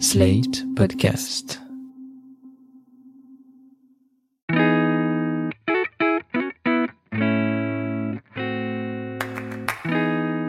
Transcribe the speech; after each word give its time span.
Slate 0.00 0.64
Podcast. 0.74 1.60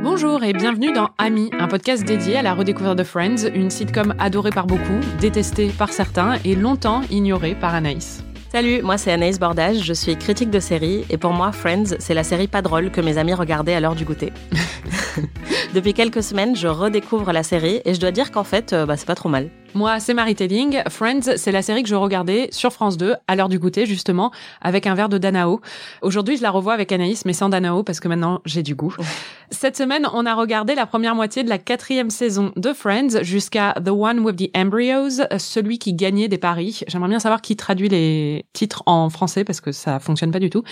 Bonjour 0.01 0.43
et 0.43 0.53
bienvenue 0.53 0.91
dans 0.93 1.09
Ami, 1.17 1.51
un 1.59 1.67
podcast 1.67 2.03
dédié 2.03 2.37
à 2.37 2.41
la 2.41 2.53
redécouverte 2.53 2.97
de 2.97 3.03
Friends, 3.03 3.47
une 3.53 3.69
sitcom 3.69 4.15
adorée 4.17 4.49
par 4.49 4.65
beaucoup, 4.65 4.99
détestée 5.21 5.69
par 5.69 5.89
certains 5.89 6.39
et 6.43 6.55
longtemps 6.55 7.01
ignorée 7.11 7.53
par 7.53 7.75
Anaïs. 7.75 8.23
Salut, 8.51 8.81
moi 8.81 8.97
c'est 8.97 9.11
Anaïs 9.11 9.39
Bordage, 9.39 9.83
je 9.83 9.93
suis 9.93 10.17
critique 10.17 10.49
de 10.49 10.59
série 10.59 11.05
et 11.09 11.17
pour 11.17 11.33
moi 11.33 11.51
Friends, 11.51 11.97
c'est 11.99 12.13
la 12.13 12.23
série 12.23 12.47
pas 12.47 12.61
drôle 12.61 12.89
que 12.89 13.01
mes 13.01 13.17
amis 13.17 13.33
regardaient 13.33 13.75
à 13.75 13.79
l'heure 13.79 13.95
du 13.95 14.05
goûter. 14.05 14.33
Depuis 15.75 15.93
quelques 15.93 16.23
semaines, 16.23 16.55
je 16.55 16.69
redécouvre 16.69 17.33
la 17.33 17.43
série 17.43 17.81
et 17.83 17.93
je 17.93 17.99
dois 17.99 18.11
dire 18.11 18.31
qu'en 18.31 18.45
fait, 18.45 18.71
euh, 18.71 18.85
bah, 18.85 18.95
c'est 18.95 19.05
pas 19.05 19.13
trop 19.13 19.27
mal. 19.27 19.49
Moi, 19.73 19.99
c'est 19.99 20.13
Marie 20.13 20.33
Telling. 20.33 20.81
Friends, 20.87 21.35
c'est 21.35 21.51
la 21.51 21.61
série 21.61 21.83
que 21.83 21.89
je 21.89 21.95
regardais 21.95 22.47
sur 22.51 22.71
France 22.71 22.95
2 22.95 23.15
à 23.27 23.35
l'heure 23.35 23.49
du 23.49 23.59
goûter, 23.59 23.85
justement, 23.85 24.31
avec 24.61 24.87
un 24.87 24.95
verre 24.95 25.09
de 25.09 25.17
Danao. 25.17 25.59
Aujourd'hui, 26.01 26.37
je 26.37 26.43
la 26.43 26.51
revois 26.51 26.71
avec 26.71 26.93
Anaïs, 26.93 27.25
mais 27.25 27.33
sans 27.33 27.49
Danao 27.49 27.83
parce 27.83 27.99
que 27.99 28.07
maintenant, 28.07 28.39
j'ai 28.45 28.63
du 28.63 28.73
goût. 28.73 28.95
Cette 29.49 29.75
semaine, 29.75 30.07
on 30.13 30.25
a 30.25 30.33
regardé 30.33 30.75
la 30.75 30.85
première 30.85 31.13
moitié 31.13 31.43
de 31.43 31.49
la 31.49 31.57
quatrième 31.57 32.09
saison 32.09 32.53
de 32.55 32.71
Friends 32.71 33.21
jusqu'à 33.23 33.73
The 33.83 33.89
One 33.89 34.19
with 34.19 34.37
the 34.37 34.57
Embryos, 34.57 35.25
celui 35.37 35.77
qui 35.77 35.93
gagnait 35.93 36.29
des 36.29 36.37
paris. 36.37 36.83
J'aimerais 36.87 37.09
bien 37.09 37.19
savoir 37.19 37.41
qui 37.41 37.57
traduit 37.57 37.89
les 37.89 38.45
titres 38.53 38.81
en 38.85 39.09
français 39.09 39.43
parce 39.43 39.59
que 39.59 39.73
ça 39.73 39.99
fonctionne 39.99 40.31
pas 40.31 40.39
du 40.39 40.49
tout. 40.49 40.63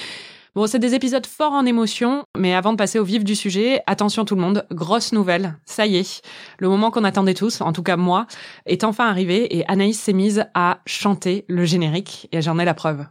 Bon, 0.56 0.68
c'est 0.68 0.78
des 0.78 0.94
épisodes 0.94 1.26
forts 1.26 1.54
en 1.54 1.66
émotion, 1.66 2.26
mais 2.38 2.54
avant 2.54 2.74
de 2.74 2.78
passer 2.78 3.00
au 3.00 3.04
vif 3.04 3.24
du 3.24 3.34
sujet, 3.36 3.82
attention 3.88 4.24
tout 4.24 4.36
le 4.36 4.42
monde, 4.42 4.68
grosse 4.70 5.12
nouvelle. 5.12 5.56
Ça 5.66 5.88
y 5.88 5.98
est, 5.98 6.22
le 6.60 6.70
moment 6.70 6.92
qu'on 6.92 7.04
attendait 7.04 7.34
tous, 7.34 7.60
en 7.62 7.74
tout 7.74 7.82
cas 7.82 7.98
moi, 7.98 8.28
est 8.68 8.84
enfin 8.84 9.08
arrivé 9.08 9.58
et 9.58 9.66
Anaïs 9.68 10.00
s'est 10.00 10.14
mise 10.14 10.46
à 10.54 10.82
chanter 10.86 11.44
le 11.48 11.66
générique 11.66 12.30
et 12.32 12.44
j'en 12.44 12.60
ai 12.60 12.66
la 12.66 12.76
preuve. 12.76 13.08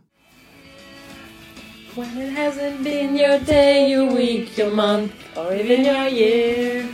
When 1.96 2.06
it 2.16 2.38
hasn't 2.38 2.84
been 2.84 3.16
your 3.16 3.40
day, 3.44 3.90
your 3.90 4.14
week, 4.14 4.56
your 4.56 4.72
month, 4.72 5.10
or 5.36 5.52
even 5.52 5.84
your 5.84 6.08
year, 6.08 6.84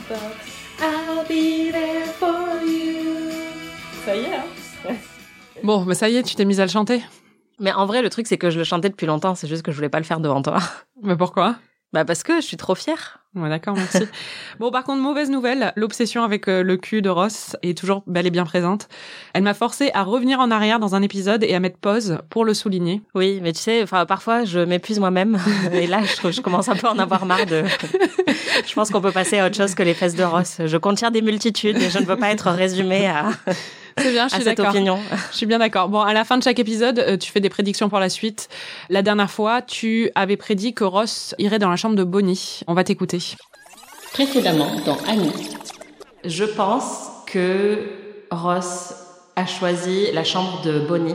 I'll 0.81 1.25
be 1.29 1.71
there 1.71 2.07
for 2.19 2.65
you. 2.67 3.31
Ça 4.07 4.17
y 4.17 4.21
est, 4.21 4.35
hein 4.35 4.95
Bon, 5.63 5.83
bah 5.83 5.95
ça 5.95 6.09
y 6.09 6.17
est, 6.17 6.23
tu 6.23 6.35
t'es 6.37 6.47
mise 6.47 6.61
à 6.61 6.65
le 6.65 6.71
chanter 6.71 7.03
Mais 7.61 7.73
en 7.73 7.87
vrai, 7.87 8.03
le 8.03 8.11
truc, 8.11 8.27
c'est 8.27 8.39
que 8.39 8.51
je 8.51 8.59
le 8.59 8.65
chantais 8.65 8.89
depuis 8.89 9.07
longtemps, 9.07 9.35
c'est 9.35 9.49
juste 9.49 9.63
que 9.63 9.73
je 9.73 9.77
voulais 9.77 9.89
pas 9.89 9.99
le 9.99 10.05
faire 10.05 10.21
devant 10.21 10.43
toi. 10.43 10.59
Mais 11.03 11.17
pourquoi? 11.17 11.57
Bah 11.95 12.05
parce 12.05 12.23
que 12.23 12.37
je 12.37 12.47
suis 12.47 12.59
trop 12.59 12.75
fière. 12.75 13.21
Ouais, 13.35 13.49
d'accord, 13.49 13.75
merci. 13.75 14.01
bon, 14.59 14.71
par 14.71 14.85
contre, 14.85 15.01
mauvaise 15.01 15.31
nouvelle, 15.31 15.73
l'obsession 15.75 16.23
avec 16.23 16.47
euh, 16.47 16.63
le 16.63 16.77
cul 16.77 17.01
de 17.01 17.09
Ross 17.09 17.57
est 17.63 17.77
toujours 17.77 18.03
bel 18.07 18.27
et 18.27 18.31
bien 18.31 18.45
présente. 18.45 18.89
Elle 19.33 19.43
m'a 19.43 19.55
forcé 19.55 19.91
à 19.95 20.03
revenir 20.03 20.39
en 20.39 20.51
arrière 20.51 20.81
dans 20.81 20.95
un 20.95 21.01
épisode 21.01 21.43
et 21.45 21.55
à 21.55 21.61
mettre 21.61 21.79
pause 21.79 22.19
pour 22.29 22.45
le 22.45 22.53
souligner. 22.53 23.01
Oui, 23.15 23.41
mais 23.43 23.53
tu 23.53 23.61
sais, 23.61 23.83
enfin 23.83 24.05
parfois 24.05 24.45
je 24.45 24.61
m'épuise 24.61 24.99
moi-même 24.99 25.39
et 25.73 25.87
là 25.87 26.01
je, 26.03 26.31
je 26.31 26.41
commence 26.43 26.69
un 26.69 26.77
peu 26.77 26.89
à 26.89 26.93
en 26.93 26.99
avoir 26.99 27.25
marre 27.25 27.47
de. 27.47 27.65
je 28.67 28.75
pense 28.75 28.91
qu'on 28.91 29.01
peut 29.01 29.13
passer 29.13 29.39
à 29.39 29.47
autre 29.47 29.57
chose 29.57 29.75
que 29.75 29.83
les 29.83 29.95
fesses 29.95 30.17
de 30.17 30.25
Ross. 30.25 30.61
Je 30.65 30.77
contiens 30.77 31.11
des 31.11 31.23
multitudes 31.23 31.79
et 31.79 31.89
je 31.89 31.99
ne 31.99 32.05
veux 32.05 32.17
pas 32.17 32.31
être 32.31 32.51
résumée 32.51 33.09
à. 33.09 33.31
C'est 33.99 34.13
bien, 34.13 34.29
je 34.29 34.35
suis 34.35 34.45
d'accord. 34.45 34.69
opinion. 34.69 34.99
Je 35.33 35.37
suis 35.37 35.47
bien 35.47 35.59
d'accord. 35.59 35.89
Bon, 35.89 36.01
à 36.01 36.13
la 36.13 36.25
fin 36.25 36.39
de 36.39 36.43
chaque 36.43 36.59
épisode, 36.59 36.99
euh, 36.99 37.17
tu 37.17 37.31
fais 37.31 37.41
des 37.41 37.49
prédictions 37.49 37.89
pour 37.89 37.99
la 37.99 38.09
suite. 38.09 38.49
La 38.89 39.03
dernière 39.03 39.31
fois, 39.31 39.63
tu 39.63 40.11
avais 40.15 40.37
prédit 40.37 40.75
que 40.75 40.85
Ross 40.85 41.35
irait 41.39 41.59
dans 41.59 41.71
la 41.71 41.77
chambre 41.77 41.97
de 41.97 42.05
Bonnie. 42.05 42.61
On 42.67 42.75
va 42.75 42.85
t'écouter. 42.85 43.19
Précédemment 44.13 44.71
dans 44.87 44.99
Annie. 45.07 45.33
Je 46.25 46.45
pense 46.45 47.11
que 47.27 47.79
Ross 48.31 48.95
a 49.37 49.47
choisi 49.47 50.11
la 50.13 50.25
chambre 50.25 50.63
de 50.63 50.81
Bonnie. 50.81 51.15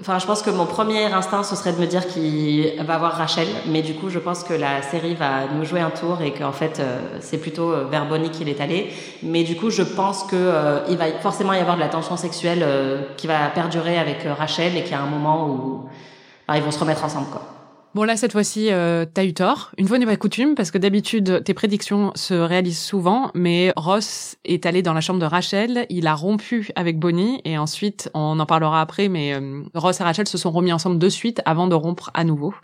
Enfin, 0.00 0.18
je 0.18 0.26
pense 0.26 0.42
que 0.42 0.50
mon 0.50 0.66
premier 0.66 1.04
instinct, 1.04 1.42
ce 1.42 1.54
serait 1.54 1.72
de 1.72 1.78
me 1.78 1.86
dire 1.86 2.08
qu'il 2.08 2.82
va 2.82 2.94
avoir 2.94 3.12
Rachel, 3.12 3.46
mais 3.66 3.82
du 3.82 3.94
coup, 3.94 4.08
je 4.08 4.18
pense 4.18 4.42
que 4.42 4.54
la 4.54 4.82
série 4.82 5.14
va 5.14 5.46
nous 5.54 5.64
jouer 5.64 5.80
un 5.80 5.90
tour 5.90 6.22
et 6.22 6.32
qu'en 6.32 6.50
fait, 6.50 6.80
euh, 6.80 6.98
c'est 7.20 7.38
plutôt 7.38 7.70
euh, 7.72 7.84
vers 7.90 8.06
Bonnie 8.08 8.30
qu'il 8.30 8.48
est 8.48 8.60
allé. 8.60 8.90
Mais 9.22 9.44
du 9.44 9.54
coup, 9.54 9.70
je 9.70 9.82
pense 9.82 10.24
que 10.24 10.34
euh, 10.34 10.80
il 10.88 10.96
va 10.96 11.12
forcément 11.20 11.52
y 11.52 11.58
avoir 11.58 11.76
de 11.76 11.80
la 11.80 11.88
tension 11.88 12.16
sexuelle 12.16 12.62
euh, 12.62 13.02
qui 13.16 13.26
va 13.26 13.48
perdurer 13.54 13.98
avec 13.98 14.24
euh, 14.24 14.34
Rachel 14.34 14.76
et 14.76 14.82
qu'il 14.82 14.92
y 14.92 14.94
a 14.94 15.02
un 15.02 15.06
moment 15.06 15.48
où 15.48 15.84
bah, 16.48 16.56
ils 16.56 16.62
vont 16.62 16.70
se 16.70 16.80
remettre 16.80 17.04
ensemble, 17.04 17.28
quoi. 17.30 17.61
Bon, 17.94 18.04
là, 18.04 18.16
cette 18.16 18.32
fois-ci, 18.32 18.72
euh, 18.72 19.04
t'as 19.04 19.24
eu 19.24 19.34
tort. 19.34 19.70
Une 19.76 19.86
fois 19.86 19.98
n'est 19.98 20.06
pas 20.06 20.16
coutume, 20.16 20.54
parce 20.54 20.70
que 20.70 20.78
d'habitude, 20.78 21.42
tes 21.44 21.52
prédictions 21.52 22.12
se 22.14 22.32
réalisent 22.32 22.78
souvent, 22.80 23.30
mais 23.34 23.72
Ross 23.76 24.36
est 24.46 24.64
allé 24.64 24.80
dans 24.80 24.94
la 24.94 25.02
chambre 25.02 25.20
de 25.20 25.26
Rachel, 25.26 25.84
il 25.90 26.06
a 26.06 26.14
rompu 26.14 26.70
avec 26.74 26.98
Bonnie, 26.98 27.42
et 27.44 27.58
ensuite, 27.58 28.10
on 28.14 28.40
en 28.40 28.46
parlera 28.46 28.80
après, 28.80 29.08
mais 29.08 29.34
euh, 29.34 29.62
Ross 29.74 30.00
et 30.00 30.04
Rachel 30.04 30.26
se 30.26 30.38
sont 30.38 30.50
remis 30.50 30.72
ensemble 30.72 30.98
de 30.98 31.08
suite 31.10 31.42
avant 31.44 31.66
de 31.66 31.74
rompre 31.74 32.10
à 32.14 32.24
nouveau. 32.24 32.54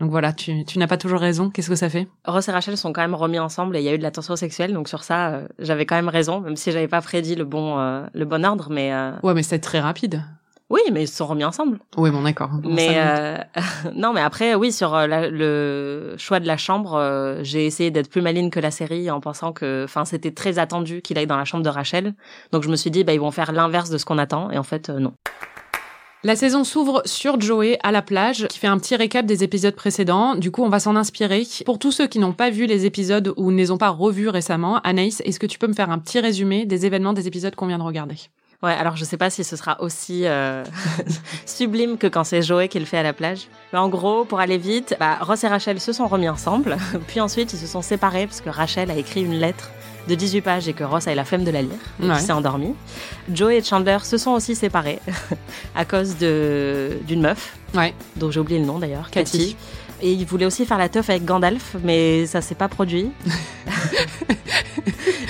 Donc 0.00 0.10
voilà, 0.10 0.32
tu, 0.32 0.64
tu 0.64 0.78
n'as 0.80 0.88
pas 0.88 0.96
toujours 0.96 1.20
raison. 1.20 1.48
Qu'est-ce 1.48 1.68
que 1.70 1.76
ça 1.76 1.88
fait? 1.88 2.08
Ross 2.26 2.48
et 2.48 2.50
Rachel 2.52 2.76
sont 2.76 2.92
quand 2.92 3.02
même 3.02 3.14
remis 3.14 3.38
ensemble 3.38 3.76
et 3.76 3.80
il 3.80 3.84
y 3.84 3.88
a 3.88 3.94
eu 3.94 3.98
de 3.98 4.02
la 4.02 4.10
tension 4.10 4.34
sexuelle, 4.36 4.72
donc 4.72 4.88
sur 4.88 5.04
ça, 5.04 5.28
euh, 5.28 5.48
j'avais 5.60 5.86
quand 5.86 5.94
même 5.94 6.08
raison, 6.08 6.40
même 6.40 6.56
si 6.56 6.72
j'avais 6.72 6.88
pas 6.88 7.00
prédit 7.00 7.36
le 7.36 7.44
bon, 7.44 7.78
euh, 7.78 8.04
le 8.12 8.24
bon 8.24 8.44
ordre, 8.44 8.68
mais 8.70 8.92
euh, 8.92 9.12
Ouais, 9.22 9.32
mais 9.32 9.44
c'est 9.44 9.60
très 9.60 9.80
rapide. 9.80 10.24
Oui, 10.72 10.80
mais 10.90 11.02
ils 11.04 11.08
se 11.08 11.14
sont 11.16 11.26
remis 11.26 11.44
ensemble. 11.44 11.78
Oui, 11.98 12.10
bon, 12.10 12.22
d'accord. 12.22 12.50
Mais 12.64 12.94
euh, 12.96 13.36
non, 13.94 14.12
mais 14.12 14.22
après, 14.22 14.54
oui, 14.54 14.72
sur 14.72 14.94
euh, 14.94 15.06
la- 15.06 15.28
le 15.28 16.14
choix 16.16 16.40
de 16.40 16.46
la 16.46 16.56
chambre, 16.56 16.94
euh, 16.94 17.40
j'ai 17.42 17.66
essayé 17.66 17.90
d'être 17.90 18.08
plus 18.10 18.22
maline 18.22 18.50
que 18.50 18.58
la 18.58 18.70
série 18.70 19.10
en 19.10 19.20
pensant 19.20 19.52
que, 19.52 19.84
enfin, 19.84 20.04
c'était 20.04 20.30
très 20.32 20.58
attendu 20.58 21.02
qu'il 21.02 21.18
aille 21.18 21.26
dans 21.26 21.36
la 21.36 21.44
chambre 21.44 21.62
de 21.62 21.68
Rachel, 21.68 22.14
donc 22.52 22.62
je 22.62 22.68
me 22.70 22.76
suis 22.76 22.90
dit, 22.90 23.04
bah, 23.04 23.12
ils 23.12 23.20
vont 23.20 23.30
faire 23.30 23.52
l'inverse 23.52 23.90
de 23.90 23.98
ce 23.98 24.04
qu'on 24.04 24.18
attend, 24.18 24.50
et 24.50 24.58
en 24.58 24.62
fait, 24.62 24.88
euh, 24.88 24.98
non. 24.98 25.12
La 26.24 26.36
saison 26.36 26.62
s'ouvre 26.62 27.02
sur 27.04 27.40
Joey 27.40 27.78
à 27.82 27.90
la 27.90 28.00
plage, 28.00 28.46
qui 28.48 28.60
fait 28.60 28.68
un 28.68 28.78
petit 28.78 28.94
récap 28.94 29.26
des 29.26 29.42
épisodes 29.42 29.74
précédents. 29.74 30.36
Du 30.36 30.52
coup, 30.52 30.62
on 30.62 30.68
va 30.68 30.78
s'en 30.78 30.94
inspirer. 30.94 31.42
Pour 31.66 31.80
tous 31.80 31.90
ceux 31.90 32.06
qui 32.06 32.20
n'ont 32.20 32.32
pas 32.32 32.48
vu 32.48 32.66
les 32.66 32.86
épisodes 32.86 33.34
ou 33.36 33.50
ne 33.50 33.56
les 33.56 33.72
ont 33.72 33.76
pas 33.76 33.88
revus 33.88 34.28
récemment, 34.28 34.78
Anaïs, 34.84 35.20
est-ce 35.24 35.40
que 35.40 35.46
tu 35.46 35.58
peux 35.58 35.66
me 35.66 35.72
faire 35.72 35.90
un 35.90 35.98
petit 35.98 36.20
résumé 36.20 36.64
des 36.64 36.86
événements 36.86 37.12
des 37.12 37.26
épisodes 37.26 37.56
qu'on 37.56 37.66
vient 37.66 37.78
de 37.78 37.82
regarder? 37.82 38.14
Ouais, 38.62 38.72
alors 38.72 38.96
je 38.96 39.04
sais 39.04 39.16
pas 39.16 39.28
si 39.28 39.42
ce 39.42 39.56
sera 39.56 39.80
aussi 39.80 40.22
euh, 40.24 40.62
sublime 41.46 41.98
que 41.98 42.06
quand 42.06 42.24
c'est 42.24 42.42
Joey 42.42 42.68
qui 42.68 42.78
le 42.78 42.84
fait 42.84 42.98
à 42.98 43.02
la 43.02 43.12
plage. 43.12 43.48
Mais 43.72 43.78
en 43.78 43.88
gros, 43.88 44.24
pour 44.24 44.38
aller 44.40 44.58
vite, 44.58 44.94
bah, 45.00 45.18
Ross 45.20 45.42
et 45.44 45.48
Rachel 45.48 45.80
se 45.80 45.92
sont 45.92 46.06
remis 46.06 46.28
ensemble. 46.28 46.76
Puis 47.08 47.20
ensuite, 47.20 47.52
ils 47.52 47.58
se 47.58 47.66
sont 47.66 47.82
séparés 47.82 48.26
parce 48.26 48.40
que 48.40 48.50
Rachel 48.50 48.90
a 48.90 48.96
écrit 48.96 49.22
une 49.22 49.34
lettre 49.38 49.70
de 50.08 50.14
18 50.16 50.40
pages 50.42 50.68
et 50.68 50.72
que 50.72 50.82
Ross 50.84 51.06
a 51.06 51.12
eu 51.12 51.16
la 51.16 51.24
flemme 51.24 51.44
de 51.44 51.50
la 51.52 51.62
lire 51.62 51.70
et 52.02 52.06
Ouais. 52.08 52.18
s'est 52.18 52.32
endormi. 52.32 52.74
Joey 53.32 53.58
et 53.58 53.62
Chandler 53.62 53.98
se 54.02 54.16
sont 54.18 54.32
aussi 54.32 54.54
séparés 54.56 54.98
à 55.76 55.84
cause 55.84 56.16
d'une 56.16 57.20
meuf 57.20 57.56
Ouais. 57.74 57.94
dont 58.16 58.30
j'ai 58.30 58.40
oublié 58.40 58.58
le 58.60 58.66
nom 58.66 58.78
d'ailleurs, 58.78 59.10
Cathy. 59.10 59.38
Cathy. 59.38 59.56
Et 60.04 60.12
ils 60.12 60.26
voulaient 60.26 60.46
aussi 60.46 60.66
faire 60.66 60.78
la 60.78 60.88
teuf 60.88 61.08
avec 61.10 61.24
Gandalf, 61.24 61.76
mais 61.84 62.26
ça 62.26 62.40
s'est 62.40 62.56
pas 62.56 62.68
produit. 62.68 63.10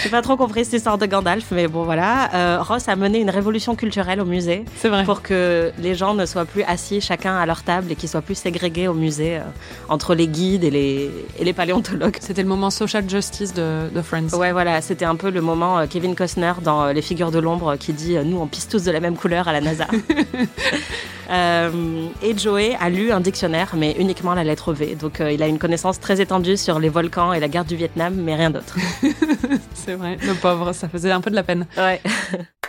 J'ai 0.02 0.08
pas 0.08 0.22
trop 0.22 0.36
compris 0.36 0.64
cette 0.64 0.74
histoire 0.74 0.96
de 0.98 1.06
Gandalf, 1.06 1.44
mais 1.52 1.68
bon 1.68 1.84
voilà. 1.84 2.34
Euh, 2.34 2.62
Ross 2.62 2.88
a 2.88 2.96
mené 2.96 3.20
une 3.20 3.30
révolution 3.30 3.76
culturelle 3.76 4.20
au 4.20 4.24
musée 4.24 4.64
C'est 4.76 4.88
vrai. 4.88 5.04
pour 5.04 5.22
que 5.22 5.70
les 5.78 5.94
gens 5.94 6.14
ne 6.14 6.24
soient 6.26 6.44
plus 6.46 6.62
assis 6.62 7.00
chacun 7.00 7.36
à 7.36 7.44
leur 7.46 7.62
table 7.62 7.92
et 7.92 7.94
qu'ils 7.96 8.08
soient 8.08 8.22
plus 8.22 8.34
ségrégés 8.34 8.88
au 8.88 8.94
musée 8.94 9.36
euh, 9.36 9.42
entre 9.88 10.14
les 10.14 10.26
guides 10.26 10.64
et 10.64 10.70
les, 10.70 11.10
et 11.38 11.44
les 11.44 11.52
paléontologues. 11.52 12.16
C'était 12.20 12.42
le 12.42 12.48
moment 12.48 12.70
social 12.70 13.08
justice 13.08 13.52
de, 13.54 13.90
de 13.94 14.02
Friends. 14.02 14.34
Ouais, 14.36 14.52
voilà, 14.52 14.80
c'était 14.80 15.04
un 15.04 15.16
peu 15.16 15.30
le 15.30 15.40
moment 15.42 15.78
euh, 15.78 15.86
Kevin 15.88 16.14
Costner 16.14 16.54
dans 16.64 16.86
Les 16.86 17.02
Figures 17.02 17.30
de 17.30 17.38
l'ombre 17.38 17.76
qui 17.76 17.92
dit 17.92 18.16
Nous, 18.24 18.38
on 18.38 18.46
pisse 18.46 18.68
tous 18.68 18.82
de 18.84 18.90
la 18.90 19.00
même 19.00 19.16
couleur 19.16 19.48
à 19.48 19.52
la 19.52 19.60
NASA. 19.60 19.86
Euh, 21.30 22.08
et 22.22 22.36
Joey 22.36 22.76
a 22.80 22.90
lu 22.90 23.12
un 23.12 23.20
dictionnaire, 23.20 23.74
mais 23.76 23.92
uniquement 23.98 24.34
la 24.34 24.44
lettre 24.44 24.72
V. 24.72 24.94
Donc, 24.94 25.20
euh, 25.20 25.32
il 25.32 25.42
a 25.42 25.48
une 25.48 25.58
connaissance 25.58 26.00
très 26.00 26.20
étendue 26.20 26.56
sur 26.56 26.78
les 26.78 26.88
volcans 26.88 27.32
et 27.32 27.40
la 27.40 27.48
guerre 27.48 27.64
du 27.64 27.76
Vietnam, 27.76 28.14
mais 28.14 28.34
rien 28.34 28.50
d'autre. 28.50 28.76
C'est 29.74 29.94
vrai. 29.94 30.16
Le 30.22 30.34
pauvre, 30.34 30.72
ça 30.72 30.88
faisait 30.88 31.10
un 31.10 31.20
peu 31.20 31.30
de 31.30 31.36
la 31.36 31.42
peine. 31.42 31.66
Ouais. 31.76 32.00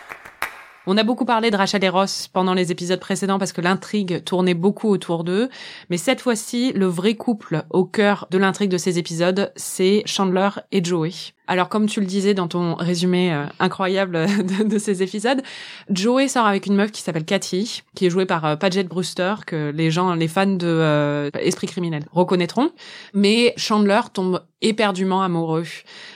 On 0.86 0.98
a 0.98 1.04
beaucoup 1.04 1.24
parlé 1.24 1.50
de 1.50 1.56
Rachel 1.56 1.82
et 1.86 1.90
Ross 1.90 2.28
pendant 2.28 2.54
les 2.54 2.70
épisodes 2.72 3.00
précédents 3.00 3.40
parce 3.40 3.54
que 3.54 3.62
l'intrigue 3.62 4.22
tournait 4.26 4.54
beaucoup 4.54 4.90
autour 4.90 5.24
d'eux. 5.24 5.48
Mais 5.90 5.96
cette 5.96 6.20
fois-ci, 6.20 6.74
le 6.74 6.88
vrai 6.88 7.16
couple 7.16 7.64
au 7.70 7.86
cœur 7.86 8.28
de 8.32 8.38
l'intrigue 8.38 8.70
de 8.70 8.78
ces 8.78 9.00
épisodes, 9.00 9.54
c'est 9.56 10.04
Chandler 10.06 10.50
et 10.74 10.84
Joey. 10.84 11.12
Alors, 11.48 11.70
comme 11.70 11.88
tu 11.88 12.00
le 12.00 12.06
disais 12.06 12.34
dans 12.34 12.48
ton 12.48 12.76
résumé 12.76 13.34
euh, 13.34 13.46
incroyable 13.60 14.28
de, 14.46 14.64
de 14.64 14.78
ces 14.78 15.04
épisodes, 15.04 15.42
Joey 15.90 16.28
sort 16.28 16.46
avec 16.46 16.66
une 16.66 16.76
meuf 16.76 16.92
qui 16.92 17.02
s'appelle 17.02 17.26
Cathy, 17.26 17.84
qui 17.96 18.06
est 18.06 18.10
jouée 18.10 18.26
par 18.26 18.46
euh, 18.46 18.56
Paget 18.58 18.84
Brewster, 18.84 19.36
que 19.46 19.72
les 19.74 19.92
gens, 19.92 20.16
les 20.16 20.28
fans 20.28 20.48
de 20.48 20.68
euh, 20.68 21.30
Esprit 21.40 21.68
criminel 21.68 22.04
reconnaîtront. 22.12 22.72
Mais 23.14 23.54
Chandler 23.56 24.02
tombe 24.14 24.42
éperdument 24.62 25.22
amoureux 25.22 25.66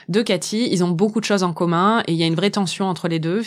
de 0.08 0.22
Cathy. 0.22 0.68
Ils 0.70 0.82
ont 0.82 0.88
beaucoup 0.88 1.20
de 1.20 1.26
choses 1.26 1.42
en 1.42 1.52
commun 1.52 2.02
et 2.06 2.12
il 2.12 2.18
y 2.18 2.22
a 2.22 2.26
une 2.26 2.34
vraie 2.34 2.50
tension 2.50 2.86
entre 2.86 3.08
les 3.08 3.18
deux. 3.18 3.42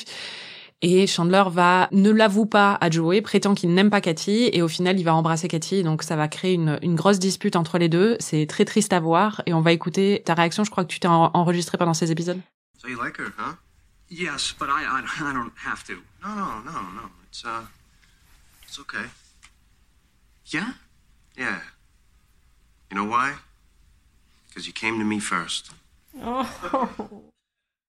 Et 0.84 1.06
Chandler 1.06 1.44
va 1.52 1.88
ne 1.92 2.10
l'avoue 2.10 2.48
pas 2.48 2.76
à 2.82 2.90
Joey, 2.90 3.22
prétend 3.22 3.54
qu'il 3.54 3.72
n'aime 3.74 3.92
pas 3.92 4.02
Cathy, 4.02 4.50
et 4.52 4.64
au 4.64 4.68
final 4.68 5.00
il 5.00 5.04
va 5.04 5.14
embrasser 5.14 5.48
Cathy, 5.48 5.84
donc 5.84 6.02
ça 6.02 6.16
va 6.16 6.28
créer 6.28 6.54
une, 6.54 6.80
une 6.82 6.96
grosse 6.96 7.20
dispute 7.20 7.56
entre 7.56 7.78
les 7.78 7.88
deux. 7.88 8.18
C'est 8.20 8.48
très 8.48 8.66
triste 8.66 8.92
à 8.94 9.00
voir, 9.00 9.44
et 9.46 9.54
on 9.54 9.62
va 9.62 9.74
écouter 9.74 10.24
ta 10.26 10.34
réaction. 10.34 10.64
Je 10.64 10.72
crois 10.72 10.84
que 10.84 10.90
tu 10.92 11.00
t'es 11.00 11.08
en- 11.08 11.30
enregistré 11.36 11.78
pendant 11.78 11.94
ces 11.94 12.12
épisodes. 12.12 12.40
So 12.80 12.88
you 12.88 12.98
like 13.00 13.20
her, 13.20 13.28
huh? 13.38 13.54
Yes, 14.10 14.56
but 14.60 14.70
I, 14.70 14.84
I, 14.84 15.04
I 15.30 15.34
don't 15.34 15.52
have 15.66 15.84
to. 15.86 15.94
No, 16.24 16.34
no, 16.36 16.62
no, 16.66 16.72
no. 16.72 17.10
It's, 17.30 17.46
uh, 17.46 17.62
it's 18.68 18.80
okay. 18.80 19.06
Yeah? 20.52 20.74
Yeah. 21.38 21.60
You 22.92 22.98
know 22.98 23.06
why? 23.06 23.34
Because 24.50 24.66
you 24.68 24.74
came 24.74 24.98
to 24.98 25.06
me 25.06 25.20
first. 25.20 25.70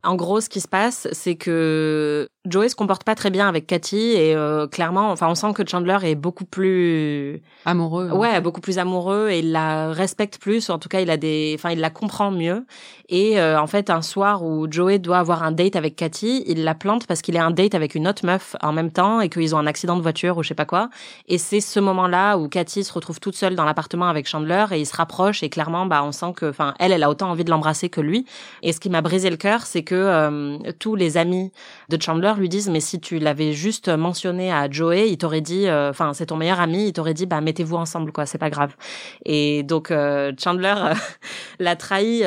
En 0.04 0.16
gros, 0.16 0.40
ce 0.40 0.48
qui 0.48 0.60
se 0.60 0.66
passe, 0.66 1.06
c'est 1.12 1.36
que 1.36 2.26
Joey 2.48 2.68
se 2.68 2.74
comporte 2.74 3.04
pas 3.04 3.14
très 3.14 3.30
bien 3.30 3.46
avec 3.46 3.68
Cathy 3.68 4.14
et 4.14 4.34
euh, 4.34 4.66
clairement, 4.66 5.12
enfin, 5.12 5.28
on 5.28 5.36
sent 5.36 5.52
que 5.54 5.62
Chandler 5.64 5.98
est 6.02 6.16
beaucoup 6.16 6.44
plus 6.44 7.40
amoureux. 7.64 8.10
Ouais, 8.10 8.40
beaucoup 8.40 8.60
plus 8.60 8.80
amoureux 8.80 9.28
et 9.30 9.38
il 9.38 9.52
la 9.52 9.92
respecte 9.92 10.38
plus. 10.40 10.68
En 10.68 10.80
tout 10.80 10.88
cas, 10.88 11.00
il 11.00 11.10
a 11.10 11.16
des, 11.16 11.52
enfin, 11.56 11.70
il 11.70 11.78
la 11.78 11.90
comprend 11.90 12.32
mieux. 12.32 12.66
Et 13.08 13.38
euh, 13.38 13.60
en 13.60 13.68
fait, 13.68 13.90
un 13.90 14.02
soir 14.02 14.42
où 14.42 14.66
Joey 14.68 14.98
doit 14.98 15.18
avoir 15.18 15.44
un 15.44 15.52
date 15.52 15.76
avec 15.76 15.94
Cathy, 15.94 16.42
il 16.48 16.64
la 16.64 16.74
plante 16.74 17.06
parce 17.06 17.22
qu'il 17.22 17.36
est 17.36 17.40
un 17.40 17.52
date 17.52 17.76
avec 17.76 17.94
une 17.94 18.08
autre 18.08 18.26
meuf 18.26 18.56
en 18.60 18.72
même 18.72 18.90
temps 18.90 19.20
et 19.20 19.28
qu'ils 19.28 19.54
ont 19.54 19.58
un 19.58 19.66
accident 19.68 19.96
de 19.96 20.02
voiture 20.02 20.36
ou 20.36 20.42
je 20.42 20.48
sais 20.48 20.54
pas 20.54 20.64
quoi. 20.64 20.90
Et 21.28 21.38
c'est 21.38 21.60
ce 21.60 21.78
moment-là 21.78 22.38
où 22.38 22.48
Cathy 22.48 22.82
se 22.82 22.92
retrouve 22.92 23.20
toute 23.20 23.36
seule 23.36 23.54
dans 23.54 23.64
l'appartement 23.64 24.08
avec 24.08 24.26
Chandler 24.26 24.64
et 24.72 24.80
il 24.80 24.86
se 24.86 24.96
rapproche 24.96 25.44
et 25.44 25.48
clairement, 25.48 25.86
bah, 25.86 26.02
on 26.02 26.10
sent 26.10 26.32
que, 26.34 26.46
enfin, 26.46 26.74
elle, 26.80 26.90
elle 26.90 27.04
a 27.04 27.10
autant 27.10 27.30
envie 27.30 27.44
de 27.44 27.50
l'embrasser 27.50 27.88
que 27.88 28.00
lui. 28.00 28.26
Et 28.62 28.72
ce 28.72 28.80
qui 28.80 28.90
m'a 28.90 29.00
brisé 29.00 29.30
le 29.30 29.36
cœur, 29.36 29.60
c'est 29.64 29.84
que 29.84 29.94
euh, 29.94 30.58
tous 30.80 30.96
les 30.96 31.16
amis 31.16 31.52
de 31.88 32.02
Chandler 32.02 32.31
lui 32.38 32.48
disent 32.48 32.68
mais 32.68 32.80
si 32.80 33.00
tu 33.00 33.18
l'avais 33.18 33.52
juste 33.52 33.88
mentionné 33.88 34.52
à 34.52 34.70
Joey, 34.70 35.10
il 35.10 35.18
t'aurait 35.18 35.40
dit, 35.40 35.66
euh, 35.66 35.90
enfin 35.90 36.12
c'est 36.14 36.26
ton 36.26 36.36
meilleur 36.36 36.60
ami, 36.60 36.88
il 36.88 36.92
t'aurait 36.92 37.14
dit 37.14 37.26
bah 37.26 37.40
mettez-vous 37.40 37.76
ensemble 37.76 38.12
quoi, 38.12 38.26
c'est 38.26 38.38
pas 38.38 38.50
grave. 38.50 38.74
Et 39.24 39.62
donc 39.62 39.90
euh, 39.90 40.32
Chandler 40.42 40.74
l'a 41.58 41.76
trahi 41.76 42.22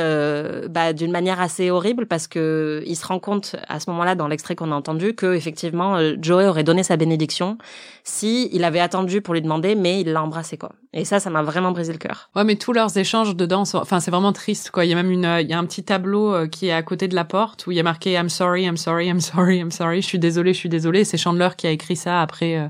bah, 0.69 0.94
d'une 0.94 1.12
manière 1.12 1.40
assez 1.42 1.69
horrible 1.69 2.06
parce 2.06 2.28
que 2.28 2.84
il 2.86 2.96
se 2.96 3.06
rend 3.06 3.19
compte 3.19 3.56
à 3.68 3.80
ce 3.80 3.90
moment-là 3.92 4.16
dans 4.16 4.28
l'extrait 4.28 4.56
qu'on 4.56 4.72
a 4.72 4.75
entendu 4.75 5.13
que 5.13 5.34
effectivement 5.34 5.98
Joey 6.22 6.48
aurait 6.48 6.63
donné 6.63 6.84
sa 6.84 6.98
bénédiction 6.98 7.57
si 8.04 8.50
il 8.54 8.63
avait 8.63 8.80
attendu 8.80 9.22
pour 9.22 9.34
lui 9.34 9.42
demander, 9.42 9.74
mais 9.74 10.02
il 10.02 10.13
l'a 10.13 10.22
embrassé 10.22 10.57
quoi. 10.57 10.72
Et 10.94 11.06
ça, 11.06 11.19
ça 11.19 11.30
m'a 11.30 11.42
vraiment 11.42 11.72
brisé 11.72 11.92
le 11.92 11.98
cœur. 11.98 12.30
Ouais, 12.36 12.44
mais 12.44 12.56
tous 12.56 12.72
leurs 12.72 12.96
échanges 12.98 13.36
dedans, 13.36 13.63
enfin 13.74 14.00
c'est 14.00 14.12
vraiment 14.12 14.31
triste 14.31 14.72
quoi. 14.72 14.86
Il 14.86 14.90
y 14.90 14.94
a 14.94 14.96
même 14.96 15.12
une, 15.12 15.38
il 15.42 15.48
y 15.48 15.54
a 15.54 15.60
un 15.60 15.66
petit 15.66 15.84
tableau 15.84 16.48
qui 16.48 16.68
est 16.68 16.72
à 16.72 16.84
côté 16.84 17.07
de 17.07 17.16
la 17.16 17.25
porte 17.25 17.68
où 17.68 17.72
il 17.72 17.78
y 17.78 17.80
a 17.80 17.84
marqué 17.84 18.13
I'm 18.13 18.30
sorry, 18.30 18.63
I'm 18.63 18.78
sorry, 18.78 19.07
I'm 19.07 19.19
sorry, 19.19 19.60
I'm 19.60 19.72
sorry, 19.72 19.94
je 20.01 20.07
suis 20.07 20.19
désolé, 20.19 20.53
je 20.53 20.59
suis 20.59 20.69
désolé. 20.69 21.03
C'est 21.03 21.18
Chandler 21.18 21.50
qui 21.57 21.68
a 21.68 21.71
écrit 21.71 21.95
ça 21.95 22.21
après 22.21 22.57
euh, 22.57 22.68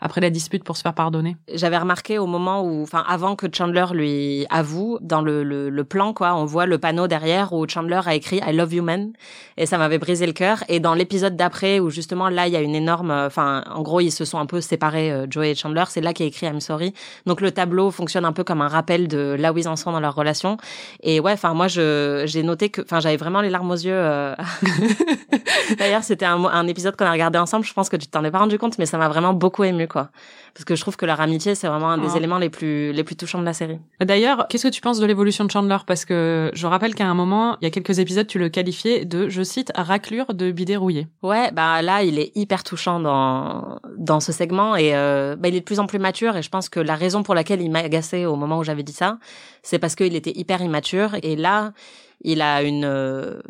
après 0.00 0.20
la 0.20 0.30
dispute 0.30 0.64
pour 0.64 0.76
se 0.76 0.82
faire 0.82 0.94
pardonner. 0.94 1.36
J'avais 1.52 1.78
remarqué 1.78 2.18
au 2.18 2.26
moment 2.26 2.62
où, 2.62 2.82
enfin, 2.82 3.04
avant 3.08 3.36
que 3.36 3.46
Chandler 3.52 3.86
lui 3.92 4.46
avoue, 4.50 4.98
dans 5.00 5.20
le, 5.20 5.44
le, 5.44 5.70
le, 5.70 5.84
plan, 5.84 6.12
quoi, 6.12 6.34
on 6.34 6.44
voit 6.44 6.66
le 6.66 6.78
panneau 6.78 7.06
derrière 7.06 7.52
où 7.52 7.66
Chandler 7.68 8.00
a 8.04 8.14
écrit 8.14 8.40
I 8.46 8.52
love 8.52 8.74
you 8.74 8.82
man. 8.82 9.12
Et 9.56 9.66
ça 9.66 9.78
m'avait 9.78 9.98
brisé 9.98 10.26
le 10.26 10.32
cœur. 10.32 10.64
Et 10.68 10.80
dans 10.80 10.94
l'épisode 10.94 11.36
d'après, 11.36 11.80
où 11.80 11.90
justement, 11.90 12.28
là, 12.28 12.46
il 12.46 12.52
y 12.52 12.56
a 12.56 12.60
une 12.60 12.74
énorme, 12.74 13.10
enfin, 13.10 13.64
en 13.70 13.82
gros, 13.82 14.00
ils 14.00 14.10
se 14.10 14.24
sont 14.24 14.38
un 14.38 14.46
peu 14.46 14.60
séparés, 14.60 15.12
euh, 15.12 15.26
Joey 15.28 15.52
et 15.52 15.54
Chandler. 15.54 15.84
C'est 15.88 16.00
là 16.00 16.12
qu'il 16.12 16.24
a 16.24 16.28
écrit 16.28 16.46
I'm 16.46 16.60
sorry. 16.60 16.92
Donc 17.26 17.40
le 17.40 17.50
tableau 17.50 17.90
fonctionne 17.90 18.24
un 18.24 18.32
peu 18.32 18.44
comme 18.44 18.60
un 18.60 18.68
rappel 18.68 19.08
de 19.08 19.36
là 19.38 19.52
où 19.52 19.58
ils 19.58 19.68
en 19.68 19.76
sont 19.76 19.92
dans 19.92 20.00
leur 20.00 20.14
relation. 20.14 20.56
Et 21.02 21.20
ouais, 21.20 21.32
enfin, 21.32 21.54
moi, 21.54 21.68
je, 21.68 22.24
j'ai 22.26 22.42
noté 22.42 22.68
que, 22.68 22.82
enfin, 22.82 23.00
j'avais 23.00 23.16
vraiment 23.16 23.40
les 23.40 23.50
larmes 23.50 23.70
aux 23.70 23.74
yeux. 23.74 23.92
Euh. 23.92 24.34
D'ailleurs, 25.78 26.02
c'était 26.02 26.26
un, 26.26 26.66
épisode 26.66 26.96
qu'on 26.96 27.06
a 27.06 27.12
regardé 27.12 27.38
ensemble. 27.38 27.64
Je 27.64 27.72
pense 27.72 27.88
que 27.88 27.96
tu 27.96 28.06
t'en 28.08 28.24
es 28.24 28.30
pas 28.30 28.38
rendu 28.38 28.58
compte, 28.58 28.78
mais 28.78 28.86
ça 28.86 28.98
m'a 28.98 29.08
vraiment 29.08 29.32
beaucoup 29.32 29.64
ému, 29.64 29.85
quoi 29.86 30.10
parce 30.56 30.64
que 30.64 30.74
je 30.74 30.80
trouve 30.80 30.96
que 30.96 31.04
leur 31.04 31.20
amitié 31.20 31.54
c'est 31.54 31.66
vraiment 31.66 31.90
un 31.90 31.98
des 31.98 32.12
oh. 32.14 32.16
éléments 32.16 32.38
les 32.38 32.48
plus 32.48 32.90
les 32.90 33.04
plus 33.04 33.14
touchants 33.14 33.40
de 33.40 33.44
la 33.44 33.52
série. 33.52 33.78
D'ailleurs, 34.00 34.46
qu'est-ce 34.48 34.66
que 34.68 34.72
tu 34.72 34.80
penses 34.80 34.98
de 34.98 35.04
l'évolution 35.04 35.44
de 35.44 35.50
Chandler? 35.50 35.76
Parce 35.86 36.06
que 36.06 36.50
je 36.54 36.66
rappelle 36.66 36.94
qu'à 36.94 37.06
un 37.06 37.12
moment, 37.12 37.58
il 37.60 37.64
y 37.64 37.66
a 37.66 37.70
quelques 37.70 37.98
épisodes, 37.98 38.26
tu 38.26 38.38
le 38.38 38.48
qualifiais 38.48 39.04
de 39.04 39.28
je 39.28 39.42
cite 39.42 39.70
raclure 39.74 40.32
de 40.32 40.50
bidet 40.50 40.76
rouillé. 40.76 41.08
Ouais, 41.22 41.50
bah 41.52 41.82
là, 41.82 42.02
il 42.02 42.18
est 42.18 42.32
hyper 42.34 42.64
touchant 42.64 43.00
dans 43.00 43.80
dans 43.98 44.20
ce 44.20 44.32
segment 44.32 44.76
et 44.76 44.96
euh, 44.96 45.36
bah, 45.36 45.48
il 45.48 45.56
est 45.56 45.60
de 45.60 45.64
plus 45.64 45.78
en 45.78 45.86
plus 45.86 45.98
mature 45.98 46.34
et 46.38 46.42
je 46.42 46.48
pense 46.48 46.70
que 46.70 46.80
la 46.80 46.94
raison 46.94 47.22
pour 47.22 47.34
laquelle 47.34 47.60
il 47.60 47.70
m'a 47.70 47.80
agacé 47.80 48.24
au 48.24 48.36
moment 48.36 48.58
où 48.58 48.64
j'avais 48.64 48.82
dit 48.82 48.94
ça, 48.94 49.18
c'est 49.62 49.78
parce 49.78 49.94
qu'il 49.94 50.16
était 50.16 50.32
hyper 50.34 50.62
immature 50.62 51.16
et 51.22 51.36
là, 51.36 51.74
il 52.22 52.40
a 52.40 52.62
une 52.62 52.86
euh, 52.86 53.42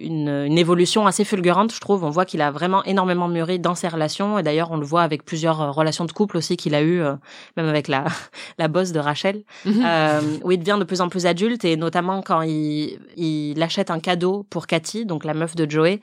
une, 0.00 0.28
une, 0.28 0.58
évolution 0.58 1.06
assez 1.06 1.24
fulgurante, 1.24 1.72
je 1.72 1.80
trouve. 1.80 2.04
On 2.04 2.10
voit 2.10 2.24
qu'il 2.24 2.40
a 2.40 2.50
vraiment 2.50 2.82
énormément 2.84 3.28
mûri 3.28 3.58
dans 3.58 3.74
ses 3.74 3.88
relations. 3.88 4.38
Et 4.38 4.42
d'ailleurs, 4.42 4.70
on 4.70 4.76
le 4.76 4.84
voit 4.84 5.02
avec 5.02 5.24
plusieurs 5.24 5.60
euh, 5.60 5.70
relations 5.70 6.04
de 6.04 6.12
couple 6.12 6.36
aussi 6.36 6.56
qu'il 6.56 6.74
a 6.74 6.82
eu, 6.82 7.00
euh, 7.00 7.14
même 7.56 7.66
avec 7.66 7.88
la, 7.88 8.04
la 8.58 8.68
bosse 8.68 8.92
de 8.92 8.98
Rachel, 8.98 9.42
mhm. 9.64 9.84
euh, 9.84 10.20
où 10.44 10.52
il 10.52 10.58
devient 10.58 10.76
de 10.78 10.84
plus 10.84 11.00
en 11.00 11.08
plus 11.08 11.26
adulte. 11.26 11.64
Et 11.64 11.76
notamment 11.76 12.22
quand 12.22 12.42
il, 12.42 12.98
il 13.16 13.62
achète 13.62 13.90
un 13.90 14.00
cadeau 14.00 14.46
pour 14.50 14.66
Cathy, 14.66 15.04
donc 15.04 15.24
la 15.24 15.34
meuf 15.34 15.54
de 15.54 15.70
Joey 15.70 16.00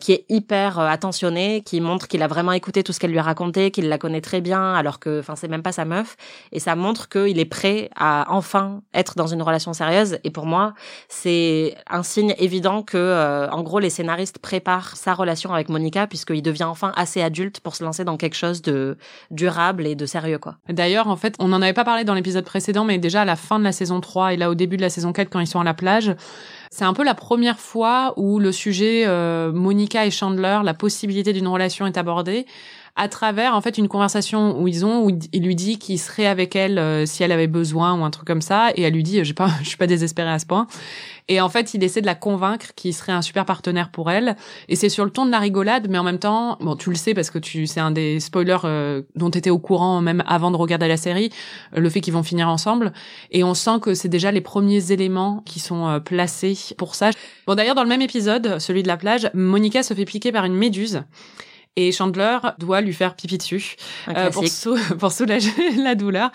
qui 0.00 0.12
est 0.12 0.24
hyper 0.28 0.78
euh, 0.78 0.86
attentionné, 0.86 1.62
qui 1.62 1.80
montre 1.80 2.08
qu'il 2.08 2.22
a 2.22 2.26
vraiment 2.26 2.52
écouté 2.52 2.82
tout 2.82 2.92
ce 2.92 3.00
qu'elle 3.00 3.10
lui 3.10 3.18
a 3.18 3.22
raconté, 3.22 3.70
qu'il 3.70 3.88
la 3.88 3.98
connaît 3.98 4.20
très 4.20 4.40
bien, 4.40 4.74
alors 4.74 4.98
que, 4.98 5.20
enfin, 5.20 5.36
c'est 5.36 5.48
même 5.48 5.62
pas 5.62 5.72
sa 5.72 5.84
meuf. 5.84 6.16
Et 6.52 6.60
ça 6.60 6.76
montre 6.76 7.08
qu'il 7.08 7.38
est 7.38 7.44
prêt 7.44 7.90
à 7.96 8.26
enfin 8.28 8.82
être 8.94 9.14
dans 9.16 9.26
une 9.26 9.42
relation 9.42 9.72
sérieuse. 9.72 10.18
Et 10.24 10.30
pour 10.30 10.46
moi, 10.46 10.74
c'est 11.08 11.76
un 11.88 12.02
signe 12.02 12.34
évident 12.38 12.82
que, 12.82 12.96
euh, 12.96 13.48
en 13.50 13.62
gros, 13.62 13.78
les 13.78 13.90
scénaristes 13.90 14.38
préparent 14.38 14.96
sa 14.96 15.14
relation 15.14 15.52
avec 15.52 15.68
Monica, 15.68 16.06
puisqu'il 16.06 16.42
devient 16.42 16.64
enfin 16.64 16.92
assez 16.96 17.22
adulte 17.22 17.60
pour 17.60 17.76
se 17.76 17.84
lancer 17.84 18.04
dans 18.04 18.16
quelque 18.16 18.36
chose 18.36 18.62
de 18.62 18.96
durable 19.30 19.86
et 19.86 19.94
de 19.94 20.06
sérieux, 20.06 20.38
quoi. 20.38 20.56
D'ailleurs, 20.68 21.08
en 21.08 21.16
fait, 21.16 21.34
on 21.38 21.48
n'en 21.48 21.62
avait 21.62 21.72
pas 21.72 21.84
parlé 21.84 22.04
dans 22.04 22.14
l'épisode 22.14 22.44
précédent, 22.44 22.84
mais 22.84 22.98
déjà 22.98 23.22
à 23.22 23.24
la 23.24 23.36
fin 23.36 23.58
de 23.58 23.64
la 23.64 23.72
saison 23.72 24.00
3 24.00 24.34
et 24.34 24.36
là 24.36 24.50
au 24.50 24.54
début 24.54 24.76
de 24.76 24.82
la 24.82 24.90
saison 24.90 25.12
4, 25.12 25.28
quand 25.30 25.40
ils 25.40 25.46
sont 25.46 25.60
à 25.60 25.64
la 25.64 25.74
plage, 25.74 26.14
c'est 26.70 26.84
un 26.84 26.92
peu 26.92 27.04
la 27.04 27.14
première 27.14 27.58
fois 27.58 28.14
où 28.16 28.38
le 28.38 28.52
sujet 28.52 29.04
euh, 29.06 29.52
Monica 29.52 30.06
et 30.06 30.10
Chandler, 30.10 30.60
la 30.64 30.74
possibilité 30.74 31.32
d'une 31.32 31.48
relation 31.48 31.86
est 31.86 31.96
abordée 31.96 32.46
à 32.98 33.08
travers 33.08 33.54
en 33.54 33.60
fait 33.60 33.78
une 33.78 33.86
conversation 33.86 34.60
où 34.60 34.66
ils 34.66 34.84
ont 34.84 35.04
où 35.04 35.10
il 35.32 35.42
lui 35.44 35.54
dit 35.54 35.78
qu'il 35.78 36.00
serait 36.00 36.26
avec 36.26 36.56
elle 36.56 36.78
euh, 36.78 37.06
si 37.06 37.22
elle 37.22 37.30
avait 37.30 37.46
besoin 37.46 37.98
ou 37.98 38.04
un 38.04 38.10
truc 38.10 38.26
comme 38.26 38.42
ça 38.42 38.70
et 38.74 38.82
elle 38.82 38.92
lui 38.92 39.04
dit 39.04 39.24
j'ai 39.24 39.34
pas 39.34 39.48
je 39.62 39.68
suis 39.68 39.76
pas 39.76 39.86
désespérée 39.86 40.30
à 40.30 40.38
ce 40.38 40.46
point. 40.46 40.66
Et 41.28 41.40
en 41.40 41.48
fait 41.48 41.74
il 41.74 41.84
essaie 41.84 42.00
de 42.00 42.06
la 42.06 42.16
convaincre 42.16 42.74
qu'il 42.74 42.92
serait 42.92 43.12
un 43.12 43.22
super 43.22 43.44
partenaire 43.44 43.90
pour 43.90 44.10
elle. 44.10 44.34
Et 44.68 44.74
c'est 44.74 44.88
sur 44.88 45.04
le 45.04 45.12
ton 45.12 45.26
de 45.26 45.30
la 45.30 45.38
rigolade 45.38 45.86
mais 45.88 45.98
en 45.98 46.02
même 46.02 46.18
temps 46.18 46.58
bon 46.60 46.74
tu 46.74 46.90
le 46.90 46.96
sais 46.96 47.14
parce 47.14 47.30
que 47.30 47.38
tu 47.38 47.68
c'est 47.68 47.80
un 47.80 47.92
des 47.92 48.18
spoilers 48.18 48.58
euh, 48.64 49.02
dont 49.14 49.30
tu 49.30 49.38
étais 49.38 49.50
au 49.50 49.60
courant 49.60 50.00
même 50.00 50.24
avant 50.26 50.50
de 50.50 50.56
regarder 50.56 50.88
la 50.88 50.96
série 50.96 51.30
euh, 51.76 51.80
le 51.80 51.88
fait 51.90 52.00
qu'ils 52.00 52.14
vont 52.14 52.24
finir 52.24 52.48
ensemble. 52.48 52.92
Et 53.30 53.44
on 53.44 53.54
sent 53.54 53.78
que 53.80 53.94
c'est 53.94 54.08
déjà 54.08 54.32
les 54.32 54.40
premiers 54.40 54.90
éléments 54.90 55.42
qui 55.46 55.60
sont 55.60 56.00
placés 56.04 56.58
pour 56.76 56.96
ça. 56.96 57.10
Bon 57.46 57.54
d'ailleurs 57.54 57.76
dans 57.76 57.84
le 57.84 57.88
même 57.88 58.02
épisode 58.02 58.58
celui 58.58 58.82
de 58.82 58.88
la 58.88 58.96
plage 58.96 59.30
Monica 59.34 59.84
se 59.84 59.94
fait 59.94 60.04
piquer 60.04 60.32
par 60.32 60.44
une 60.44 60.54
méduse 60.54 61.04
et 61.78 61.92
Chandler 61.92 62.38
doit 62.58 62.80
lui 62.80 62.92
faire 62.92 63.14
pipi 63.14 63.38
dessus 63.38 63.76
euh, 64.08 64.30
pour, 64.30 64.42
pour, 64.98 65.12
soulager 65.12 65.52
la 65.76 65.94
douleur. 65.94 66.32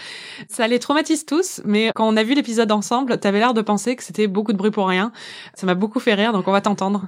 Ça 0.48 0.68
les 0.68 0.80
traumatise 0.80 1.26
tous, 1.26 1.62
mais 1.66 1.92
quand 1.94 2.08
on 2.08 2.16
a 2.16 2.24
vu 2.24 2.34
l'épisode 2.34 2.72
ensemble, 2.72 3.18
t'avais 3.20 3.40
l'air 3.40 3.54
de 3.54 3.62
penser 3.62 3.98
que 3.98 4.04
c'était 4.04 4.28
beaucoup 4.28 4.54
de 4.54 4.58
bruit 4.58 4.72
pour 4.72 4.88
rien. 4.88 5.12
Ça 5.54 5.66
m'a 5.66 5.76
beaucoup 5.76 6.00
fait 6.00 6.14
rire, 6.14 6.32
donc 6.32 6.48
on 6.48 6.52
va 6.54 6.62
t'entendre. 6.62 7.08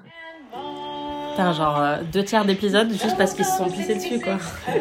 Putain, 1.31 1.53
genre 1.53 1.79
euh, 1.79 1.97
deux 2.11 2.25
tiers 2.25 2.43
d'épisode 2.43 2.91
juste 2.91 3.17
parce 3.17 3.33
qu'ils 3.33 3.45
se 3.45 3.57
sont 3.57 3.69
pissés 3.69 3.95
dessus, 3.95 4.19
quoi. 4.19 4.37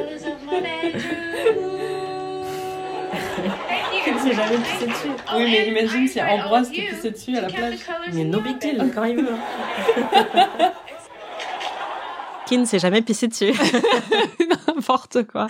s'est 4.25 4.35
jamais 4.35 4.57
pissé 4.57 4.87
dessus. 4.87 5.09
Oui, 5.37 5.45
mais 5.51 5.69
imagine 5.69 6.09
si 6.09 6.21
Ambroise 6.21 6.71
te 6.71 6.77
pissait 6.77 7.11
dessus 7.11 7.37
à 7.37 7.43
la 7.43 7.49
plage. 7.49 7.79
Mais 8.13 8.25
no 8.25 8.41
big 8.41 8.59
deal, 8.59 8.91
quand 8.95 9.05
il 9.05 9.17
veut. 9.23 9.37
Qui 12.47 12.59
ne 12.59 12.65
s'est 12.65 12.79
jamais 12.79 13.03
pissé 13.03 13.29
dessus. 13.29 13.53
N'importe 14.69 15.27
quoi. 15.27 15.47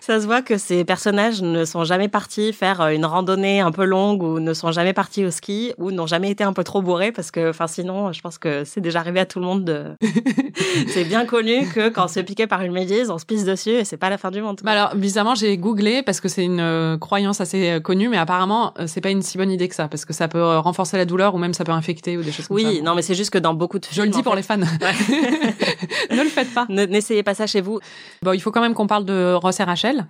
Ça 0.00 0.20
se 0.20 0.26
voit 0.26 0.42
que 0.42 0.58
ces 0.58 0.84
personnages 0.84 1.42
ne 1.42 1.64
sont 1.64 1.84
jamais 1.84 2.08
partis 2.08 2.52
faire 2.52 2.80
euh, 2.80 2.88
une 2.88 3.04
randonnée 3.04 3.60
un 3.60 3.70
peu 3.70 3.84
longue 3.84 4.22
ou 4.22 4.40
ne 4.40 4.54
sont 4.54 4.72
jamais 4.72 4.92
partis 4.92 5.24
au 5.24 5.30
ski 5.30 5.72
ou 5.78 5.90
n'ont 5.90 6.06
jamais 6.06 6.30
été 6.30 6.42
un 6.44 6.52
peu 6.52 6.64
trop 6.64 6.82
bourrés 6.82 7.12
parce 7.12 7.30
que, 7.30 7.50
enfin, 7.50 7.66
sinon, 7.66 8.12
je 8.12 8.20
pense 8.20 8.38
que 8.38 8.64
c'est 8.64 8.80
déjà 8.80 9.00
arrivé 9.00 9.20
à 9.20 9.26
tout 9.26 9.40
le 9.40 9.46
monde 9.46 9.64
de. 9.64 9.84
c'est 10.88 11.04
bien 11.04 11.26
connu 11.26 11.66
que 11.68 11.88
quand 11.88 12.04
on 12.04 12.08
se 12.08 12.20
piqué 12.20 12.46
par 12.46 12.62
une 12.62 12.72
médise, 12.72 13.10
on 13.10 13.18
se 13.18 13.26
pisse 13.26 13.44
dessus 13.44 13.70
et 13.70 13.84
c'est 13.84 13.96
pas 13.96 14.10
la 14.10 14.18
fin 14.18 14.30
du 14.30 14.42
monde. 14.42 14.60
Bah 14.64 14.72
alors, 14.72 14.94
bizarrement, 14.96 15.34
j'ai 15.34 15.56
googlé 15.58 16.02
parce 16.02 16.20
que 16.20 16.28
c'est 16.28 16.44
une 16.44 16.60
euh, 16.60 16.98
croyance 16.98 17.40
assez 17.40 17.70
euh, 17.70 17.80
connue, 17.80 18.08
mais 18.08 18.18
apparemment, 18.18 18.74
c'est 18.86 19.00
pas 19.00 19.10
une 19.10 19.22
si 19.22 19.38
bonne 19.38 19.50
idée 19.50 19.68
que 19.68 19.74
ça 19.74 19.88
parce 19.88 20.04
que 20.04 20.12
ça 20.12 20.28
peut 20.28 20.58
renforcer 20.58 20.96
la 20.96 21.04
douleur 21.04 21.34
ou 21.34 21.38
même 21.38 21.54
ça 21.54 21.64
peut 21.64 21.72
infecter 21.72 22.16
ou 22.16 22.22
des 22.22 22.32
choses 22.32 22.48
comme 22.48 22.56
oui, 22.56 22.62
ça. 22.62 22.68
Oui, 22.70 22.82
non, 22.82 22.94
mais 22.94 23.02
c'est 23.02 23.14
juste 23.14 23.30
que 23.30 23.38
dans 23.38 23.54
beaucoup 23.54 23.78
de 23.78 23.86
films. 23.86 23.96
Je 23.96 24.02
le 24.02 24.10
dis 24.10 24.22
pour 24.22 24.34
les 24.34 24.42
fans. 24.42 24.56
ne 26.16 26.22
le 26.22 26.28
faites 26.28 26.52
pas. 26.52 26.66
N'essayez 26.68 27.22
pas 27.22 27.34
ça 27.34 27.46
chez 27.46 27.60
vous. 27.60 27.80
Bon, 28.22 28.32
il 28.32 28.40
faut 28.40 28.50
quand 28.50 28.60
même 28.60 28.74
qu'on 28.74 28.86
parle 28.86 29.04
de 29.04 29.32
Ross 29.34 29.60
et 29.60 29.64
Rachel. 29.64 30.06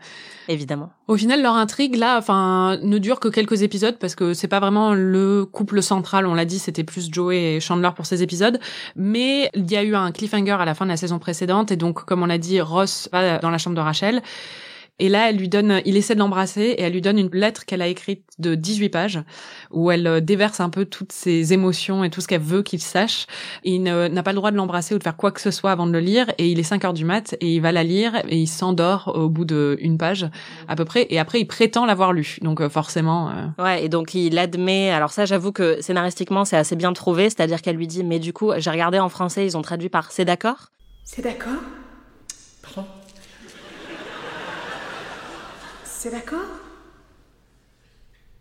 Évidemment. 0.48 0.90
Au 1.08 1.16
final, 1.16 1.42
leur 1.42 1.54
intrigue 1.54 1.96
là, 1.96 2.18
enfin, 2.18 2.78
ne 2.82 2.98
dure 2.98 3.20
que 3.20 3.28
quelques 3.28 3.62
épisodes 3.62 3.98
parce 3.98 4.14
que 4.14 4.34
c'est 4.34 4.48
pas 4.48 4.60
vraiment 4.60 4.94
le 4.94 5.44
couple 5.44 5.82
central. 5.82 6.26
On 6.26 6.34
l'a 6.34 6.44
dit, 6.44 6.58
c'était 6.58 6.84
plus 6.84 7.08
Joey 7.12 7.56
et 7.56 7.60
Chandler 7.60 7.90
pour 7.94 8.06
ces 8.06 8.22
épisodes. 8.22 8.58
Mais 8.94 9.50
il 9.54 9.70
y 9.70 9.76
a 9.76 9.82
eu 9.82 9.94
un 9.94 10.12
cliffhanger 10.12 10.52
à 10.60 10.64
la 10.64 10.74
fin 10.74 10.84
de 10.84 10.90
la 10.90 10.96
saison 10.96 11.18
précédente 11.18 11.72
et 11.72 11.76
donc, 11.76 12.04
comme 12.04 12.22
on 12.22 12.26
l'a 12.26 12.38
dit, 12.38 12.60
Ross 12.60 13.08
va 13.12 13.38
dans 13.38 13.50
la 13.50 13.58
chambre 13.58 13.76
de 13.76 13.80
Rachel. 13.80 14.22
Et 14.98 15.08
là, 15.08 15.28
elle 15.28 15.36
lui 15.36 15.48
donne, 15.48 15.82
il 15.84 15.96
essaie 15.96 16.14
de 16.14 16.20
l'embrasser 16.20 16.62
et 16.62 16.82
elle 16.82 16.92
lui 16.92 17.02
donne 17.02 17.18
une 17.18 17.30
lettre 17.32 17.66
qu'elle 17.66 17.82
a 17.82 17.86
écrite 17.86 18.24
de 18.38 18.54
18 18.54 18.88
pages 18.88 19.20
où 19.70 19.90
elle 19.90 20.06
euh, 20.06 20.20
déverse 20.20 20.60
un 20.60 20.70
peu 20.70 20.84
toutes 20.84 21.12
ses 21.12 21.52
émotions 21.52 22.04
et 22.04 22.10
tout 22.10 22.20
ce 22.20 22.28
qu'elle 22.28 22.40
veut 22.40 22.62
qu'il 22.62 22.80
sache. 22.80 23.26
Il 23.64 23.82
n'a 23.82 24.22
pas 24.22 24.32
le 24.32 24.36
droit 24.36 24.50
de 24.50 24.56
l'embrasser 24.56 24.94
ou 24.94 24.98
de 24.98 25.02
faire 25.02 25.16
quoi 25.16 25.32
que 25.32 25.40
ce 25.40 25.50
soit 25.50 25.70
avant 25.70 25.86
de 25.86 25.92
le 25.92 26.00
lire 26.00 26.32
et 26.38 26.48
il 26.48 26.58
est 26.58 26.64
5 26.64 26.84
heures 26.84 26.92
du 26.94 27.04
mat 27.04 27.34
et 27.40 27.54
il 27.54 27.60
va 27.60 27.72
la 27.72 27.84
lire 27.84 28.16
et 28.28 28.38
il 28.38 28.46
s'endort 28.46 29.12
au 29.14 29.28
bout 29.28 29.44
d'une 29.44 29.98
page 29.98 30.28
à 30.68 30.76
peu 30.76 30.84
près 30.84 31.06
et 31.10 31.18
après 31.18 31.40
il 31.40 31.46
prétend 31.46 31.84
l'avoir 31.84 32.12
lu. 32.12 32.38
Donc 32.40 32.60
euh, 32.60 32.68
forcément. 32.68 33.30
Euh... 33.30 33.62
Ouais, 33.62 33.84
et 33.84 33.88
donc 33.88 34.14
il 34.14 34.38
admet. 34.38 34.90
Alors 34.90 35.10
ça, 35.10 35.26
j'avoue 35.26 35.52
que 35.52 35.80
scénaristiquement, 35.82 36.44
c'est 36.44 36.56
assez 36.56 36.76
bien 36.76 36.92
trouvé, 36.92 37.24
c'est-à-dire 37.24 37.60
qu'elle 37.60 37.76
lui 37.76 37.86
dit 37.86 38.02
mais 38.02 38.18
du 38.18 38.32
coup, 38.32 38.52
j'ai 38.56 38.70
regardé 38.70 38.98
en 38.98 39.08
français, 39.08 39.44
ils 39.44 39.56
ont 39.56 39.62
traduit 39.62 39.88
par 39.88 40.10
c'est 40.10 40.24
d'accord? 40.24 40.70
C'est 41.04 41.22
d'accord? 41.22 41.62
Pardon? 42.62 42.88
C'est 46.06 46.12
d'accord? 46.12 46.38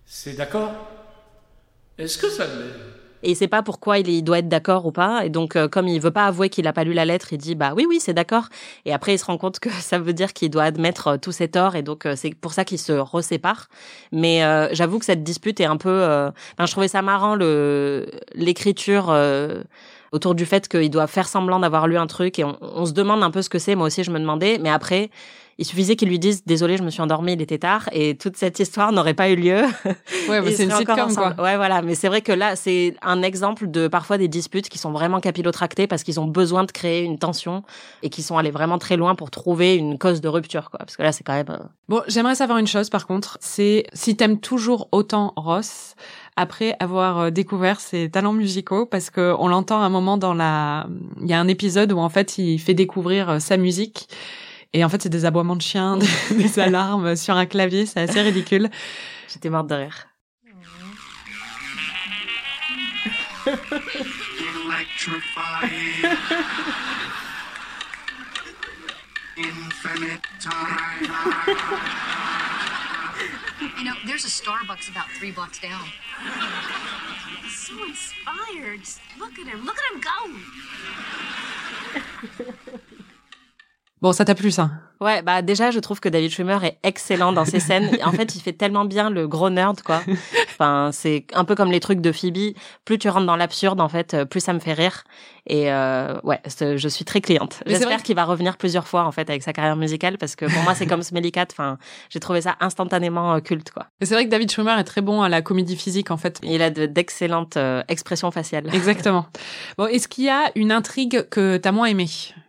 C'est 0.06 0.34
d'accord 0.34 0.72
Est-ce 1.98 2.20
que 2.20 2.30
ça 2.30 2.46
et 3.24 3.32
il 3.32 3.36
sait 3.36 3.48
pas 3.48 3.64
pourquoi 3.64 3.98
il, 3.98 4.24
doit 4.24 4.38
être 4.38 4.50
d'accord 4.50 4.86
ou 4.86 4.92
pas. 4.92 5.26
Et 5.26 5.30
donc, 5.30 5.56
euh, 5.56 5.68
comme 5.68 5.88
il 5.88 6.00
veut 6.00 6.12
pas 6.12 6.28
avouer 6.28 6.50
qu'il 6.50 6.68
a 6.68 6.74
pas 6.74 6.84
lu 6.84 6.94
la 6.94 7.06
lettre, 7.06 7.34
il 7.34 7.40
dit 7.40 7.56
bah 7.56 7.74
oui, 7.76 7.88
oui, 7.90 8.00
c'est 8.00 8.14
d'accord. 8.14 8.50
Et 8.86 8.94
après, 8.94 9.16
il 9.16 9.18
se 9.18 9.26
rend 9.26 9.40
compte 9.40 9.60
que 9.60 9.70
ça 9.82 9.98
veut 9.98 10.14
dire 10.14 10.34
qu'il 10.34 10.52
doit 10.52 10.62
admettre 10.62 11.08
euh, 11.08 11.18
tous 11.18 11.32
ses 11.32 11.48
torts. 11.48 11.76
Et 11.76 11.82
donc, 11.82 12.06
euh, 12.06 12.14
c'est 12.16 12.36
pour 12.36 12.54
ça 12.54 12.66
qu'ils 12.66 12.78
se 12.78 12.92
reséparent. 12.92 13.64
Mais 14.12 14.42
j'avoue 14.74 15.00
que 15.00 15.06
cette 15.06 15.24
dispute 15.24 15.60
est 15.60 15.66
un 15.66 15.78
peu. 15.78 16.04
Enfin, 16.04 16.68
je 16.68 16.72
trouvais 16.72 16.88
ça 16.88 17.02
marrant 17.02 17.34
le 17.34 18.06
l'écriture 18.36 19.12
autour 20.12 20.36
du 20.36 20.46
fait 20.46 20.68
qu'il 20.68 20.92
doit 20.92 21.08
faire 21.08 21.28
semblant 21.28 21.60
d'avoir 21.60 21.88
lu 21.88 21.98
un 21.98 22.06
truc 22.06 22.38
et 22.38 22.44
on, 22.44 22.58
on 22.62 22.86
se 22.86 22.94
demande 22.94 23.24
un 23.24 23.32
peu 23.32 23.42
ce 23.42 23.50
que 23.50 23.58
c'est. 23.58 23.74
Moi 23.74 23.88
aussi, 23.88 24.04
je 24.04 24.12
me 24.12 24.20
demandais. 24.20 24.60
Mais 24.62 24.70
après, 24.70 25.10
il 25.58 25.66
suffisait 25.66 25.96
qu'il 25.96 26.10
lui 26.10 26.20
dise 26.20 26.44
désolé, 26.46 26.76
je 26.76 26.84
me 26.84 26.90
suis 26.90 27.02
endormi, 27.02 27.34
il 27.34 27.42
était 27.42 27.58
tard, 27.58 27.88
et 27.94 28.16
toute 28.16 28.36
cette 28.36 28.60
histoire 28.60 28.92
n'aurait 28.92 29.14
pas 29.14 29.30
eu 29.30 29.36
lieu. 29.36 29.62
Ouais, 30.28 30.52
c'est 30.52 30.66
une 30.66 30.72
sitcom 30.72 31.16
quoi. 31.16 31.36
Ouais, 31.40 31.56
voilà. 31.56 31.82
Mais 31.82 31.96
c'est 31.96 32.10
vrai 32.10 32.22
que 32.22 32.32
là, 32.32 32.56
c'est 32.56 32.96
un 33.02 33.22
exemple 33.22 33.70
de 33.70 33.88
parfois 33.88 34.18
des 34.18 34.28
disputes 34.28 34.68
qui 34.68 34.78
sont 34.78 34.92
vraiment 34.92 35.22
capillotractées 35.22 35.88
parce 35.88 36.04
qu'ils 36.04 36.20
ont 36.20 36.28
besoin 36.28 36.66
de 36.66 36.72
créer 36.72 37.04
une 37.04 37.18
tension 37.18 37.64
et 38.04 38.10
qui 38.10 38.22
sont 38.22 38.38
allés 38.38 38.52
vraiment 38.52 38.78
très 38.78 38.98
loin 38.98 39.16
pour 39.16 39.32
trouver 39.32 39.76
une 39.76 39.98
cause 39.98 40.20
de 40.20 40.28
rupture, 40.28 40.70
quoi. 40.70 40.80
Parce 40.80 40.98
que 40.98 41.04
là, 41.04 41.12
c'est 41.12 41.24
quand 41.24 41.34
même. 41.34 41.50
Euh, 41.50 41.64
bon, 41.88 42.02
j'aimerais 42.08 42.36
savoir 42.36 42.58
une 42.58 42.68
chose 42.68 42.90
par 42.90 43.08
contre, 43.08 43.38
c'est 43.40 43.86
si 43.94 44.18
t'aimes 44.18 44.40
toujours 44.40 44.90
autant 44.92 45.34
Ross 45.38 45.96
après 46.36 46.76
avoir 46.80 47.20
euh, 47.20 47.30
découvert 47.30 47.80
ses 47.80 48.10
talents 48.10 48.34
musicaux 48.34 48.86
parce 48.86 49.10
que 49.10 49.34
on 49.40 49.48
l'entend 49.48 49.82
un 49.82 49.90
moment 49.90 50.18
dans 50.18 50.34
la 50.34 50.88
il 51.22 51.28
y 51.28 51.34
a 51.34 51.40
un 51.40 51.48
épisode 51.48 51.94
où 51.94 52.00
en 52.00 52.10
fait 52.10 52.38
il 52.38 52.60
fait 52.60 52.74
découvrir 52.74 53.30
euh, 53.30 53.40
sa 53.40 53.58
musique 53.58 54.10
et 54.76 54.84
en 54.84 54.90
fait, 54.90 55.02
c'est 55.02 55.10
des 55.10 55.24
aboiements 55.24 55.56
de 55.56 55.62
chiens, 55.62 55.98
des, 56.32 56.60
alarmes 56.60 57.16
sur 57.16 57.38
un 57.38 57.46
clavier, 57.46 57.86
c'est 57.86 58.02
assez 58.02 58.22
ridicule. 58.22 58.70
J'étais 59.34 59.50
morte 59.50 59.68
de 59.68 59.76
rire. 59.76 60.08
You 73.78 73.84
know, 73.86 73.94
there's 74.06 74.26
a 74.26 74.30
Starbucks 74.30 74.90
about 74.90 75.10
three 75.18 75.32
blocks 75.32 75.60
down. 75.60 75.86
So 77.50 77.74
inspired. 77.86 78.82
Look 79.18 79.40
at 79.40 79.48
him. 79.48 79.66
Look 79.66 79.78
at 79.78 79.86
him 79.94 80.02
go. 80.02 80.32
Bon, 84.06 84.12
ça 84.12 84.24
t'a 84.24 84.36
plu 84.36 84.52
ça? 84.52 84.70
Ouais, 85.06 85.22
bah 85.22 85.44
déjà, 85.44 85.70
je 85.70 85.80
trouve 85.80 86.00
que 86.00 86.10
David 86.10 86.32
Schwimmer 86.32 86.58
est 86.64 86.80
excellent 86.82 87.32
dans 87.32 87.46
ses 87.46 87.60
scènes. 87.60 87.96
en 88.04 88.12
fait, 88.12 88.34
il 88.36 88.42
fait 88.42 88.54
tellement 88.54 88.86
bien 88.86 89.12
le 89.12 89.28
gros 89.28 89.52
nerd, 89.52 89.84
quoi. 89.84 90.02
Enfin, 90.50 90.90
c'est 90.92 91.28
un 91.34 91.46
peu 91.46 91.54
comme 91.54 91.72
les 91.72 91.80
trucs 91.80 92.02
de 92.02 92.12
Phoebe. 92.12 92.56
Plus 92.86 92.98
tu 92.98 93.08
rentres 93.08 93.28
dans 93.28 93.36
l'absurde, 93.36 93.82
en 93.82 93.88
fait, 93.88 94.24
plus 94.24 94.40
ça 94.40 94.52
me 94.54 94.60
fait 94.60 94.74
rire. 94.74 95.04
Et 95.48 95.72
euh, 95.72 96.20
ouais, 96.24 96.42
je 96.60 96.88
suis 96.88 97.06
très 97.06 97.22
cliente. 97.22 97.62
J'espère 97.68 98.02
qu'il 98.02 98.16
va 98.16 98.24
revenir 98.24 98.58
plusieurs 98.58 98.88
fois, 98.88 99.04
en 99.04 99.12
fait, 99.12 99.30
avec 99.30 99.44
sa 99.44 99.54
carrière 99.54 99.76
musicale, 99.76 100.18
parce 100.18 100.36
que 100.36 100.46
pour 100.46 100.64
moi, 100.64 100.74
c'est 100.74 100.88
comme 100.88 101.04
Smelly 101.04 101.32
Cat. 101.32 101.48
Enfin, 101.52 101.78
j'ai 102.10 102.20
trouvé 102.20 102.42
ça 102.42 102.56
instantanément 102.60 103.36
euh, 103.36 103.40
culte, 103.42 103.70
quoi. 103.70 103.86
C'est 104.02 104.16
vrai 104.16 104.26
que 104.26 104.32
David 104.32 104.50
Schwimmer 104.50 104.76
est 104.80 104.86
très 104.86 105.02
bon 105.02 105.22
à 105.22 105.30
la 105.30 105.44
comédie 105.44 105.76
physique, 105.76 106.10
en 106.10 106.18
fait. 106.18 106.40
Il 106.42 106.64
a 106.64 106.72
d'excellentes 106.72 107.58
euh, 107.58 107.84
expressions 107.90 108.32
faciales. 108.32 108.74
Exactement. 108.74 109.28
Bon, 109.78 109.88
est-ce 109.88 110.08
qu'il 110.08 110.24
y 110.24 110.30
a 110.30 110.52
une 110.56 110.72
intrigue 110.72 111.28
que 111.30 111.58
t'as 111.58 111.72
moins 111.72 111.88
aimée? 111.88 112.08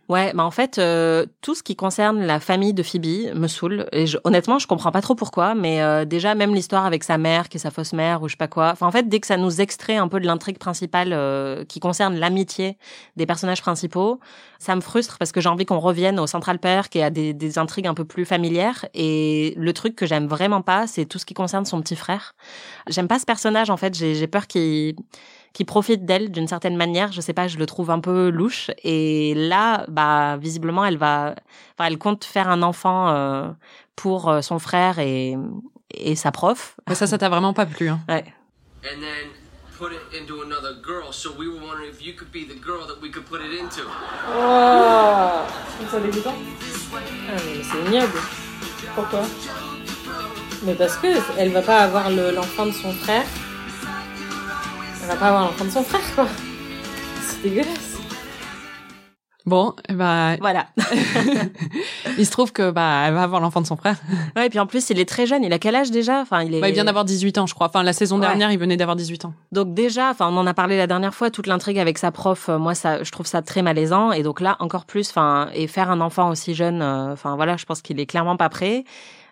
Ouais, 0.09 0.31
bah 0.33 0.45
en 0.45 0.51
fait, 0.51 0.77
euh, 0.77 1.25
tout 1.41 1.53
ce 1.53 1.63
qui 1.63 1.75
concerne 1.75 2.25
la 2.25 2.39
famille 2.47 2.73
de 2.73 2.81
Phoebe 2.81 3.35
me 3.35 3.47
saoule. 3.47 3.87
Et 3.91 4.07
je, 4.07 4.17
honnêtement, 4.23 4.57
je 4.57 4.67
comprends 4.67 4.91
pas 4.91 5.01
trop 5.01 5.15
pourquoi. 5.15 5.53
Mais 5.53 5.81
euh, 5.81 6.05
déjà, 6.05 6.33
même 6.33 6.55
l'histoire 6.55 6.85
avec 6.85 7.03
sa 7.03 7.17
mère, 7.17 7.49
qui 7.49 7.57
est 7.57 7.59
sa 7.59 7.71
fausse 7.71 7.93
mère, 7.93 8.21
ou 8.23 8.27
je 8.27 8.33
sais 8.33 8.37
pas 8.37 8.47
quoi. 8.47 8.73
En 8.81 8.91
fait, 8.91 9.07
dès 9.09 9.19
que 9.19 9.27
ça 9.27 9.37
nous 9.37 9.61
extrait 9.61 9.97
un 9.97 10.07
peu 10.07 10.19
de 10.19 10.25
l'intrigue 10.25 10.57
principale 10.57 11.11
euh, 11.11 11.65
qui 11.65 11.79
concerne 11.79 12.15
l'amitié 12.15 12.77
des 13.17 13.25
personnages 13.25 13.61
principaux, 13.61 14.19
ça 14.59 14.75
me 14.75 14.81
frustre 14.81 15.17
parce 15.19 15.31
que 15.31 15.41
j'ai 15.41 15.49
envie 15.49 15.65
qu'on 15.65 15.79
revienne 15.79 16.19
au 16.19 16.25
Central 16.25 16.57
Perk 16.57 16.95
et 16.95 17.03
à 17.03 17.09
des, 17.09 17.33
des 17.33 17.59
intrigues 17.59 17.87
un 17.87 17.93
peu 17.93 18.05
plus 18.05 18.25
familières. 18.25 18.85
Et 18.93 19.53
le 19.57 19.73
truc 19.73 19.95
que 19.95 20.05
j'aime 20.05 20.27
vraiment 20.27 20.61
pas, 20.61 20.87
c'est 20.87 21.05
tout 21.05 21.19
ce 21.19 21.25
qui 21.25 21.33
concerne 21.33 21.65
son 21.65 21.81
petit 21.81 21.97
frère. 21.97 22.33
J'aime 22.87 23.09
pas 23.09 23.19
ce 23.19 23.25
personnage, 23.25 23.69
en 23.69 23.77
fait. 23.77 23.93
J'ai 23.93 24.27
peur 24.27 24.47
qu'il 24.47 24.95
qui 25.53 25.65
profite 25.65 26.05
d'elle 26.05 26.31
d'une 26.31 26.47
certaine 26.47 26.75
manière. 26.75 27.11
Je 27.11 27.21
sais 27.21 27.33
pas, 27.33 27.47
je 27.47 27.57
le 27.57 27.65
trouve 27.65 27.89
un 27.91 27.99
peu 27.99 28.29
louche. 28.29 28.71
Et 28.83 29.33
là, 29.35 29.85
bah, 29.87 30.37
visiblement, 30.37 30.85
elle 30.85 30.97
va, 30.97 31.35
enfin, 31.73 31.87
elle 31.87 31.97
compte 31.97 32.23
faire 32.23 32.49
un 32.49 32.61
enfant 32.61 33.09
euh, 33.09 33.49
pour 33.95 34.29
euh, 34.29 34.41
son 34.41 34.59
frère 34.59 34.99
et, 34.99 35.35
et 35.93 36.15
sa 36.15 36.31
prof. 36.31 36.75
Mais 36.87 36.95
ça, 36.95 37.07
ça 37.07 37.17
t'a 37.17 37.29
vraiment 37.29 37.53
pas 37.53 37.65
plu, 37.65 37.89
hein. 37.89 37.99
Ouais. 38.07 38.25
And 38.83 39.01
then 39.01 39.31
put 39.77 39.91
it 39.91 40.01
into 40.19 40.41
another 40.41 40.75
girl. 40.83 41.11
So 41.11 41.31
we 41.37 41.47
were 41.47 41.59
wondering 41.59 41.89
if 41.89 42.01
you 42.05 42.13
could 42.13 42.31
be 42.31 42.45
the 42.45 42.59
girl 42.59 42.87
that 42.87 43.01
we 43.01 43.11
could 43.11 43.25
put 43.25 43.41
it 43.41 43.59
into. 43.59 43.81
Oh, 44.35 45.45
ça 45.91 45.99
dégoûtant. 45.99 46.35
Ah, 46.93 47.33
mais 47.33 47.63
c'est 47.63 47.79
ignoble. 47.85 48.19
Pourquoi? 48.95 49.21
Mais 50.63 50.73
parce 50.73 50.97
que 50.97 51.07
elle 51.37 51.51
va 51.51 51.61
pas 51.61 51.79
avoir 51.79 52.09
l'enfant 52.09 52.65
de 52.65 52.71
son 52.71 52.91
frère 52.91 53.25
va 55.07 55.15
pas 55.15 55.27
avoir 55.27 55.43
l'enfant 55.43 55.65
de 55.65 55.69
son 55.69 55.83
frère, 55.83 56.15
quoi. 56.15 56.27
C'est 57.21 57.41
dégueulasse. 57.41 57.97
Bon, 59.45 59.73
bah 59.93 60.35
voilà. 60.41 60.67
il 62.17 62.25
se 62.25 62.31
trouve 62.31 62.51
que 62.51 62.69
bah 62.69 63.05
elle 63.05 63.13
va 63.13 63.23
avoir 63.23 63.39
l'enfant 63.39 63.61
de 63.61 63.65
son 63.65 63.77
frère. 63.77 63.95
Ouais, 64.35 64.47
et 64.47 64.49
puis 64.49 64.59
en 64.59 64.65
plus 64.65 64.89
il 64.89 64.99
est 64.99 65.07
très 65.07 65.25
jeune. 65.25 65.41
Il 65.41 65.53
a 65.53 65.57
quel 65.57 65.73
âge 65.73 65.89
déjà? 65.89 66.19
Enfin, 66.19 66.43
il 66.43 66.53
est. 66.53 66.59
Bah, 66.59 66.67
il 66.67 66.73
vient 66.73 66.83
d'avoir 66.83 67.05
18 67.05 67.37
ans, 67.37 67.47
je 67.47 67.53
crois. 67.53 67.67
Enfin, 67.67 67.81
la 67.81 67.93
saison 67.93 68.19
dernière, 68.19 68.51
il 68.51 68.59
venait 68.59 68.75
d'avoir 68.75 68.97
18 68.97 69.23
ans. 69.23 69.33
Donc 69.53 69.73
déjà, 69.73 70.09
enfin, 70.09 70.27
on 70.29 70.35
en 70.35 70.45
a 70.45 70.53
parlé 70.53 70.75
la 70.75 70.85
dernière 70.85 71.15
fois. 71.15 71.31
Toute 71.31 71.47
l'intrigue 71.47 71.79
avec 71.79 71.97
sa 71.97 72.11
prof, 72.11 72.49
euh, 72.49 72.57
moi, 72.57 72.75
ça, 72.75 73.01
je 73.03 73.09
trouve 73.09 73.25
ça 73.25 73.41
très 73.41 73.61
malaisant. 73.61 74.11
Et 74.11 74.21
donc 74.21 74.41
là, 74.41 74.57
encore 74.59 74.83
plus. 74.83 75.09
Enfin, 75.11 75.47
et 75.53 75.67
faire 75.67 75.89
un 75.91 76.01
enfant 76.01 76.29
aussi 76.29 76.53
jeune, 76.53 76.81
euh, 76.81 77.13
enfin 77.13 77.37
voilà, 77.37 77.55
je 77.55 77.63
pense 77.63 77.81
qu'il 77.81 78.01
est 78.01 78.05
clairement 78.05 78.35
pas 78.35 78.49
prêt. 78.49 78.83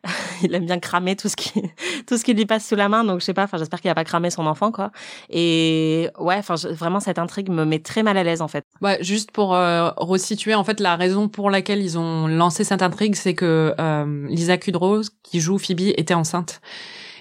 il 0.43 0.53
aime 0.53 0.65
bien 0.65 0.79
cramer 0.79 1.15
tout 1.15 1.29
ce 1.29 1.35
qui 1.35 1.61
tout 2.07 2.17
ce 2.17 2.23
qui 2.23 2.33
lui 2.33 2.45
passe 2.45 2.67
sous 2.67 2.75
la 2.75 2.89
main 2.89 3.03
donc 3.03 3.19
je 3.19 3.25
sais 3.25 3.33
pas 3.33 3.43
enfin 3.43 3.57
j'espère 3.57 3.81
qu'il 3.81 3.89
a 3.89 3.95
pas 3.95 4.03
cramé 4.03 4.29
son 4.29 4.45
enfant 4.45 4.71
quoi. 4.71 4.91
Et 5.29 6.09
ouais 6.19 6.37
enfin 6.37 6.55
vraiment 6.71 6.99
cette 6.99 7.19
intrigue 7.19 7.49
me 7.49 7.65
met 7.65 7.79
très 7.79 8.03
mal 8.03 8.17
à 8.17 8.23
l'aise 8.23 8.41
en 8.41 8.47
fait. 8.47 8.65
Ouais 8.81 8.97
juste 9.01 9.31
pour 9.31 9.55
euh, 9.55 9.89
resituer 9.97 10.55
en 10.55 10.63
fait 10.63 10.79
la 10.79 10.95
raison 10.95 11.27
pour 11.27 11.49
laquelle 11.49 11.81
ils 11.81 11.97
ont 11.97 12.27
lancé 12.27 12.63
cette 12.63 12.81
intrigue 12.81 13.15
c'est 13.15 13.33
que 13.35 13.73
euh, 13.79 14.27
Lisa 14.29 14.57
Kudrow 14.57 15.01
qui 15.23 15.39
joue 15.39 15.57
Phoebe 15.57 15.93
était 15.97 16.13
enceinte 16.13 16.61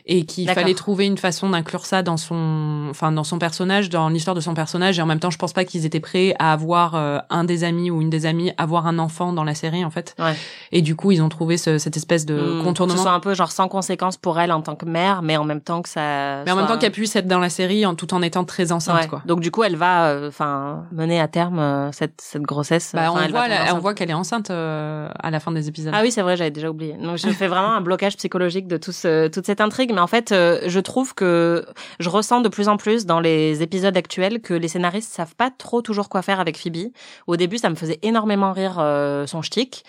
et 0.06 0.26
qu'il 0.26 0.50
fallait 0.50 0.74
trouver 0.74 1.06
une 1.06 1.16
façon 1.16 1.48
d'inclure 1.48 1.86
ça 1.86 2.02
dans 2.02 2.18
son, 2.18 2.88
enfin 2.90 3.10
dans 3.10 3.24
son 3.24 3.38
personnage, 3.38 3.88
dans 3.88 4.10
l'histoire 4.10 4.34
de 4.34 4.40
son 4.40 4.52
personnage. 4.52 4.98
Et 4.98 5.02
en 5.02 5.06
même 5.06 5.18
temps, 5.18 5.30
je 5.30 5.38
pense 5.38 5.54
pas 5.54 5.64
qu'ils 5.64 5.86
étaient 5.86 6.00
prêts 6.00 6.34
à 6.38 6.52
avoir 6.52 6.94
euh, 6.94 7.18
un 7.30 7.44
des 7.44 7.64
amis 7.64 7.90
ou 7.90 8.02
une 8.02 8.10
des 8.10 8.26
amies 8.26 8.52
avoir 8.58 8.86
un 8.86 8.98
enfant 8.98 9.32
dans 9.32 9.44
la 9.44 9.54
série 9.54 9.82
en 9.82 9.90
fait. 9.90 10.14
Ouais. 10.18 10.34
Et 10.72 10.82
du 10.82 10.94
coup, 10.94 11.10
ils 11.10 11.22
ont 11.22 11.30
trouvé 11.30 11.56
ce, 11.56 11.78
cette 11.78 11.96
espèce 11.96 12.26
de 12.26 12.34
mmh, 12.34 12.64
contournement. 12.64 12.94
Que 12.94 12.98
ce 12.98 13.04
soit 13.04 13.14
un 13.14 13.20
peu 13.20 13.34
genre 13.34 13.50
sans 13.50 13.68
conséquence 13.68 14.18
pour 14.18 14.38
elle 14.38 14.52
en 14.52 14.60
tant 14.60 14.76
que 14.76 14.84
mère, 14.84 15.22
mais 15.22 15.38
en 15.38 15.44
même 15.44 15.62
temps 15.62 15.80
que 15.80 15.88
ça. 15.88 16.44
Mais 16.44 16.50
en 16.50 16.56
même 16.56 16.66
temps 16.66 16.78
qu'elle 16.78 16.92
puisse 16.92 17.16
être 17.16 17.26
dans 17.26 17.38
la 17.38 17.50
série 17.50 17.86
en 17.86 17.94
tout 17.94 18.12
en 18.12 18.20
étant 18.20 18.44
très 18.44 18.72
enceinte 18.72 19.08
quoi. 19.08 19.22
Donc 19.24 19.40
du 19.40 19.50
coup, 19.50 19.64
elle 19.64 19.76
va, 19.76 20.08
euh, 20.08 20.28
enfin, 20.28 20.84
mener 20.92 21.18
à 21.18 21.28
terme 21.28 21.58
euh, 21.58 21.92
cette 21.92 22.20
cette 22.20 22.42
grossesse. 22.42 22.92
Bah, 22.94 23.10
on, 23.10 23.28
voit, 23.28 23.46
on 23.72 23.78
voit 23.78 23.94
qu'elle 23.94 24.10
est 24.10 24.14
enceinte 24.14 24.50
à 24.50 25.30
la 25.30 25.40
fin 25.40 25.50
des 25.50 25.66
épisodes. 25.68 25.94
Ah 25.96 26.02
oui, 26.02 26.12
c'est 26.12 26.22
vrai, 26.22 26.36
j'avais 26.36 26.50
déjà 26.50 26.68
oublié. 26.68 26.94
Donc 26.94 27.16
je 27.16 27.28
fais 27.30 27.48
vraiment 27.48 27.72
un 27.72 27.80
blocage 27.80 28.18
psychologique 28.18 28.68
de 28.68 28.76
tout 28.76 28.92
ce, 28.92 29.28
toute 29.28 29.46
cette 29.46 29.62
intrigue, 29.62 29.93
mais 29.94 30.00
en 30.00 30.06
fait, 30.06 30.30
je 30.30 30.80
trouve 30.80 31.14
que 31.14 31.64
je 31.98 32.08
ressens 32.08 32.40
de 32.40 32.48
plus 32.48 32.68
en 32.68 32.76
plus 32.76 33.06
dans 33.06 33.20
les 33.20 33.62
épisodes 33.62 33.96
actuels 33.96 34.40
que 34.40 34.54
les 34.54 34.68
scénaristes 34.68 35.12
savent 35.12 35.34
pas 35.34 35.50
trop 35.50 35.82
toujours 35.82 36.08
quoi 36.08 36.22
faire 36.22 36.40
avec 36.40 36.58
Phoebe. 36.58 36.92
Au 37.26 37.36
début, 37.36 37.58
ça 37.58 37.70
me 37.70 37.74
faisait 37.74 37.98
énormément 38.02 38.52
rire 38.52 38.76
euh, 38.78 39.26
son 39.26 39.42
shtick. 39.42 39.84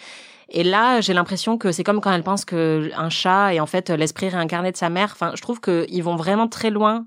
Et 0.50 0.64
là, 0.64 1.02
j'ai 1.02 1.14
l'impression 1.14 1.58
que 1.58 1.72
c'est 1.72 1.84
comme 1.84 2.02
quand 2.02 2.14
elle 2.14 2.24
pense 2.24 2.46
que 2.46 2.92
un 2.96 3.10
chat 3.10 3.54
est 3.54 3.60
en 3.60 3.66
fait 3.66 3.90
l'esprit 3.90 4.30
réincarné 4.30 4.72
de 4.72 4.78
sa 4.78 4.90
mère. 4.90 5.10
Enfin, 5.14 5.32
je 5.36 5.42
trouve 5.42 5.60
qu'ils 5.60 6.04
vont 6.04 6.16
vraiment 6.16 6.48
très 6.48 6.70
loin 6.70 7.06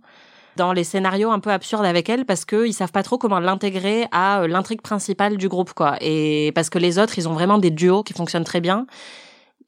dans 0.56 0.72
les 0.72 0.82
scénarios 0.82 1.30
un 1.30 1.38
peu 1.38 1.50
absurdes 1.50 1.84
avec 1.84 2.08
elle 2.08 2.24
parce 2.24 2.44
qu'ils 2.44 2.74
savent 2.74 2.90
pas 2.90 3.04
trop 3.04 3.16
comment 3.16 3.38
l'intégrer 3.38 4.08
à 4.10 4.40
euh, 4.40 4.48
l'intrigue 4.48 4.82
principale 4.82 5.36
du 5.36 5.48
groupe, 5.48 5.72
quoi. 5.72 5.96
Et 6.00 6.50
parce 6.54 6.68
que 6.68 6.78
les 6.78 6.98
autres, 6.98 7.16
ils 7.16 7.28
ont 7.28 7.32
vraiment 7.32 7.58
des 7.58 7.70
duos 7.70 8.02
qui 8.02 8.12
fonctionnent 8.12 8.44
très 8.44 8.60
bien 8.60 8.86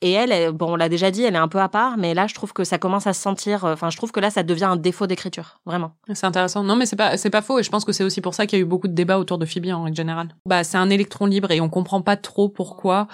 Et 0.03 0.13
elle, 0.13 0.53
bon, 0.53 0.73
on 0.73 0.77
l'a 0.77 0.89
déjà 0.89 1.11
dit, 1.11 1.23
elle 1.25 1.35
est 1.35 1.39
un 1.39 1.49
peu 1.49 1.61
à 1.61 1.69
part, 1.69 1.99
mais 1.99 2.15
là, 2.15 2.27
je 2.27 2.35
trouve 2.35 2.53
que 2.55 2.65
ça 2.65 2.79
commence 2.79 3.07
à 3.07 3.13
se 3.13 3.21
sentir. 3.21 3.65
euh, 3.65 3.75
Enfin, 3.75 3.91
je 3.91 3.97
trouve 3.99 4.13
que 4.13 4.21
là, 4.21 4.31
ça 4.31 4.43
devient 4.43 4.65
un 4.65 4.77
défaut 4.77 5.07
d'écriture, 5.07 5.61
vraiment. 5.67 5.93
C'est 6.15 6.27
intéressant. 6.27 6.63
Non, 6.63 6.75
mais 6.77 6.87
c'est 6.87 6.97
pas, 6.97 7.17
c'est 7.19 7.29
pas 7.31 7.43
faux. 7.43 7.59
Et 7.59 7.63
je 7.63 7.71
pense 7.71 7.85
que 7.85 7.93
c'est 7.93 8.05
aussi 8.05 8.21
pour 8.23 8.33
ça 8.35 8.47
qu'il 8.47 8.59
y 8.59 8.63
a 8.63 8.65
eu 8.65 8.67
beaucoup 8.67 8.89
de 8.89 8.95
débats 8.95 9.19
autour 9.19 9.37
de 9.37 9.45
Phoebe 9.45 9.67
en 9.67 9.83
règle 9.85 9.97
générale. 9.97 10.29
Bah, 10.47 10.65
c'est 10.65 10.79
un 10.79 10.89
électron 10.89 11.27
libre 11.27 11.51
et 11.51 11.61
on 11.61 11.69
comprend 11.69 12.01
pas 12.01 12.17
trop 12.17 12.49
pourquoi 12.49 13.09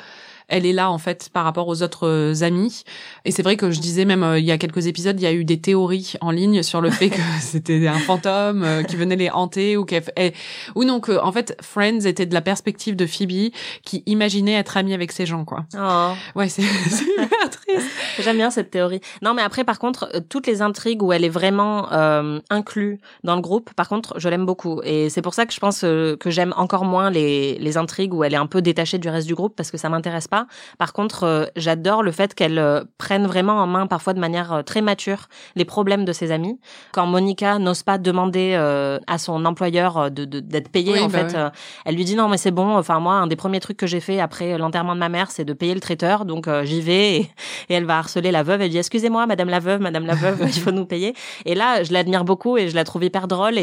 elle 0.48 0.64
est 0.66 0.72
là, 0.72 0.90
en 0.90 0.98
fait, 0.98 1.28
par 1.32 1.44
rapport 1.44 1.66
aux 1.68 1.82
autres 1.82 2.06
euh, 2.06 2.42
amis. 2.42 2.84
Et 3.24 3.30
c'est 3.32 3.42
vrai 3.42 3.56
que 3.56 3.70
je 3.70 3.80
disais 3.80 4.04
même, 4.04 4.22
euh, 4.22 4.38
il 4.38 4.44
y 4.44 4.52
a 4.52 4.58
quelques 4.58 4.86
épisodes, 4.86 5.18
il 5.20 5.24
y 5.24 5.26
a 5.26 5.32
eu 5.32 5.44
des 5.44 5.60
théories 5.60 6.12
en 6.20 6.30
ligne 6.30 6.62
sur 6.62 6.80
le 6.80 6.90
fait 6.90 7.10
que 7.10 7.20
c'était 7.40 7.86
un 7.88 7.98
fantôme 7.98 8.62
euh, 8.62 8.82
qui 8.82 8.96
venait 8.96 9.16
les 9.16 9.30
hanter 9.30 9.76
ou 9.76 9.84
qu'elle, 9.84 10.04
elle- 10.14 10.32
ou 10.74 10.84
non, 10.84 11.00
que, 11.00 11.18
en 11.20 11.32
fait, 11.32 11.56
Friends 11.60 12.00
était 12.06 12.26
de 12.26 12.34
la 12.34 12.40
perspective 12.42 12.94
de 12.96 13.06
Phoebe 13.06 13.50
qui 13.84 14.02
imaginait 14.06 14.54
être 14.54 14.76
amie 14.76 14.94
avec 14.94 15.10
ces 15.12 15.26
gens, 15.26 15.44
quoi. 15.44 15.64
Oh. 15.76 16.12
Ouais, 16.38 16.48
c'est 16.48 16.62
super 16.90 17.50
triste. 17.50 17.86
J'aime 18.20 18.36
bien 18.36 18.50
cette 18.50 18.70
théorie. 18.70 19.00
Non, 19.22 19.34
mais 19.34 19.42
après, 19.42 19.64
par 19.64 19.78
contre, 19.78 20.08
euh, 20.14 20.20
toutes 20.28 20.46
les 20.46 20.62
intrigues 20.62 21.02
où 21.02 21.12
elle 21.12 21.24
est 21.24 21.28
vraiment 21.28 21.92
euh, 21.92 22.38
inclue 22.50 23.00
dans 23.24 23.34
le 23.34 23.40
groupe, 23.42 23.72
par 23.74 23.88
contre, 23.88 24.14
je 24.20 24.28
l'aime 24.28 24.46
beaucoup. 24.46 24.80
Et 24.84 25.10
c'est 25.10 25.22
pour 25.22 25.34
ça 25.34 25.46
que 25.46 25.52
je 25.52 25.58
pense 25.60 25.80
que 25.80 26.16
j'aime 26.26 26.54
encore 26.56 26.84
moins 26.84 27.10
les, 27.10 27.58
les 27.58 27.76
intrigues 27.76 28.14
où 28.14 28.22
elle 28.24 28.34
est 28.34 28.38
un 28.38 28.46
peu 28.46 28.62
détachée 28.62 28.98
du 28.98 29.08
reste 29.08 29.26
du 29.26 29.34
groupe 29.34 29.54
parce 29.56 29.70
que 29.70 29.76
ça 29.78 29.88
m'intéresse 29.88 30.28
pas. 30.28 30.35
Par 30.78 30.92
contre, 30.92 31.24
euh, 31.24 31.44
j'adore 31.56 32.02
le 32.02 32.12
fait 32.12 32.34
qu'elle 32.34 32.58
euh, 32.58 32.84
prenne 32.98 33.26
vraiment 33.26 33.54
en 33.62 33.66
main, 33.66 33.86
parfois 33.86 34.12
de 34.12 34.20
manière 34.20 34.52
euh, 34.52 34.62
très 34.62 34.82
mature, 34.82 35.28
les 35.54 35.64
problèmes 35.64 36.04
de 36.04 36.12
ses 36.12 36.30
amis. 36.32 36.58
Quand 36.92 37.06
Monica 37.06 37.58
n'ose 37.58 37.82
pas 37.82 37.96
demander 37.98 38.52
euh, 38.54 38.98
à 39.06 39.16
son 39.18 39.44
employeur 39.44 40.10
de 40.10 40.24
de- 40.26 40.40
d'être 40.40 40.68
payée, 40.70 40.92
Oui, 40.94 41.00
en 41.00 41.08
bah 41.08 41.18
fait, 41.20 41.34
ouais. 41.36 41.40
euh, 41.42 41.50
elle 41.84 41.94
lui 41.96 42.04
dit 42.04 42.16
non, 42.16 42.28
mais 42.28 42.36
c'est 42.36 42.50
bon. 42.50 42.76
Enfin, 42.76 43.00
moi, 43.00 43.14
un 43.14 43.26
des 43.26 43.36
premiers 43.36 43.60
trucs 43.60 43.76
que 43.78 43.86
j'ai 43.86 44.00
fait 44.00 44.20
après 44.20 44.58
l'enterrement 44.58 44.94
de 44.94 45.00
ma 45.00 45.08
mère, 45.08 45.30
c'est 45.30 45.44
de 45.44 45.52
payer 45.52 45.74
le 45.74 45.80
traiteur. 45.80 46.24
Donc, 46.24 46.48
euh, 46.48 46.64
j'y 46.64 46.80
vais 46.80 47.16
et, 47.16 47.20
et 47.68 47.74
elle 47.74 47.84
va 47.84 47.98
harceler 47.98 48.30
la 48.30 48.42
veuve. 48.42 48.60
Elle 48.62 48.70
dit 48.70 48.78
excusez-moi, 48.78 49.26
madame 49.26 49.48
la 49.48 49.60
veuve, 49.60 49.80
madame 49.80 50.04
la 50.06 50.14
veuve, 50.14 50.38
il 50.42 50.60
faut 50.60 50.72
nous 50.72 50.86
payer. 50.86 51.14
Et 51.44 51.54
là, 51.54 51.82
je 51.82 51.92
l'admire 51.92 52.24
beaucoup 52.24 52.56
et 52.58 52.68
je 52.68 52.74
la 52.74 52.84
trouve 52.84 53.04
hyper 53.04 53.28
drôle 53.28 53.58
et, 53.58 53.62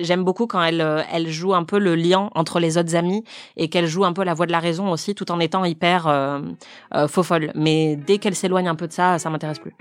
et 0.00 0.04
j'aime 0.04 0.24
beaucoup 0.24 0.46
quand 0.46 0.62
elle 0.62 0.80
elle 1.12 1.28
joue 1.30 1.54
un 1.54 1.64
peu 1.64 1.78
le 1.78 1.94
lien 1.94 2.30
entre 2.34 2.60
les 2.60 2.76
autres 2.78 2.94
amis 2.96 3.24
et 3.56 3.68
qu'elle 3.68 3.86
joue 3.86 4.04
un 4.04 4.12
peu 4.12 4.24
la 4.24 4.34
voix 4.34 4.46
de 4.46 4.52
la 4.52 4.58
raison 4.60 4.90
aussi, 4.90 5.14
tout 5.14 5.30
en 5.32 5.40
étant 5.40 5.64
hyper 5.64 6.06
euh, 6.12 6.40
euh, 6.94 7.08
faux 7.08 7.22
folle. 7.22 7.50
Mais 7.54 7.96
dès 7.96 8.18
qu'elle 8.18 8.34
s'éloigne 8.34 8.68
un 8.68 8.74
peu 8.74 8.86
de 8.86 8.92
ça, 8.92 9.18
ça 9.18 9.30
m'intéresse 9.30 9.58
plus. 9.58 9.74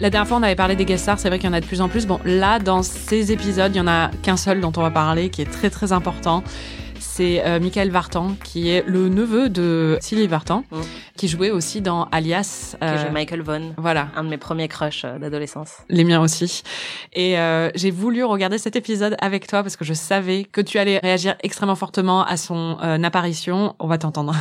La 0.00 0.08
dernière 0.08 0.26
fois, 0.26 0.38
on 0.38 0.42
avait 0.42 0.56
parlé 0.56 0.76
des 0.76 0.86
guest 0.86 1.02
stars, 1.02 1.18
c'est 1.18 1.28
vrai 1.28 1.38
qu'il 1.38 1.48
y 1.48 1.52
en 1.52 1.54
a 1.54 1.60
de 1.60 1.66
plus 1.66 1.82
en 1.82 1.90
plus. 1.90 2.06
Bon, 2.06 2.18
là, 2.24 2.58
dans 2.58 2.82
ces 2.82 3.32
épisodes, 3.32 3.74
il 3.74 3.78
y 3.78 3.80
en 3.82 3.86
a 3.86 4.10
qu'un 4.22 4.38
seul 4.38 4.60
dont 4.60 4.72
on 4.78 4.80
va 4.80 4.90
parler, 4.90 5.28
qui 5.28 5.42
est 5.42 5.50
très 5.50 5.68
très 5.68 5.92
important. 5.92 6.42
C'est 6.98 7.44
euh, 7.44 7.60
Michael 7.60 7.90
Vartan, 7.90 8.34
qui 8.42 8.70
est 8.70 8.82
le 8.86 9.10
neveu 9.10 9.50
de 9.50 9.98
Sylvie 10.00 10.26
Vartan, 10.26 10.64
Mm. 10.70 10.80
Qui 11.20 11.28
jouait 11.28 11.50
aussi 11.50 11.82
dans 11.82 12.04
Alias. 12.12 12.76
Que 12.80 12.86
euh, 12.86 13.10
Michael 13.10 13.42
Vaughn, 13.42 13.74
voilà, 13.76 14.08
un 14.16 14.24
de 14.24 14.30
mes 14.30 14.38
premiers 14.38 14.68
crushs 14.68 15.04
euh, 15.04 15.18
d'adolescence. 15.18 15.82
les 15.90 16.02
miens 16.02 16.22
aussi. 16.22 16.62
Et 17.12 17.38
euh, 17.38 17.70
j'ai 17.74 17.90
voulu 17.90 18.24
regarder 18.24 18.56
cet 18.56 18.74
épisode 18.74 19.16
avec 19.20 19.46
toi 19.46 19.62
parce 19.62 19.76
que 19.76 19.84
je 19.84 19.92
savais 19.92 20.44
que 20.44 20.62
tu 20.62 20.78
allais 20.78 20.96
réagir 20.96 21.36
extrêmement 21.42 21.74
fortement 21.74 22.24
à 22.24 22.38
son 22.38 22.78
euh, 22.82 23.02
apparition. 23.02 23.76
On 23.78 23.86
va 23.86 23.98
t'entendre. 23.98 24.34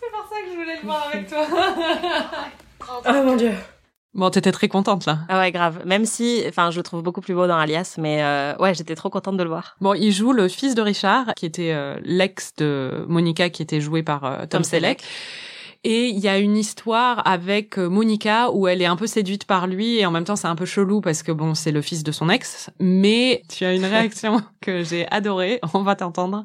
C'est 0.00 0.10
pour 0.10 0.26
ça 0.30 0.36
que 0.42 0.50
je 0.50 0.56
voulais 0.56 0.76
le 0.80 0.86
voir 0.86 1.06
avec 1.12 1.28
toi. 1.28 1.44
Oh 3.06 3.12
mon 3.24 3.36
dieu. 3.36 3.52
Bon, 4.18 4.30
t'étais 4.30 4.50
très 4.50 4.66
contente 4.66 5.06
là. 5.06 5.20
Ah 5.28 5.38
ouais, 5.38 5.52
grave. 5.52 5.82
Même 5.86 6.04
si, 6.04 6.42
enfin, 6.48 6.72
je 6.72 6.78
le 6.78 6.82
trouve 6.82 7.02
beaucoup 7.04 7.20
plus 7.20 7.34
beau 7.34 7.46
dans 7.46 7.56
Alias, 7.56 7.94
mais 7.98 8.20
euh, 8.20 8.56
ouais, 8.58 8.74
j'étais 8.74 8.96
trop 8.96 9.10
contente 9.10 9.36
de 9.36 9.44
le 9.44 9.48
voir. 9.48 9.76
Bon, 9.80 9.94
il 9.94 10.10
joue 10.10 10.32
le 10.32 10.48
fils 10.48 10.74
de 10.74 10.82
Richard, 10.82 11.34
qui 11.36 11.46
était 11.46 11.70
euh, 11.72 11.96
l'ex 12.02 12.52
de 12.56 13.04
Monica, 13.06 13.48
qui 13.48 13.62
était 13.62 13.80
joué 13.80 14.02
par 14.02 14.24
euh, 14.24 14.38
Tom, 14.38 14.48
Tom 14.48 14.64
Selleck. 14.64 15.04
Et 15.84 16.08
il 16.08 16.18
y 16.18 16.26
a 16.26 16.38
une 16.38 16.56
histoire 16.56 17.24
avec 17.28 17.78
euh, 17.78 17.88
Monica 17.88 18.50
où 18.50 18.66
elle 18.66 18.82
est 18.82 18.86
un 18.86 18.96
peu 18.96 19.06
séduite 19.06 19.44
par 19.44 19.68
lui 19.68 19.98
et 19.98 20.06
en 20.06 20.10
même 20.10 20.24
temps 20.24 20.34
c'est 20.34 20.48
un 20.48 20.56
peu 20.56 20.66
chelou 20.66 21.00
parce 21.00 21.22
que 21.22 21.30
bon 21.30 21.54
c'est 21.54 21.70
le 21.70 21.80
fils 21.80 22.02
de 22.02 22.10
son 22.10 22.28
ex. 22.28 22.70
Mais 22.80 23.42
tu 23.48 23.64
as 23.64 23.72
une 23.72 23.84
réaction 23.84 24.42
que 24.60 24.82
j'ai 24.82 25.06
adorée. 25.12 25.60
On 25.74 25.82
va 25.82 25.94
t'entendre. 25.94 26.42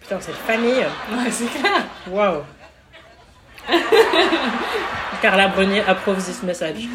Putain, 0.00 0.20
c'est 0.20 0.32
famille. 0.32 0.86
Ouais, 1.12 1.30
c'est 1.30 1.46
clair. 1.46 1.84
Waouh. 2.08 2.42
Carla 5.22 5.48
Brunier 5.48 5.84
approuve 5.86 6.24
this 6.24 6.42
message. 6.42 6.84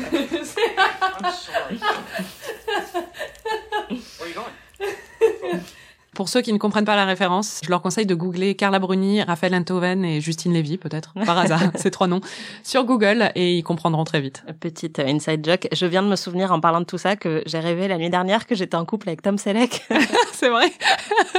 Pour 6.15 6.30
ceux 6.30 6.41
qui 6.41 6.54
ne 6.54 6.58
comprennent 6.58 6.86
pas 6.86 6.95
la 6.95 7.04
référence, 7.04 7.60
je 7.62 7.69
leur 7.69 7.82
conseille 7.82 8.06
de 8.06 8.15
googler 8.15 8.56
Carla 8.56 8.80
Bruni, 8.80 9.21
Raphaël 9.21 9.54
Enthoven 9.54 10.06
et 10.06 10.21
Justine 10.21 10.54
Lévy, 10.54 10.78
peut-être, 10.78 11.13
par 11.25 11.38
hasard, 11.38 11.60
ces 11.75 11.91
trois 11.91 12.08
noms, 12.08 12.21
sur 12.63 12.86
Google 12.86 13.32
et 13.36 13.58
ils 13.58 13.63
comprendront 13.63 14.06
très 14.06 14.21
vite. 14.21 14.45
Petite 14.62 14.99
euh, 14.99 15.08
inside 15.08 15.45
joke. 15.45 15.67
Je 15.73 15.86
viens 15.86 16.01
de 16.01 16.08
me 16.08 16.15
souvenir 16.15 16.54
en 16.54 16.62
parlant 16.62 16.80
de 16.80 16.86
tout 16.86 16.97
ça 16.97 17.17
que 17.17 17.43
j'ai 17.45 17.60
rêvé 17.60 17.89
la 17.89 17.97
nuit 17.97 18.10
dernière 18.10 18.47
que 18.47 18.56
j'étais 18.56 18.78
en 18.78 18.86
couple 18.86 19.10
avec 19.10 19.23
Tom 19.23 19.38
Selleck 19.38 19.84
c'est 20.34 20.47
vrai 20.47 20.71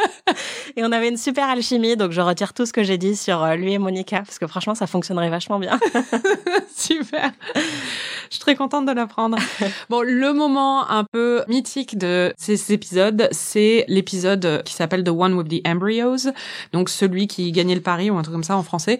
et 0.76 0.84
on 0.84 0.92
avait 0.92 1.08
une 1.08 1.16
super 1.16 1.48
alchimie. 1.48 1.96
Donc 1.96 2.12
je 2.12 2.20
retire 2.20 2.52
tout 2.52 2.66
ce 2.66 2.74
que 2.74 2.82
j'ai 2.82 2.98
dit 2.98 3.16
sur 3.16 3.42
euh, 3.42 3.54
lui 3.54 3.72
et 3.72 3.78
Monica 3.78 4.18
parce 4.18 4.38
que 4.38 4.46
franchement 4.46 4.74
ça 4.74 4.86
fonctionnerait 4.86 5.30
vachement 5.30 5.58
bien. 5.58 5.80
Super. 6.76 7.32
Je 7.54 8.34
suis 8.34 8.40
très 8.40 8.56
contente 8.56 8.86
de 8.86 8.92
l'apprendre. 8.92 9.38
Bon, 9.88 10.02
le 10.02 10.32
moment 10.32 10.90
un 10.90 11.04
peu 11.04 11.44
mythique 11.48 11.96
de 11.96 12.34
ces 12.36 12.72
épisodes, 12.72 13.28
c'est 13.30 13.84
l'épisode 13.88 14.62
qui 14.66 14.74
s'appelle 14.74 15.02
The 15.04 15.08
One 15.08 15.34
with 15.34 15.48
the 15.48 15.66
Embryos, 15.66 16.30
donc 16.72 16.90
celui 16.90 17.26
qui 17.26 17.50
gagnait 17.52 17.74
le 17.74 17.80
pari 17.80 18.10
ou 18.10 18.18
un 18.18 18.22
truc 18.22 18.34
comme 18.34 18.44
ça 18.44 18.56
en 18.56 18.62
français. 18.62 18.98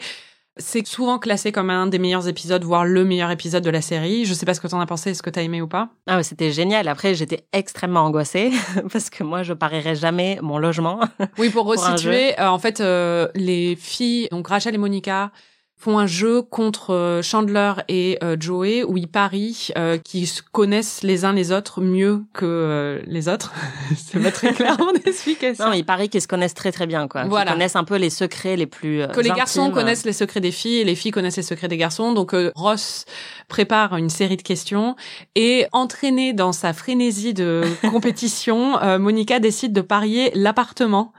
C'est 0.59 0.87
souvent 0.87 1.19
classé 1.19 1.53
comme 1.53 1.69
un 1.69 1.87
des 1.87 1.99
meilleurs 1.99 2.29
épisodes, 2.29 2.65
voire 2.65 2.87
le 2.87 3.05
meilleur 3.05 3.31
épisode 3.31 3.63
de 3.63 3.69
la 3.69 3.83
série. 3.83 4.25
Je 4.25 4.33
sais 4.33 4.47
pas 4.47 4.55
ce 4.55 4.61
que 4.63 4.67
t'en 4.67 4.81
as 4.81 4.87
pensé, 4.87 5.11
est-ce 5.11 5.23
que 5.23 5.29
t'as 5.29 5.43
aimé 5.43 5.61
ou 5.61 5.69
pas? 5.69 5.91
Ah 6.07 6.23
c'était 6.23 6.51
génial. 6.51 6.89
Après 6.89 7.15
j'étais 7.15 7.47
extrêmement 7.53 8.01
angoissée 8.01 8.53
parce 8.93 9.11
que 9.11 9.23
moi 9.23 9.43
je 9.43 9.53
parierais 9.53 9.95
jamais 9.95 10.39
mon 10.41 10.57
logement. 10.57 11.01
Oui, 11.37 11.51
pour 11.51 11.65
Pour 11.67 11.75
resituer, 11.75 12.39
euh, 12.41 12.49
en 12.49 12.59
fait, 12.59 12.81
euh, 12.81 13.29
les 13.35 13.77
filles, 13.77 14.29
donc 14.31 14.49
Rachel 14.49 14.75
et 14.75 14.79
Monica, 14.79 15.31
font 15.79 15.99
un 15.99 16.07
jeu 16.07 16.41
contre 16.41 16.95
euh, 16.95 17.23
Chandler 17.23 17.73
et 17.89 18.19
euh, 18.25 18.37
Joey 18.41 18.83
où 18.83 18.97
ils 18.97 19.09
parient 19.09 19.69
euh, 19.77 19.99
qu'ils 19.99 20.27
se 20.27 20.41
connaissent 20.41 21.03
les 21.03 21.27
uns 21.27 21.35
les 21.35 21.53
autres 21.53 21.83
mieux 21.83 22.25
que 22.33 23.03
les 23.07 23.29
autres. 23.29 23.53
C'est 23.97 24.19
pas 24.21 24.33
très 24.33 24.55
clair 24.55 24.79
mon 24.79 24.93
explication. 25.05 25.65
non, 25.65 25.71
mais 25.71 25.79
il 25.79 25.85
paraît 25.85 26.09
qu'ils 26.09 26.23
se 26.23 26.29
connaissent 26.29 26.55
très 26.55 26.73
très 26.73 26.87
bien 26.87 27.09
quoi. 27.09 27.25
Voilà. 27.25 27.51
Ils 27.51 27.55
connaissent 27.55 27.77
un 27.77 27.85
peu 27.85 27.97
les 27.97 28.09
secrets 28.09 28.57
les 28.57 28.67
plus 28.67 29.07
que 29.09 29.21
les 29.21 29.31
garçons 29.31 29.71
connaissent 29.71 30.07
les 30.07 30.15
secrets 30.15 30.41
des 30.41 30.51
filles 30.51 30.79
et 30.79 30.85
les 30.85 30.95
filles 30.95 31.11
connaissent 31.11 31.37
les 31.37 31.43
secrets 31.43 31.69
des 31.69 31.77
garçons. 31.77 32.13
Donc 32.13 32.35
Ross 32.55 33.05
prépare 33.49 33.97
une 33.97 34.11
série 34.11 34.39
de 34.39 34.43
questions 34.43 34.97
et 35.35 35.67
entraînée 35.73 36.33
dans 36.33 36.53
sa 36.53 36.73
frénésie 36.73 37.35
de 37.35 37.63
compétition, 37.91 38.79
Monica 38.99 39.41
décide 39.41 39.75
de 39.75 39.83
parier 39.83 40.31
l'appartement. 40.35 41.13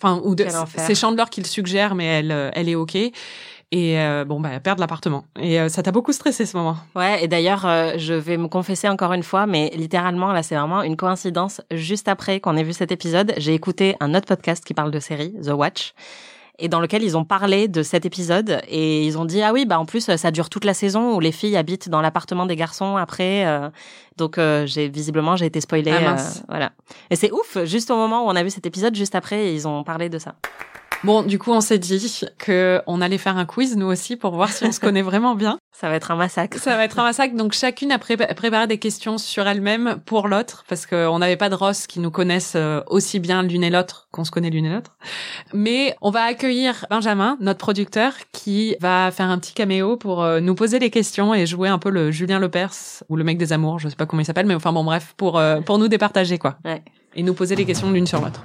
Enfin, 0.00 0.20
ou 0.24 0.34
de, 0.34 0.46
c'est 0.76 0.94
Chandler 0.94 1.24
qui 1.30 1.40
le 1.40 1.46
suggère, 1.46 1.94
mais 1.94 2.06
elle, 2.06 2.52
elle 2.54 2.68
est 2.68 2.74
ok. 2.74 2.96
Et 3.70 3.98
euh, 4.00 4.24
bon, 4.24 4.40
bah, 4.40 4.50
elle 4.52 4.62
perd 4.62 4.78
l'appartement. 4.78 5.24
Et 5.38 5.60
euh, 5.60 5.68
ça 5.68 5.82
t'a 5.82 5.92
beaucoup 5.92 6.12
stressé 6.12 6.46
ce 6.46 6.56
moment. 6.56 6.76
Ouais, 6.96 7.22
et 7.22 7.28
d'ailleurs, 7.28 7.66
euh, 7.66 7.92
je 7.96 8.14
vais 8.14 8.38
me 8.38 8.48
confesser 8.48 8.88
encore 8.88 9.12
une 9.12 9.22
fois, 9.22 9.46
mais 9.46 9.70
littéralement, 9.74 10.32
là, 10.32 10.42
c'est 10.42 10.56
vraiment 10.56 10.82
une 10.82 10.96
coïncidence. 10.96 11.60
Juste 11.70 12.08
après 12.08 12.40
qu'on 12.40 12.56
ait 12.56 12.62
vu 12.62 12.72
cet 12.72 12.92
épisode, 12.92 13.34
j'ai 13.36 13.52
écouté 13.52 13.94
un 14.00 14.14
autre 14.14 14.26
podcast 14.26 14.64
qui 14.64 14.72
parle 14.72 14.90
de 14.90 15.00
série, 15.00 15.34
The 15.44 15.50
Watch, 15.50 15.92
et 16.58 16.68
dans 16.68 16.80
lequel 16.80 17.02
ils 17.02 17.16
ont 17.16 17.24
parlé 17.24 17.68
de 17.68 17.82
cet 17.82 18.06
épisode, 18.06 18.62
et 18.68 19.04
ils 19.04 19.18
ont 19.18 19.26
dit, 19.26 19.42
ah 19.42 19.52
oui, 19.52 19.66
bah 19.66 19.78
en 19.78 19.84
plus, 19.84 20.16
ça 20.16 20.30
dure 20.30 20.48
toute 20.48 20.64
la 20.64 20.74
saison 20.74 21.14
où 21.14 21.20
les 21.20 21.30
filles 21.30 21.56
habitent 21.56 21.90
dans 21.90 22.00
l'appartement 22.00 22.46
des 22.46 22.56
garçons 22.56 22.96
après. 22.96 23.46
euh, 23.46 23.68
donc, 24.16 24.38
euh, 24.38 24.66
j'ai 24.66 24.88
visiblement, 24.88 25.36
j'ai 25.36 25.46
été 25.46 25.60
spoilée. 25.60 25.92
Ah, 25.92 26.14
euh, 26.14 26.22
voilà. 26.48 26.72
Et 27.10 27.16
c'est 27.16 27.30
ouf, 27.32 27.58
juste 27.64 27.90
au 27.90 27.96
moment 27.96 28.26
où 28.26 28.28
on 28.28 28.34
a 28.34 28.42
vu 28.42 28.50
cet 28.50 28.64
épisode, 28.66 28.96
juste 28.96 29.14
après, 29.14 29.54
ils 29.54 29.68
ont 29.68 29.84
parlé 29.84 30.08
de 30.08 30.18
ça. 30.18 30.34
Bon, 31.04 31.22
du 31.22 31.38
coup, 31.38 31.52
on 31.52 31.60
s'est 31.60 31.78
dit 31.78 32.22
que 32.38 32.82
on 32.88 33.00
allait 33.00 33.18
faire 33.18 33.36
un 33.36 33.44
quiz 33.46 33.76
nous 33.76 33.86
aussi 33.86 34.16
pour 34.16 34.34
voir 34.34 34.50
si 34.50 34.64
on 34.64 34.72
se 34.72 34.80
connaît 34.80 35.02
vraiment 35.02 35.36
bien. 35.36 35.58
Ça 35.72 35.88
va 35.88 35.94
être 35.94 36.10
un 36.10 36.16
massacre. 36.16 36.58
Ça 36.58 36.76
va 36.76 36.84
être 36.84 36.98
un 36.98 37.04
massacre. 37.04 37.36
Donc 37.36 37.52
chacune 37.52 37.92
a 37.92 37.98
prépa- 37.98 38.34
préparé 38.34 38.66
des 38.66 38.78
questions 38.78 39.16
sur 39.16 39.46
elle-même 39.46 40.00
pour 40.06 40.26
l'autre, 40.26 40.64
parce 40.68 40.86
qu'on 40.86 41.20
n'avait 41.20 41.36
pas 41.36 41.48
de 41.50 41.54
Ross 41.54 41.86
qui 41.86 42.00
nous 42.00 42.10
connaissent 42.10 42.54
euh, 42.56 42.80
aussi 42.88 43.20
bien 43.20 43.44
l'une 43.44 43.62
et 43.62 43.70
l'autre 43.70 44.08
qu'on 44.10 44.24
se 44.24 44.32
connaît 44.32 44.50
l'une 44.50 44.64
et 44.64 44.70
l'autre. 44.74 44.96
Mais 45.54 45.94
on 46.02 46.10
va 46.10 46.22
accueillir 46.22 46.84
Benjamin, 46.90 47.36
notre 47.40 47.60
producteur, 47.60 48.12
qui 48.32 48.74
va 48.80 49.12
faire 49.12 49.26
un 49.30 49.38
petit 49.38 49.54
caméo 49.54 49.96
pour 49.96 50.24
euh, 50.24 50.40
nous 50.40 50.56
poser 50.56 50.80
les 50.80 50.90
questions 50.90 51.32
et 51.32 51.46
jouer 51.46 51.68
un 51.68 51.78
peu 51.78 51.90
le 51.90 52.10
Julien 52.10 52.40
Lepers 52.40 52.74
ou 53.08 53.14
le 53.14 53.22
mec 53.22 53.38
des 53.38 53.52
amours, 53.52 53.78
je 53.78 53.88
sais 53.88 53.94
pas 53.96 54.06
comment 54.06 54.22
il 54.22 54.24
s'appelle, 54.26 54.46
mais 54.46 54.54
enfin 54.56 54.72
bon 54.72 54.82
bref, 54.82 55.14
pour 55.16 55.38
euh, 55.38 55.60
pour 55.60 55.78
nous 55.78 55.86
départager 55.86 56.38
quoi. 56.38 56.56
Ouais. 56.64 56.82
Et 57.14 57.22
nous 57.22 57.34
poser 57.34 57.54
les 57.54 57.64
questions 57.64 57.88
l'une 57.92 58.06
sur 58.08 58.20
l'autre. 58.20 58.42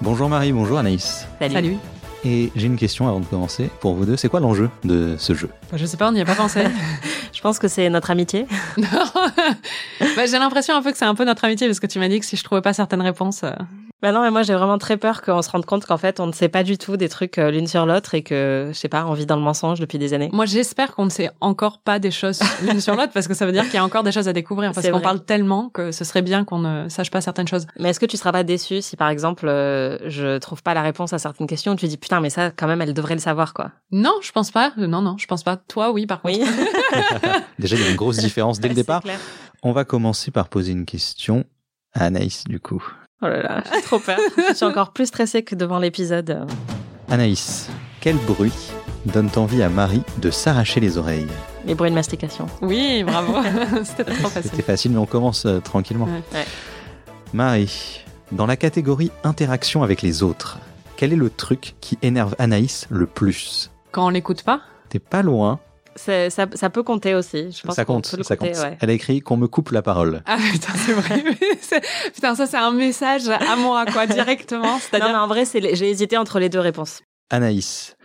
Bonjour 0.00 0.28
Marie, 0.28 0.52
bonjour 0.52 0.78
Anaïs. 0.78 1.26
Salut. 1.40 1.54
Salut. 1.54 1.76
Et 2.24 2.50
j'ai 2.56 2.66
une 2.66 2.76
question 2.76 3.08
avant 3.08 3.20
de 3.20 3.24
commencer 3.24 3.70
pour 3.80 3.94
vous 3.94 4.04
deux. 4.04 4.16
C'est 4.16 4.28
quoi 4.28 4.40
l'enjeu 4.40 4.70
de 4.84 5.16
ce 5.18 5.34
jeu? 5.34 5.48
Bah, 5.70 5.76
Je 5.76 5.86
sais 5.86 5.96
pas, 5.96 6.08
on 6.08 6.12
n'y 6.12 6.20
a 6.20 6.24
pas 6.24 6.34
pensé. 6.34 6.64
Je 7.32 7.40
pense 7.40 7.58
que 7.58 7.68
c'est 7.68 7.88
notre 7.90 8.10
amitié. 8.10 8.46
Non. 8.76 8.86
Bah, 10.16 10.26
j'ai 10.26 10.38
l'impression 10.38 10.74
un 10.76 10.82
peu 10.82 10.90
que 10.92 10.98
c'est 10.98 11.04
un 11.04 11.14
peu 11.14 11.24
notre 11.24 11.44
amitié 11.44 11.66
parce 11.66 11.80
que 11.80 11.86
tu 11.86 11.98
m'as 11.98 12.08
dit 12.08 12.18
que 12.20 12.26
si 12.26 12.36
je 12.36 12.42
trouvais 12.44 12.60
pas 12.62 12.72
certaines 12.72 13.02
réponses. 13.02 13.42
euh, 13.44 13.50
Bah 14.00 14.12
non, 14.12 14.22
mais 14.22 14.30
moi 14.30 14.42
j'ai 14.42 14.54
vraiment 14.54 14.78
très 14.78 14.96
peur 14.96 15.22
qu'on 15.22 15.42
se 15.42 15.50
rende 15.50 15.66
compte 15.66 15.84
qu'en 15.84 15.96
fait 15.96 16.20
on 16.20 16.28
ne 16.28 16.32
sait 16.32 16.48
pas 16.48 16.62
du 16.62 16.78
tout 16.78 16.96
des 16.96 17.08
trucs 17.08 17.36
euh, 17.38 17.50
l'une 17.50 17.66
sur 17.66 17.84
l'autre 17.84 18.14
et 18.14 18.22
que, 18.22 18.70
je 18.72 18.78
sais 18.78 18.88
pas, 18.88 19.04
on 19.06 19.12
vit 19.12 19.26
dans 19.26 19.34
le 19.34 19.42
mensonge 19.42 19.80
depuis 19.80 19.98
des 19.98 20.14
années. 20.14 20.30
Moi, 20.32 20.46
j'espère 20.46 20.94
qu'on 20.94 21.04
ne 21.04 21.10
sait 21.10 21.30
encore 21.40 21.78
pas 21.78 21.98
des 21.98 22.12
choses 22.12 22.40
l'une 22.62 22.80
sur 22.80 22.94
l'autre 22.94 23.12
parce 23.12 23.26
que 23.26 23.34
ça 23.34 23.44
veut 23.44 23.52
dire 23.52 23.64
qu'il 23.64 23.74
y 23.74 23.78
a 23.78 23.84
encore 23.84 24.04
des 24.04 24.12
choses 24.12 24.28
à 24.28 24.32
découvrir 24.32 24.72
parce 24.72 24.88
qu'on 24.88 25.00
parle 25.00 25.24
tellement 25.24 25.68
que 25.68 25.90
ce 25.90 26.04
serait 26.04 26.22
bien 26.22 26.44
qu'on 26.44 26.58
ne 26.60 26.88
sache 26.88 27.10
pas 27.10 27.20
certaines 27.20 27.48
choses. 27.48 27.66
Mais 27.78 27.90
est-ce 27.90 27.98
que 27.98 28.06
tu 28.06 28.16
seras 28.16 28.30
pas 28.30 28.44
déçu 28.44 28.82
si 28.82 28.96
par 28.96 29.08
exemple 29.08 29.48
euh, 29.48 29.98
je 30.08 30.38
trouve 30.38 30.62
pas 30.62 30.74
la 30.74 30.82
réponse 30.82 31.12
à 31.12 31.18
certaines 31.18 31.46
questions 31.46 31.74
tu 31.74 31.88
dis 31.88 31.96
putain 31.96 32.20
mais 32.20 32.30
ça 32.30 32.50
quand 32.50 32.66
même 32.68 32.80
elle 32.82 32.94
devrait 32.94 33.14
le 33.14 33.20
savoir 33.20 33.52
quoi. 33.52 33.72
Non, 33.90 34.14
je 34.22 34.30
pense 34.32 34.50
pas. 34.50 34.72
Non, 34.76 35.02
non, 35.02 35.16
je 35.18 35.26
pense 35.26 35.42
pas. 35.42 35.56
Toi, 35.56 35.90
oui, 35.92 36.06
par 36.06 36.20
contre. 36.20 36.38
Oui. 36.38 36.44
Déjà, 37.58 37.76
il 37.76 37.82
y 37.82 37.86
a 37.86 37.90
une 37.90 37.96
grosse 37.96 38.18
différence 38.18 38.60
dès 38.60 38.68
le 38.68 38.74
départ. 38.76 39.02
clair. 39.02 39.18
On 39.62 39.72
va 39.72 39.84
commencer 39.84 40.30
par 40.30 40.48
poser 40.48 40.72
une 40.72 40.84
question 40.84 41.44
à 41.94 42.04
Anaïs, 42.04 42.44
du 42.44 42.60
coup. 42.60 42.84
Oh 43.20 43.26
là 43.26 43.42
là, 43.42 43.62
j'ai 43.74 43.82
trop 43.82 43.98
peur. 43.98 44.18
je 44.48 44.54
suis 44.54 44.64
encore 44.64 44.92
plus 44.92 45.06
stressée 45.06 45.42
que 45.42 45.56
devant 45.56 45.80
l'épisode. 45.80 46.46
Anaïs, 47.10 47.68
quel 48.00 48.16
bruit 48.16 48.52
donne 49.06 49.28
envie 49.34 49.62
à 49.62 49.68
Marie 49.68 50.02
de 50.18 50.30
s'arracher 50.30 50.78
les 50.78 50.98
oreilles 50.98 51.26
Les 51.66 51.74
bruits 51.74 51.90
de 51.90 51.96
mastication. 51.96 52.46
Oui, 52.62 53.02
bravo. 53.02 53.34
C'était 53.84 54.04
trop 54.04 54.28
facile. 54.28 54.50
C'était 54.50 54.62
facile, 54.62 54.92
mais 54.92 54.98
on 54.98 55.06
commence 55.06 55.46
euh, 55.46 55.58
tranquillement. 55.58 56.04
Ouais. 56.04 56.22
Ouais. 56.32 56.44
Marie, 57.32 58.04
dans 58.30 58.46
la 58.46 58.56
catégorie 58.56 59.10
interaction 59.24 59.82
avec 59.82 60.02
les 60.02 60.22
autres, 60.22 60.58
quel 60.96 61.12
est 61.12 61.16
le 61.16 61.30
truc 61.30 61.74
qui 61.80 61.98
énerve 62.02 62.36
Anaïs 62.38 62.86
le 62.88 63.06
plus? 63.06 63.72
Quand 63.90 64.06
on 64.06 64.10
l'écoute 64.10 64.44
pas? 64.44 64.60
T'es 64.90 65.00
pas 65.00 65.22
loin, 65.22 65.58
Ça, 66.30 66.46
ça 66.54 66.70
peut 66.70 66.82
compter 66.82 67.14
aussi. 67.14 67.50
Je 67.52 67.62
pense 67.62 67.74
ça 67.74 67.84
compte, 67.84 68.10
peut 68.10 68.22
ça 68.22 68.36
compter, 68.36 68.52
compte. 68.52 68.62
ouais. 68.62 68.78
Elle 68.80 68.90
a 68.90 68.92
écrit 68.92 69.20
qu'on 69.20 69.36
me 69.36 69.46
coupe 69.48 69.70
la 69.70 69.82
parole. 69.82 70.22
Ah 70.26 70.36
putain, 70.52 70.72
c'est 70.74 70.92
vrai. 70.92 71.22
Putain, 72.14 72.34
ça 72.34 72.46
c'est 72.46 72.56
un 72.56 72.72
message 72.72 73.28
à 73.28 73.56
moi, 73.56 73.84
quoi, 73.86 74.06
directement. 74.06 74.78
C'est-à-dire. 74.78 75.14
en 75.16 75.26
vrai, 75.26 75.44
c'est 75.44 75.60
les- 75.60 75.74
j'ai 75.76 75.90
hésité 75.90 76.16
entre 76.16 76.38
les 76.38 76.48
deux 76.48 76.60
réponses. 76.60 77.02
Anaïs, 77.30 77.96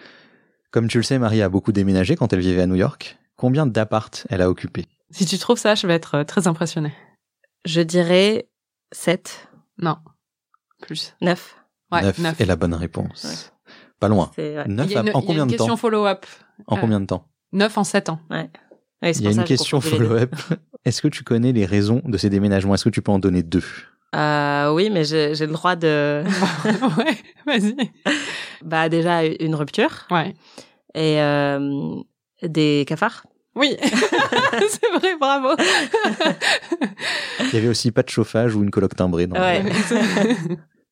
comme 0.72 0.88
tu 0.88 0.98
le 0.98 1.04
sais, 1.04 1.18
Marie 1.20 1.42
a 1.42 1.50
beaucoup 1.50 1.72
déménagé 1.72 2.16
quand 2.16 2.34
elle 2.34 2.40
vivait 2.42 2.62
à 2.64 2.68
New 2.68 2.76
York. 2.76 3.18
Combien 3.38 3.66
d'appart 3.66 4.26
elle 4.30 4.42
a 4.42 4.50
occupé? 4.50 4.86
Si 5.12 5.26
tu 5.26 5.38
trouves 5.38 5.58
ça, 5.60 5.76
je 5.76 5.86
vais 5.88 5.94
être 5.94 6.16
euh, 6.16 6.24
très 6.24 6.48
impressionnée. 6.48 6.94
Je 7.66 7.82
dirais 7.82 8.50
7, 8.92 9.48
Non. 9.78 9.98
Plus. 10.82 11.16
9. 11.22 11.58
Ouais, 11.92 12.02
Neuf 12.02 12.18
neuf. 12.20 12.42
est 12.42 12.46
la 12.46 12.56
bonne 12.56 12.74
réponse. 12.74 13.52
Pas 14.00 14.08
loin. 14.08 14.32
C'est, 14.36 14.58
ouais. 14.58 14.68
Neuf 14.68 14.88
Il 14.90 14.94
y 14.94 14.98
a 14.98 15.02
une, 15.02 15.10
en 15.14 15.22
combien 15.22 15.46
de 15.46 15.52
question 15.52 15.68
temps? 15.74 15.78
follow-up? 15.78 16.26
En 16.68 16.76
Euh, 16.78 16.80
combien 16.82 17.00
de 17.00 17.06
temps? 17.06 17.26
9 17.54 17.78
en 17.78 17.84
7 17.84 18.10
ans. 18.10 18.20
Ouais, 18.30 18.50
Il 19.02 19.22
y 19.22 19.28
a 19.28 19.32
une 19.32 19.44
question 19.46 19.80
follow-up. 19.80 20.36
Est-ce 20.86 21.02
que 21.02 21.08
tu 21.08 21.24
connais 21.24 21.54
les 21.54 21.66
raisons 21.66 22.02
de 22.04 22.18
ces 22.18 22.30
déménagements? 22.30 22.74
Est-ce 22.76 22.84
que 22.84 22.90
tu 22.90 23.02
peux 23.02 23.12
en 23.12 23.20
donner 23.20 23.42
deux? 23.44 23.64
Euh, 24.16 24.72
oui, 24.74 24.90
mais 24.92 25.06
j'ai 25.06 25.34
j'ai 25.34 25.48
le 25.48 25.54
droit 25.54 25.76
de. 25.76 26.24
ouais, 26.98 27.18
vas-y. 27.48 27.76
bah, 28.64 28.90
déjà, 28.90 29.24
une 29.26 29.56
rupture 29.56 30.06
Ouais. 30.12 30.36
et 30.94 31.20
euh, 31.22 31.96
des 32.44 32.84
cafards. 32.88 33.26
Oui. 33.56 33.76
c'est 33.82 34.92
vrai, 35.00 35.16
bravo. 35.20 35.56
Il 37.40 37.54
y 37.54 37.58
avait 37.58 37.68
aussi 37.68 37.92
pas 37.92 38.04
de 38.04 38.10
chauffage 38.10 38.56
ou 38.56 38.64
une 38.64 38.72
coloc 38.72 38.96
timbrée. 38.96 39.28
Dans 39.28 39.40
Ouais. 39.40 39.64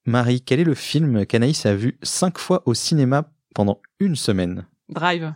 Marie, 0.05 0.41
quel 0.41 0.59
est 0.59 0.63
le 0.63 0.73
film 0.75 1.25
qu'Anaïs 1.25 1.65
a 1.65 1.75
vu 1.75 1.97
cinq 2.03 2.37
fois 2.37 2.63
au 2.65 2.73
cinéma 2.73 3.25
pendant 3.53 3.79
une 3.99 4.15
semaine? 4.15 4.65
Drive. 4.89 5.33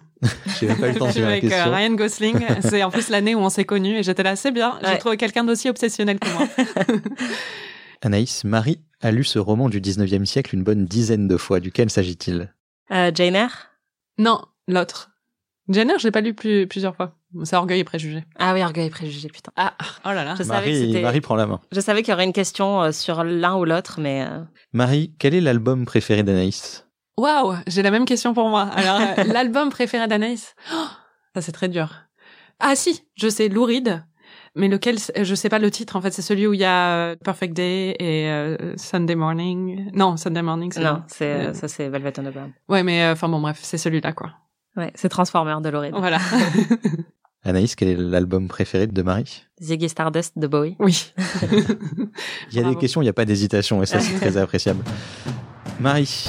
J'ai 0.59 0.67
même 0.67 0.77
pas 0.79 0.89
eu 0.89 0.93
le 0.93 0.97
temps 0.99 1.07
de 1.07 1.11
faire 1.11 1.21
la 1.23 1.27
avec 1.33 1.43
euh, 1.43 1.49
question. 1.49 1.71
Ryan 1.73 1.91
Gosling. 1.93 2.45
C'est 2.61 2.83
en 2.83 2.89
plus 2.91 3.09
l'année 3.09 3.35
où 3.35 3.39
on 3.39 3.49
s'est 3.49 3.65
connus 3.65 3.97
et 3.97 4.03
j'étais 4.03 4.23
là, 4.23 4.35
c'est 4.35 4.51
bien. 4.51 4.79
J'ai 4.83 4.89
Ouais. 4.91 4.97
trouvé 4.97 5.17
quelqu'un 5.17 5.43
d'aussi 5.43 5.69
obsessionnel 5.69 6.19
que 6.19 6.29
moi. 6.29 6.47
Anaïs, 8.01 8.43
Marie 8.43 8.79
a 9.01 9.11
lu 9.11 9.23
ce 9.23 9.39
roman 9.39 9.69
du 9.69 9.81
19e 9.81 10.25
siècle 10.25 10.55
une 10.55 10.63
bonne 10.63 10.85
dizaine 10.85 11.27
de 11.27 11.37
fois. 11.37 11.59
Duquel 11.59 11.89
s'agit-il? 11.89 12.53
Euh, 12.91 13.11
Jane 13.13 13.35
Eyre? 13.35 13.71
Non, 14.17 14.41
l'autre. 14.67 15.11
Jenner, 15.67 15.95
je 15.97 16.03
l'ai 16.03 16.11
pas 16.11 16.21
lu 16.21 16.33
plus, 16.35 16.67
plusieurs 16.67 16.95
fois. 16.95 17.15
C'est 17.43 17.55
Orgueil 17.55 17.79
et 17.79 17.83
Préjugés. 17.83 18.23
Ah 18.37 18.53
oui, 18.53 18.61
Orgueil 18.63 18.85
et 18.85 18.89
Préjugé, 18.91 19.27
putain. 19.29 19.51
Ah, 19.55 19.73
oh 20.05 20.09
là 20.09 20.23
là. 20.23 20.35
Je 20.37 20.43
savais 20.43 20.71
que 20.71 20.87
Marie, 20.91 21.01
Marie 21.01 21.21
prend 21.21 21.35
la 21.35 21.47
main. 21.47 21.59
Je 21.71 21.79
savais 21.79 22.03
qu'il 22.03 22.11
y 22.11 22.13
aurait 22.13 22.23
une 22.25 22.33
question 22.33 22.83
euh, 22.83 22.91
sur 22.91 23.23
l'un 23.23 23.55
ou 23.55 23.65
l'autre, 23.65 23.99
mais 23.99 24.25
euh, 24.29 24.41
Marie, 24.73 25.13
quel 25.17 25.33
est 25.33 25.41
l'album 25.41 25.85
préféré 25.85 26.21
d'Anaïs? 26.21 26.84
Waouh, 27.17 27.55
j'ai 27.67 27.81
la 27.81 27.91
même 27.91 28.05
question 28.05 28.33
pour 28.33 28.49
moi. 28.49 28.63
Alors, 28.75 28.99
euh, 28.99 29.23
l'album 29.33 29.69
préféré 29.69 30.07
d'Anaïs 30.07 30.53
Oh, 30.73 30.85
Ça, 31.33 31.41
c'est 31.41 31.51
très 31.53 31.69
dur. 31.69 31.93
Ah 32.59 32.75
si, 32.75 33.03
je 33.15 33.29
sais, 33.29 33.47
Lou 33.49 33.63
Reed. 33.63 34.03
Mais 34.57 34.67
lequel, 34.69 34.99
c'est- 34.99 35.23
je 35.25 35.35
sais 35.35 35.49
pas 35.49 35.59
le 35.59 35.69
titre, 35.69 35.95
en 35.97 36.01
fait, 36.01 36.11
c'est 36.11 36.21
celui 36.21 36.47
où 36.47 36.53
il 36.53 36.59
y 36.61 36.65
a 36.65 36.91
euh, 36.93 37.15
Perfect 37.23 37.53
Day 37.53 37.95
et 37.99 38.29
euh, 38.29 38.75
Sunday 38.77 39.15
Morning. 39.15 39.89
Non, 39.93 40.15
Sunday 40.15 40.41
Morning, 40.41 40.71
c'est 40.71 40.81
non, 40.83 41.03
c'est 41.07 41.25
Euh, 41.25 41.49
euh, 41.49 41.53
ça 41.53 41.67
c'est 41.67 41.89
Velvet 41.89 42.17
Underground. 42.19 42.51
Ouais, 42.69 42.81
mais 42.83 43.03
euh, 43.03 43.11
enfin 43.13 43.27
bon, 43.27 43.41
bref, 43.41 43.59
c'est 43.61 43.77
celui-là, 43.77 44.13
quoi. 44.13 44.31
Ouais, 44.77 44.91
c'est 44.95 45.09
Transformer 45.09 45.55
de 45.61 45.69
Lorraine. 45.69 45.95
Voilà. 45.97 46.19
Anaïs, 47.43 47.75
quel 47.75 47.89
est 47.89 47.95
l'album 47.97 48.47
préféré 48.47 48.87
de 48.87 49.01
Marie? 49.01 49.45
Ziggy 49.61 49.87
Stardust 49.89 50.33
de 50.37 50.47
Bowie. 50.47 50.75
oui. 50.79 51.13
Il 52.51 52.55
y 52.55 52.59
a 52.59 52.61
Bravo. 52.61 52.75
des 52.75 52.79
questions, 52.79 53.01
il 53.01 53.05
n'y 53.05 53.09
a 53.09 53.13
pas 53.13 53.25
d'hésitation, 53.25 53.83
et 53.83 53.85
ça, 53.85 53.99
c'est 53.99 54.15
très 54.15 54.37
appréciable. 54.37 54.83
Marie, 55.79 56.27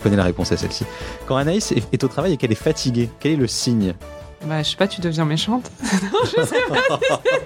je 0.00 0.02
connais 0.02 0.16
la 0.16 0.24
réponse 0.24 0.50
à 0.50 0.56
celle-ci. 0.56 0.84
Quand 1.26 1.36
Anaïs 1.36 1.72
est 1.72 1.82
est 1.92 2.02
au 2.04 2.08
travail 2.08 2.32
et 2.32 2.36
qu'elle 2.38 2.52
est 2.52 2.54
fatiguée, 2.54 3.10
quel 3.20 3.32
est 3.32 3.36
le 3.36 3.46
signe? 3.46 3.94
Bah, 4.46 4.62
je 4.62 4.70
sais 4.70 4.76
pas, 4.76 4.88
tu 4.88 5.02
deviens 5.02 5.26
méchante. 5.26 5.70
non, 6.12 6.18
je 6.24 6.42
sais 6.46 6.62
pas. 6.68 6.98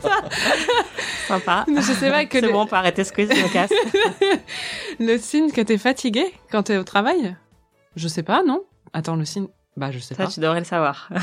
Sympa. 1.26 1.64
Je 1.68 1.80
sais 1.80 2.10
pas 2.10 2.24
que 2.26 2.38
C'est 2.38 2.46
le- 2.46 2.52
bon, 2.52 2.62
on 2.62 2.66
peut 2.66 2.76
arrêter 2.76 3.02
ce 3.02 3.12
quiz, 3.12 3.28
je 3.34 3.42
me 3.42 3.52
casse. 3.52 3.72
le 5.00 5.18
signe 5.18 5.50
que 5.50 5.60
t'es 5.60 5.78
fatigué 5.78 6.24
quand 6.52 6.64
t'es 6.64 6.76
au 6.76 6.84
travail? 6.84 7.36
Je 7.96 8.06
sais 8.08 8.22
pas, 8.22 8.42
non 8.44 8.62
Attends, 8.92 9.16
le 9.16 9.24
signe. 9.24 9.48
Bah, 9.76 9.90
je 9.90 9.98
sais 9.98 10.14
Ça, 10.14 10.24
pas. 10.26 10.30
tu 10.30 10.38
devrais 10.40 10.60
le 10.60 10.66
savoir. 10.66 11.08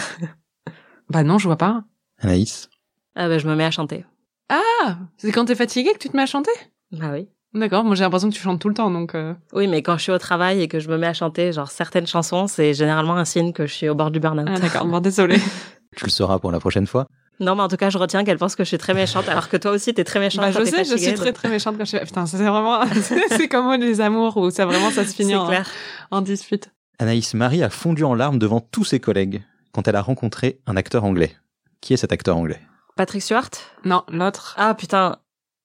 Bah 1.10 1.24
non, 1.24 1.38
je 1.38 1.46
vois 1.46 1.58
pas. 1.58 1.84
Anaïs? 2.20 2.70
Ah 3.15 3.28
bah, 3.28 3.38
je 3.38 3.46
me 3.46 3.54
mets 3.56 3.65
à 3.65 3.72
chanter. 3.72 4.06
Ah, 4.48 4.98
c'est 5.17 5.32
quand 5.34 5.44
t'es 5.44 5.56
fatigué 5.56 5.91
que 5.91 5.98
tu 5.98 6.08
te 6.10 6.15
mets 6.15 6.24
à 6.24 6.28
chanter? 6.28 6.52
Bah 6.94 7.10
oui. 7.12 7.28
D'accord, 7.53 7.83
moi 7.83 7.95
j'ai 7.95 8.03
l'impression 8.03 8.29
que 8.29 8.33
tu 8.35 8.41
chantes 8.41 8.61
tout 8.61 8.69
le 8.69 8.73
temps, 8.75 8.89
donc... 8.89 9.13
euh, 9.13 9.33
Oui, 9.51 9.67
mais 9.67 9.81
quand 9.81 9.97
je 9.97 10.03
suis 10.03 10.11
au 10.11 10.17
travail 10.17 10.61
et 10.61 10.67
que 10.69 10.79
je 10.79 10.87
me 10.89 10.97
mets 10.97 11.07
à 11.07 11.13
chanter, 11.13 11.51
genre 11.51 11.69
certaines 11.69 12.07
chansons, 12.07 12.47
c'est 12.47 12.73
généralement 12.73 13.15
un 13.17 13.25
signe 13.25 13.51
que 13.51 13.65
je 13.67 13.73
suis 13.73 13.89
au 13.89 13.95
bord 13.95 14.09
du 14.09 14.19
burn-out. 14.21 14.47
Ah 14.49 14.59
d'accord, 14.59 14.85
bon, 14.85 14.99
désolé. 15.01 15.37
Tu 15.97 16.05
le 16.05 16.09
sauras 16.11 16.39
pour 16.39 16.51
la 16.51 16.59
prochaine 16.61 16.87
fois. 16.87 17.07
Non, 17.41 17.55
mais 17.55 17.63
en 17.63 17.67
tout 17.67 17.75
cas, 17.75 17.89
je 17.89 17.97
retiens 17.97 18.23
qu'elle 18.23 18.37
pense 18.37 18.55
que 18.55 18.63
je 18.63 18.69
suis 18.69 18.77
très 18.77 18.93
méchante, 18.93 19.27
alors 19.27 19.49
que 19.49 19.57
toi 19.57 19.71
aussi, 19.71 19.93
t'es 19.93 20.03
très 20.05 20.19
méchante. 20.19 20.41
Bah, 20.45 20.51
quand 20.53 20.59
je 20.59 20.65
sais, 20.65 20.85
je 20.85 20.95
suis 20.95 21.13
très 21.13 21.25
donc- 21.25 21.33
très 21.33 21.49
méchante 21.49 21.77
quand 21.77 21.83
je 21.85 21.97
fais... 21.97 22.05
Putain, 22.05 22.25
c'est 22.25 22.37
vraiment... 22.37 22.81
c'est 23.29 23.47
comme 23.49 23.73
les 23.73 23.99
amours 23.99 24.37
où 24.37 24.49
ça 24.51 24.65
vraiment 24.65 24.89
ça 24.91 25.03
se 25.05 25.13
finit 25.13 25.31
C'est 25.31 25.35
en, 25.35 25.47
clair. 25.47 25.67
en 26.11 26.21
dispute. 26.21 26.69
Anaïs 26.99 27.33
Marie 27.33 27.63
a 27.63 27.69
fondu 27.69 28.03
en 28.05 28.13
larmes 28.13 28.37
devant 28.39 28.61
tous 28.61 28.83
ses 28.85 28.99
collègues 28.99 29.43
quand 29.73 29.87
elle 29.87 29.95
a 29.95 30.01
rencontré 30.01 30.59
un 30.67 30.77
acteur 30.77 31.03
anglais. 31.03 31.35
Qui 31.81 31.93
est 31.93 31.97
cet 31.97 32.11
acteur 32.13 32.37
anglais? 32.37 32.61
Patrick 32.95 33.23
Stewart? 33.23 33.49
Non, 33.85 34.03
l'autre. 34.07 34.53
Ah 34.57 34.75
putain. 34.75 35.17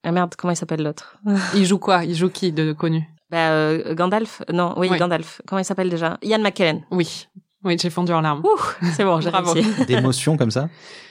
Ah 0.06 0.12
merde, 0.12 0.34
comment 0.36 0.52
il 0.52 0.56
s'appelle 0.56 0.82
l'autre 0.82 1.18
Il 1.54 1.66
joue 1.66 1.78
quoi? 1.78 2.04
Il 2.04 2.14
joue 2.14 2.30
qui 2.30 2.52
de 2.52 2.72
connu? 2.72 3.08
Bah, 3.30 3.50
euh, 3.50 3.94
Gandalf? 3.94 4.42
Non, 4.52 4.74
oui, 4.76 4.86
Oui. 4.88 4.98
Gandalf. 4.98 5.42
Comment 5.46 5.58
il 5.58 5.64
s'appelle 5.64 5.90
déjà? 5.90 6.16
Ian 6.22 6.38
McKellen. 6.38 6.82
Oui. 6.92 7.26
Oui, 7.64 7.76
j'ai 7.80 7.90
fondu 7.90 8.12
en 8.12 8.20
larmes. 8.20 8.42
Ouh, 8.44 8.86
c'est 8.94 9.02
bon, 9.04 9.20
j'ai 9.20 9.30
Bravo. 9.30 9.52
réussi. 9.52 9.84
D'émotion 9.86 10.36
comme 10.36 10.52
ça? 10.52 10.68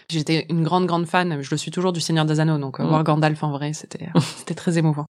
J'étais 0.10 0.46
une 0.50 0.64
grande 0.64 0.86
grande 0.86 1.06
fan, 1.08 1.42
je 1.42 1.52
le 1.52 1.58
suis 1.58 1.72
toujours 1.72 1.92
du 1.92 2.00
Seigneur 2.00 2.24
des 2.26 2.40
Anneaux, 2.40 2.58
donc 2.58 2.80
euh, 2.80 2.84
Mm. 2.84 2.88
voir 2.88 3.04
Gandalf 3.04 3.44
en 3.44 3.52
vrai, 3.52 3.74
c'était 3.74 4.08
c'était 4.38 4.54
très 4.54 4.78
émouvant. 4.78 5.06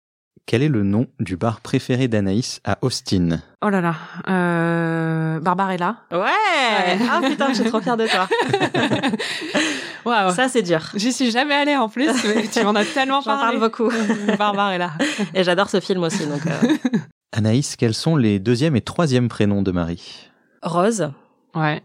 Quel 0.48 0.62
est 0.62 0.70
le 0.70 0.84
nom 0.84 1.08
du 1.20 1.38
bar 1.38 1.60
préféré 1.62 2.08
d'Anaïs 2.08 2.60
à 2.64 2.78
Austin? 2.82 3.40
Oh 3.64 3.70
là 3.70 3.82
là, 3.82 3.96
euh, 4.30 5.40
Barbarella. 5.40 5.98
Ouais 6.12 7.00
Ah 7.10 7.20
putain, 7.24 7.48
je 7.50 7.62
suis 7.62 7.70
trop 7.70 7.82
fière 7.82 7.98
de 7.98 8.06
toi. 8.06 8.28
Waouh. 10.06 10.34
Ça, 10.36 10.48
c'est 10.48 10.62
dur. 10.62 10.82
J'y 10.96 11.12
suis 11.12 11.32
jamais 11.32 11.56
allée 11.56 11.76
en 11.76 11.90
plus, 11.90 12.12
mais 12.26 12.48
tu 12.48 12.64
m'en 12.64 12.76
as 12.76 12.86
tellement 12.86 13.22
J'en 13.22 13.38
parlé. 13.38 13.58
parle 13.58 13.60
beaucoup. 13.60 13.90
Barbarella. 14.38 14.92
Et 15.34 15.44
j'adore 15.44 15.68
ce 15.70 15.80
film 15.80 16.04
aussi, 16.04 16.28
donc... 16.28 16.46
euh, 16.46 16.76
Anaïs, 17.32 17.76
quels 17.76 17.96
sont 17.96 18.16
les 18.16 18.38
deuxième 18.40 18.76
et 18.76 18.82
troisième 18.82 19.30
prénoms 19.30 19.64
de 19.64 19.72
Marie? 19.72 20.30
Rose, 20.62 21.10
Ouais. 21.56 21.82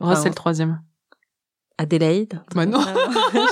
Rose, 0.00 0.16
Ah. 0.18 0.20
c'est 0.22 0.28
le 0.28 0.34
troisième. 0.34 0.80
Adélaïde. 1.78 2.42
Bah 2.54 2.66
non. 2.66 2.84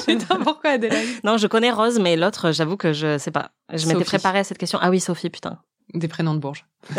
Putain, 0.07 0.37
pourquoi 0.45 0.71
Adélaïde 0.71 1.21
non, 1.25 1.37
je 1.37 1.47
connais 1.47 1.71
Rose, 1.71 1.99
mais 1.99 2.17
l'autre, 2.17 2.53
j'avoue 2.53 2.77
que 2.77 2.93
je 2.93 3.19
sais 3.19 3.31
pas. 3.31 3.51
Je 3.73 3.87
m'étais 3.87 4.05
préparée 4.05 4.41
à 4.41 4.45
cette 4.45 4.59
question. 4.59 4.79
Ah 4.83 4.91
oui, 4.91 5.01
Sophie, 5.01 5.31
putain. 5.31 5.59
Des 5.95 6.09
prénoms 6.09 6.35
de 6.35 6.39
Bourges. 6.39 6.67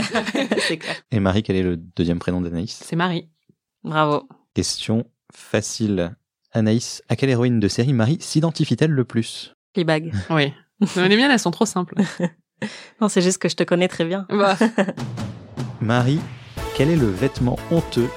c'est 0.67 0.77
clair. 0.77 0.95
Et 1.11 1.19
Marie, 1.19 1.43
quel 1.43 1.55
est 1.55 1.63
le 1.63 1.77
deuxième 1.77 2.19
prénom 2.19 2.41
d'Anaïs? 2.41 2.81
C'est 2.83 2.95
Marie. 2.95 3.29
Bravo. 3.83 4.27
Question 4.53 5.05
facile. 5.33 6.15
Anaïs, 6.53 7.01
à 7.07 7.15
quelle 7.15 7.29
héroïne 7.29 7.59
de 7.59 7.67
série 7.69 7.93
Marie 7.93 8.17
s'identifie-t-elle 8.19 8.91
le 8.91 9.05
plus? 9.05 9.55
Fleabag. 9.73 10.13
Oui. 10.29 10.53
Les 10.97 11.15
miennes, 11.15 11.31
elles 11.31 11.39
sont 11.39 11.51
trop 11.51 11.65
simples. 11.65 11.95
Non, 13.01 13.09
c'est 13.09 13.21
juste 13.21 13.39
que 13.39 13.49
je 13.49 13.55
te 13.55 13.63
connais 13.63 13.87
très 13.87 14.05
bien. 14.05 14.27
Bah, 14.29 14.55
Marie, 15.79 16.19
Quel 16.75 16.89
est 16.89 16.95
le 16.95 17.07
vêtement 17.09 17.57
honteux 17.71 18.07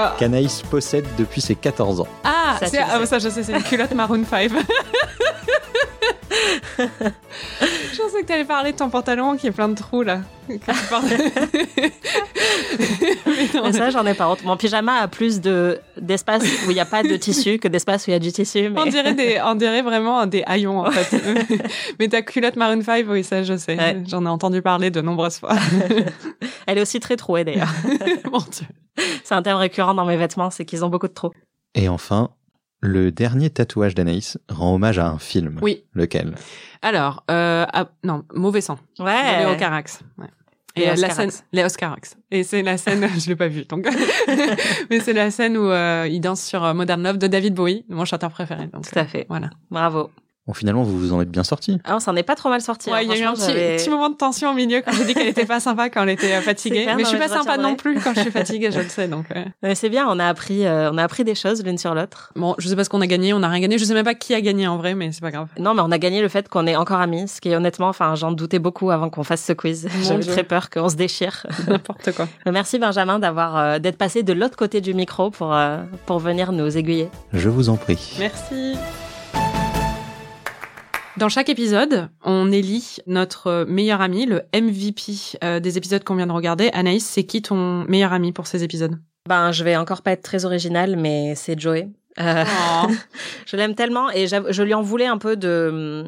Ah. 0.00 0.14
qu'Anaïs 0.18 0.62
possède 0.62 1.04
depuis 1.18 1.40
ses 1.40 1.56
14 1.56 2.00
ans 2.00 2.06
Ah, 2.22 2.56
Ça, 2.60 2.66
c'est- 2.68 2.78
ah, 2.78 3.04
ça 3.04 3.18
je 3.18 3.28
sais, 3.30 3.42
c'est 3.42 3.52
une 3.52 3.62
culotte 3.64 3.92
Maroon 3.92 4.22
5. 4.28 4.52
je 7.98 8.02
pensais 8.04 8.22
que 8.22 8.26
t'allais 8.26 8.44
parler 8.44 8.72
de 8.72 8.76
ton 8.76 8.90
pantalon 8.90 9.36
qui 9.36 9.48
est 9.48 9.50
plein 9.50 9.68
de 9.68 9.74
trous 9.74 10.02
là. 10.02 10.20
Mais 10.48 10.58
non, 13.54 13.62
Mais 13.64 13.72
ça, 13.72 13.90
j'en 13.90 14.06
ai 14.06 14.14
pas 14.14 14.30
honte. 14.30 14.44
Mon 14.44 14.56
pyjama 14.56 15.00
a 15.00 15.08
plus 15.08 15.40
de 15.40 15.80
d'espace 16.00 16.42
où 16.66 16.70
il 16.70 16.74
n'y 16.74 16.80
a 16.80 16.86
pas 16.86 17.02
de 17.02 17.16
tissu 17.16 17.58
que 17.58 17.68
d'espace 17.68 18.06
où 18.06 18.10
il 18.10 18.12
y 18.12 18.16
a 18.16 18.20
du 18.20 18.32
tissu. 18.32 18.70
Mais... 18.70 18.80
On 18.80 18.86
dirait, 18.86 19.14
des, 19.14 19.40
on 19.44 19.54
dirait 19.56 19.82
vraiment 19.82 20.26
des 20.26 20.42
haillons 20.46 20.80
en 20.80 20.90
fait. 20.90 21.20
Mais 21.98 22.08
ta 22.08 22.22
culotte 22.22 22.56
Maroon 22.56 22.80
5, 22.82 23.06
oui, 23.08 23.24
ça 23.24 23.42
je 23.42 23.56
sais. 23.56 23.76
Ouais. 23.76 24.02
J'en 24.06 24.24
ai 24.24 24.28
entendu 24.28 24.62
parler 24.62 24.90
de 24.90 25.00
nombreuses 25.00 25.38
fois. 25.38 25.54
Elle 26.66 26.78
est 26.78 26.82
aussi 26.82 27.00
très 27.00 27.16
trouée 27.16 27.44
d'ailleurs. 27.44 27.72
Mon 28.30 28.38
Dieu. 28.38 28.66
C'est 29.24 29.34
un 29.34 29.42
thème 29.42 29.56
récurrent 29.56 29.94
dans 29.94 30.06
mes 30.06 30.16
vêtements, 30.16 30.50
c'est 30.50 30.64
qu'ils 30.64 30.84
ont 30.84 30.88
beaucoup 30.88 31.08
de 31.08 31.14
trous. 31.14 31.32
Et 31.74 31.88
enfin, 31.88 32.30
le 32.80 33.10
dernier 33.10 33.50
tatouage 33.50 33.94
d'Anaïs 33.94 34.38
rend 34.48 34.74
hommage 34.74 34.98
à 34.98 35.08
un 35.08 35.18
film. 35.18 35.58
Oui. 35.62 35.84
Lequel? 35.94 36.34
Alors, 36.82 37.24
euh, 37.30 37.66
ah, 37.72 37.88
non, 38.04 38.24
mauvais 38.34 38.60
sang. 38.60 38.78
Ouais. 38.98 39.40
Les 39.40 39.46
Oscarax. 39.46 40.00
Ouais. 40.16 40.26
Et 40.76 40.86
la 40.86 41.10
scène, 41.10 41.30
les 41.52 41.64
Oscarax. 41.64 42.16
Et 42.30 42.44
c'est 42.44 42.62
la 42.62 42.78
scène, 42.78 43.06
je 43.18 43.28
l'ai 43.28 43.36
pas 43.36 43.48
vue, 43.48 43.64
donc. 43.64 43.88
Mais 44.90 45.00
c'est 45.00 45.12
la 45.12 45.30
scène 45.30 45.56
où 45.56 45.68
euh, 45.68 46.06
il 46.08 46.20
danse 46.20 46.42
sur 46.42 46.64
euh, 46.64 46.74
Modern 46.74 47.02
Love 47.02 47.18
de 47.18 47.26
David 47.26 47.54
Bowie, 47.54 47.84
mon 47.88 48.04
chanteur 48.04 48.30
préféré. 48.30 48.68
Donc, 48.68 48.88
Tout 48.88 48.98
à 48.98 49.04
fait. 49.04 49.26
Voilà. 49.28 49.50
Bravo. 49.70 50.10
Bon, 50.48 50.54
finalement, 50.54 50.82
vous 50.82 50.98
vous 50.98 51.12
en 51.12 51.20
êtes 51.20 51.30
bien 51.30 51.44
sorti. 51.44 51.78
Ah, 51.84 51.96
on 51.96 52.00
s'en 52.00 52.16
est 52.16 52.22
pas 52.22 52.34
trop 52.34 52.48
mal 52.48 52.62
sorti. 52.62 52.90
Ouais, 52.90 53.04
il 53.04 53.10
y 53.10 53.12
a 53.12 53.18
eu 53.18 53.22
un 53.24 53.34
petit, 53.34 53.52
petit 53.52 53.90
moment 53.90 54.08
de 54.08 54.14
tension 54.14 54.50
au 54.50 54.54
milieu 54.54 54.80
quand 54.80 54.92
j'ai 54.92 55.04
dit 55.04 55.12
qu'elle 55.12 55.28
était 55.28 55.44
pas 55.44 55.60
sympa 55.60 55.90
quand 55.90 56.04
elle 56.04 56.08
était 56.08 56.32
euh, 56.32 56.40
fatiguée. 56.40 56.84
clair, 56.84 56.96
mais 56.96 57.02
non, 57.02 57.10
je 57.10 57.16
suis 57.16 57.18
mais 57.18 57.28
pas 57.28 57.36
sympa 57.36 57.58
non 57.58 57.76
plus 57.76 58.00
quand 58.00 58.14
je 58.14 58.20
suis 58.22 58.30
fatiguée, 58.32 58.70
je 58.72 58.80
le 58.80 58.88
sais. 58.88 59.08
Donc. 59.08 59.26
Mais 59.62 59.74
c'est 59.74 59.90
bien, 59.90 60.06
on 60.08 60.18
a 60.18 60.24
appris, 60.24 60.64
euh, 60.64 60.90
on 60.90 60.96
a 60.96 61.04
appris 61.04 61.22
des 61.22 61.34
choses 61.34 61.62
l'une 61.62 61.76
sur 61.76 61.94
l'autre. 61.94 62.32
bon, 62.34 62.54
je 62.56 62.66
sais 62.66 62.76
pas 62.76 62.84
ce 62.84 62.88
qu'on 62.88 63.02
a 63.02 63.06
gagné, 63.06 63.34
on 63.34 63.42
a 63.42 63.48
rien 63.48 63.60
gagné. 63.60 63.76
Je 63.76 63.84
sais 63.84 63.92
même 63.92 64.06
pas 64.06 64.14
qui 64.14 64.32
a 64.32 64.40
gagné 64.40 64.66
en 64.66 64.78
vrai, 64.78 64.94
mais 64.94 65.12
c'est 65.12 65.20
pas 65.20 65.30
grave. 65.30 65.48
Non, 65.58 65.74
mais 65.74 65.82
on 65.82 65.90
a 65.90 65.98
gagné 65.98 66.22
le 66.22 66.28
fait 66.28 66.48
qu'on 66.48 66.66
est 66.66 66.76
encore 66.76 67.00
amis, 67.00 67.28
ce 67.28 67.42
qui 67.42 67.50
est 67.50 67.56
honnêtement, 67.56 67.88
enfin, 67.88 68.14
j'en 68.14 68.32
doutais 68.32 68.58
beaucoup 68.58 68.90
avant 68.90 69.10
qu'on 69.10 69.24
fasse 69.24 69.44
ce 69.44 69.52
quiz. 69.52 69.86
J'avais 70.02 70.24
très 70.24 70.44
peur 70.44 70.70
qu'on 70.70 70.88
se 70.88 70.96
déchire. 70.96 71.46
N'importe 71.68 72.12
quoi. 72.12 72.26
Merci 72.50 72.78
Benjamin 72.78 73.18
d'avoir 73.18 73.58
euh, 73.58 73.78
d'être 73.80 73.98
passé 73.98 74.22
de 74.22 74.32
l'autre 74.32 74.56
côté 74.56 74.80
du 74.80 74.94
micro 74.94 75.30
pour 75.30 75.52
euh, 75.52 75.82
pour 76.06 76.20
venir 76.20 76.52
nous 76.52 76.78
aiguiller. 76.78 77.10
Je 77.34 77.50
vous 77.50 77.68
en 77.68 77.76
prie. 77.76 78.16
Merci. 78.18 78.78
Dans 81.18 81.28
chaque 81.28 81.48
épisode, 81.48 82.10
on 82.22 82.52
élit 82.52 82.98
notre 83.08 83.64
meilleur 83.68 84.00
ami, 84.00 84.24
le 84.24 84.42
MVP 84.54 85.36
euh, 85.42 85.58
des 85.58 85.76
épisodes 85.76 86.04
qu'on 86.04 86.14
vient 86.14 86.28
de 86.28 86.32
regarder. 86.32 86.70
Anaïs, 86.72 87.04
c'est 87.04 87.24
qui 87.24 87.42
ton 87.42 87.84
meilleur 87.88 88.12
ami 88.12 88.30
pour 88.30 88.46
ces 88.46 88.62
épisodes? 88.62 88.96
Ben, 89.28 89.50
je 89.50 89.64
vais 89.64 89.74
encore 89.74 90.02
pas 90.02 90.12
être 90.12 90.22
très 90.22 90.44
original, 90.44 90.94
mais 90.96 91.34
c'est 91.34 91.58
Joey. 91.58 91.88
Euh, 92.20 92.44
je 93.46 93.56
l'aime 93.56 93.74
tellement 93.74 94.12
et 94.12 94.28
je 94.28 94.62
lui 94.62 94.74
en 94.74 94.82
voulais 94.82 95.06
un 95.06 95.18
peu 95.18 95.36
de 95.36 96.04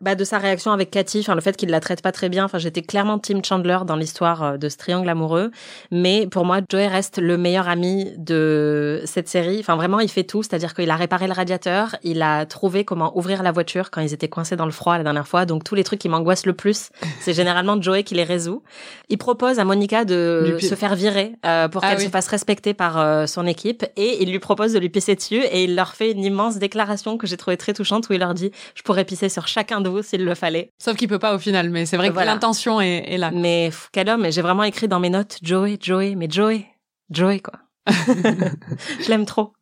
bah, 0.00 0.14
de 0.14 0.24
sa 0.24 0.38
réaction 0.38 0.72
avec 0.72 0.90
Cathy, 0.90 1.20
enfin 1.20 1.34
le 1.34 1.40
fait 1.40 1.56
qu'il 1.56 1.68
la 1.68 1.80
traite 1.80 2.02
pas 2.02 2.12
très 2.12 2.28
bien. 2.28 2.44
Enfin, 2.44 2.58
j'étais 2.58 2.82
clairement 2.82 3.18
Tim 3.18 3.40
Chandler 3.44 3.78
dans 3.86 3.96
l'histoire 3.96 4.42
euh, 4.42 4.56
de 4.56 4.68
ce 4.68 4.76
triangle 4.76 5.08
amoureux, 5.08 5.50
mais 5.90 6.26
pour 6.26 6.44
moi, 6.44 6.60
Joey 6.68 6.88
reste 6.88 7.18
le 7.18 7.36
meilleur 7.36 7.68
ami 7.68 8.12
de 8.16 9.02
cette 9.04 9.28
série. 9.28 9.58
Enfin, 9.60 9.76
vraiment, 9.76 10.00
il 10.00 10.08
fait 10.08 10.24
tout, 10.24 10.42
c'est-à-dire 10.42 10.74
qu'il 10.74 10.90
a 10.90 10.96
réparé 10.96 11.26
le 11.26 11.32
radiateur, 11.32 11.96
il 12.02 12.22
a 12.22 12.46
trouvé 12.46 12.84
comment 12.84 13.16
ouvrir 13.16 13.42
la 13.42 13.52
voiture 13.52 13.90
quand 13.90 14.00
ils 14.00 14.14
étaient 14.14 14.28
coincés 14.28 14.56
dans 14.56 14.64
le 14.64 14.72
froid 14.72 14.96
la 14.96 15.04
dernière 15.04 15.28
fois. 15.28 15.44
Donc 15.46 15.62
tous 15.62 15.74
les 15.74 15.84
trucs 15.84 16.00
qui 16.00 16.08
m'angoissent 16.08 16.46
le 16.46 16.54
plus, 16.54 16.90
c'est 17.20 17.34
généralement 17.34 17.80
Joey 17.80 18.02
qui 18.02 18.14
les 18.14 18.24
résout. 18.24 18.62
Il 19.10 19.18
propose 19.18 19.58
à 19.58 19.64
Monica 19.64 20.04
de 20.04 20.56
se 20.60 20.74
faire 20.74 20.94
virer 20.94 21.34
euh, 21.44 21.68
pour 21.68 21.84
Ah 21.84 21.90
qu'elle 21.90 21.98
oui. 21.98 22.04
se 22.06 22.10
fasse 22.10 22.28
respecter 22.28 22.72
par 22.72 22.98
euh, 22.98 23.26
son 23.26 23.46
équipe 23.46 23.84
et 23.96 24.22
il 24.22 24.30
lui 24.30 24.38
propose 24.38 24.72
de 24.72 24.78
lui 24.78 24.88
pisser 24.88 25.14
dessus 25.14 25.42
et 25.44 25.64
il 25.64 25.76
leur 25.76 25.94
fait 25.94 26.10
une 26.12 26.24
immense 26.24 26.56
déclaration 26.56 27.18
que 27.18 27.26
j'ai 27.26 27.36
trouvée 27.36 27.56
très 27.56 27.74
touchante 27.74 28.08
où 28.08 28.14
il 28.14 28.20
leur 28.20 28.34
dit 28.34 28.50
je 28.74 28.82
pourrais 28.82 29.04
pisser 29.04 29.28
sur 29.28 29.46
chacun 29.48 29.81
de 29.82 29.88
vous 29.88 30.02
s'il 30.02 30.24
le 30.24 30.34
fallait. 30.34 30.70
Sauf 30.82 30.96
qu'il 30.96 31.08
peut 31.08 31.18
pas 31.18 31.34
au 31.34 31.38
final, 31.38 31.68
mais 31.70 31.84
c'est 31.86 31.96
vrai 31.96 32.08
que 32.08 32.14
Voilà. 32.14 32.32
l'intention 32.32 32.80
est, 32.80 33.04
est 33.12 33.18
là. 33.18 33.30
Mais 33.32 33.70
quel 33.92 34.08
homme 34.08 34.26
j'ai 34.30 34.42
vraiment 34.42 34.62
écrit 34.64 34.88
dans 34.88 35.00
mes 35.00 35.10
notes 35.10 35.38
Joey, 35.42 35.78
Joey, 35.80 36.14
mais 36.16 36.28
Joey, 36.30 36.66
Joey 37.10 37.40
quoi. 37.40 37.54
je 38.26 39.08
l'aime 39.08 39.26
trop. 39.26 39.52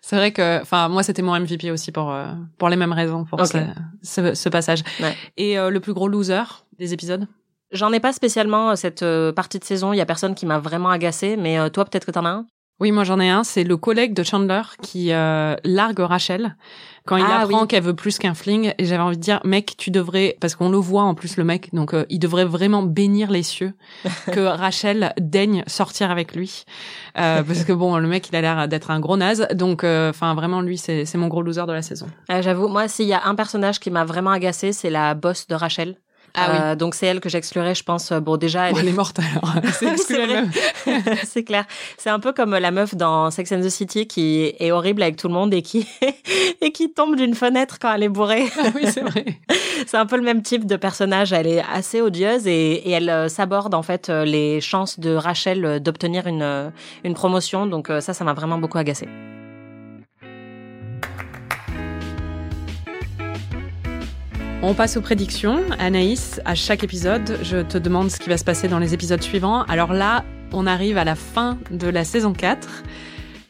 C'est 0.00 0.16
vrai 0.16 0.32
que, 0.32 0.60
enfin, 0.60 0.88
moi, 0.88 1.02
c'était 1.04 1.22
mon 1.22 1.38
MVP 1.38 1.70
aussi 1.70 1.92
pour 1.92 2.10
euh, 2.12 2.26
pour 2.58 2.68
les 2.68 2.76
mêmes 2.76 2.92
raisons 2.92 3.24
pour 3.24 3.46
ce, 3.46 3.58
ce, 4.02 4.34
ce 4.34 4.48
passage. 4.48 4.82
Ouais. 5.00 5.14
Et 5.36 5.58
euh, 5.58 5.70
le 5.70 5.80
plus 5.80 5.92
gros 5.94 6.08
loser 6.08 6.42
des 6.78 6.92
épisodes? 6.92 7.26
J'en 7.70 7.92
ai 7.92 8.00
pas 8.00 8.12
spécialement 8.12 8.70
euh, 8.70 8.74
cette 8.76 9.02
euh, 9.02 9.32
partie 9.32 9.58
de 9.58 9.64
saison, 9.64 9.92
il 9.92 9.96
y 9.96 10.00
a 10.00 10.06
personne 10.06 10.34
qui 10.34 10.44
m'a 10.44 10.58
vraiment 10.58 10.90
agacé 10.90 11.36
mais 11.36 11.70
toi 11.70 11.84
peut-être 11.84 12.04
que 12.04 12.10
t'en 12.10 12.24
as 12.26 12.30
un? 12.30 12.46
Oui, 12.80 12.90
moi 12.90 13.04
j'en 13.04 13.20
ai 13.20 13.28
un. 13.30 13.44
C'est 13.44 13.62
le 13.64 13.76
collègue 13.76 14.12
de 14.14 14.22
Chandler 14.24 14.62
qui 14.82 15.12
euh, 15.12 15.54
largue 15.64 16.00
Rachel 16.00 16.56
quand 17.04 17.16
il 17.16 17.24
Ah, 17.28 17.40
apprend 17.42 17.62
oui. 17.62 17.68
qu'elle 17.68 17.82
veut 17.82 17.94
plus 17.94 18.18
qu'un 18.18 18.34
fling. 18.34 18.72
Et 18.78 18.84
j'avais 18.86 19.02
envie 19.02 19.16
de 19.16 19.22
dire, 19.22 19.40
mec, 19.44 19.74
tu 19.76 19.90
devrais, 19.90 20.36
parce 20.40 20.54
qu'on 20.56 20.68
le 20.68 20.78
voit 20.78 21.02
en 21.02 21.14
plus 21.14 21.36
le 21.36 21.44
mec, 21.44 21.72
donc 21.72 21.94
euh, 21.94 22.04
il 22.10 22.18
devrait 22.18 22.44
vraiment 22.44 22.82
bénir 22.82 23.30
les 23.30 23.42
cieux 23.44 23.74
que 24.32 24.40
Rachel 24.40 25.12
daigne 25.20 25.62
sortir 25.66 26.10
avec 26.10 26.34
lui, 26.34 26.64
Euh, 27.18 27.42
parce 27.42 27.64
que 27.64 27.72
bon, 27.72 27.96
le 27.98 28.08
mec 28.08 28.28
il 28.30 28.36
a 28.36 28.40
l'air 28.40 28.66
d'être 28.68 28.90
un 28.90 28.98
gros 29.00 29.16
naze. 29.16 29.46
Donc, 29.54 29.84
euh, 29.84 30.10
enfin 30.10 30.34
vraiment 30.34 30.60
lui, 30.60 30.78
c'est 30.78 31.14
mon 31.14 31.28
gros 31.28 31.42
loser 31.42 31.66
de 31.66 31.72
la 31.72 31.82
saison. 31.82 32.06
Euh, 32.30 32.42
J'avoue, 32.42 32.68
moi 32.68 32.88
s'il 32.88 33.06
y 33.06 33.12
a 33.12 33.22
un 33.26 33.34
personnage 33.34 33.78
qui 33.80 33.90
m'a 33.90 34.04
vraiment 34.04 34.30
agacé, 34.30 34.72
c'est 34.72 34.90
la 34.90 35.14
boss 35.14 35.46
de 35.46 35.54
Rachel. 35.54 35.96
Ah 36.34 36.70
Euh, 36.72 36.76
donc 36.76 36.94
c'est 36.94 37.06
elle 37.06 37.20
que 37.20 37.28
j'exclurais, 37.28 37.74
je 37.74 37.82
pense. 37.82 38.10
euh, 38.12 38.20
Bon 38.20 38.36
déjà, 38.36 38.68
elle 38.68 38.74
Bon, 38.74 38.80
elle 38.80 38.88
est 38.88 38.92
morte 38.92 39.18
alors. 39.18 39.54
c'est 39.72 39.86
Oui, 40.86 40.92
c'est 41.24 41.44
clair. 41.44 41.64
C'est 41.98 42.10
un 42.10 42.20
peu 42.20 42.32
comme 42.32 42.56
la 42.56 42.70
meuf 42.70 42.94
dans 42.94 43.30
Sex 43.30 43.52
and 43.52 43.60
the 43.60 43.68
City 43.68 44.06
qui 44.06 44.54
est 44.58 44.70
horrible 44.72 45.02
avec 45.02 45.16
tout 45.16 45.28
le 45.28 45.34
monde 45.34 45.52
et 45.52 45.62
qui 45.62 45.86
et 46.60 46.72
qui 46.72 46.92
tombe 46.92 47.16
d'une 47.16 47.34
fenêtre 47.34 47.78
quand 47.80 47.92
elle 47.92 48.02
est 48.04 48.08
bourrée. 48.08 48.44
Ah 48.58 48.68
oui, 48.74 48.82
c'est 48.90 49.02
vrai. 49.02 49.24
C'est 49.86 49.96
un 49.98 50.06
peu 50.06 50.16
le 50.16 50.22
même 50.22 50.42
type 50.42 50.64
de 50.66 50.76
personnage. 50.76 51.32
Elle 51.32 51.46
est 51.46 51.62
assez 51.72 52.00
odieuse 52.00 52.46
et, 52.46 52.72
et 52.74 52.90
elle 52.92 53.10
euh, 53.10 53.28
s'aborde 53.28 53.74
en 53.74 53.82
fait 53.82 54.08
euh, 54.08 54.24
les 54.24 54.60
chances 54.60 54.98
de 54.98 55.14
Rachel 55.14 55.64
euh, 55.64 55.78
d'obtenir 55.80 56.26
une 56.26 56.42
euh, 56.42 56.70
une 57.04 57.14
promotion. 57.14 57.66
Donc 57.66 57.90
euh, 57.90 58.00
ça, 58.00 58.14
ça 58.14 58.24
m'a 58.24 58.32
vraiment 58.34 58.58
beaucoup 58.58 58.78
agacé. 58.78 59.06
On 64.64 64.74
passe 64.74 64.96
aux 64.96 65.00
prédictions. 65.00 65.60
Anaïs, 65.80 66.40
à 66.44 66.54
chaque 66.54 66.84
épisode, 66.84 67.36
je 67.42 67.62
te 67.62 67.78
demande 67.78 68.12
ce 68.12 68.20
qui 68.20 68.28
va 68.28 68.36
se 68.36 68.44
passer 68.44 68.68
dans 68.68 68.78
les 68.78 68.94
épisodes 68.94 69.20
suivants. 69.20 69.64
Alors 69.64 69.92
là, 69.92 70.24
on 70.52 70.68
arrive 70.68 70.98
à 70.98 71.04
la 71.04 71.16
fin 71.16 71.58
de 71.72 71.88
la 71.88 72.04
saison 72.04 72.32
4. 72.32 72.68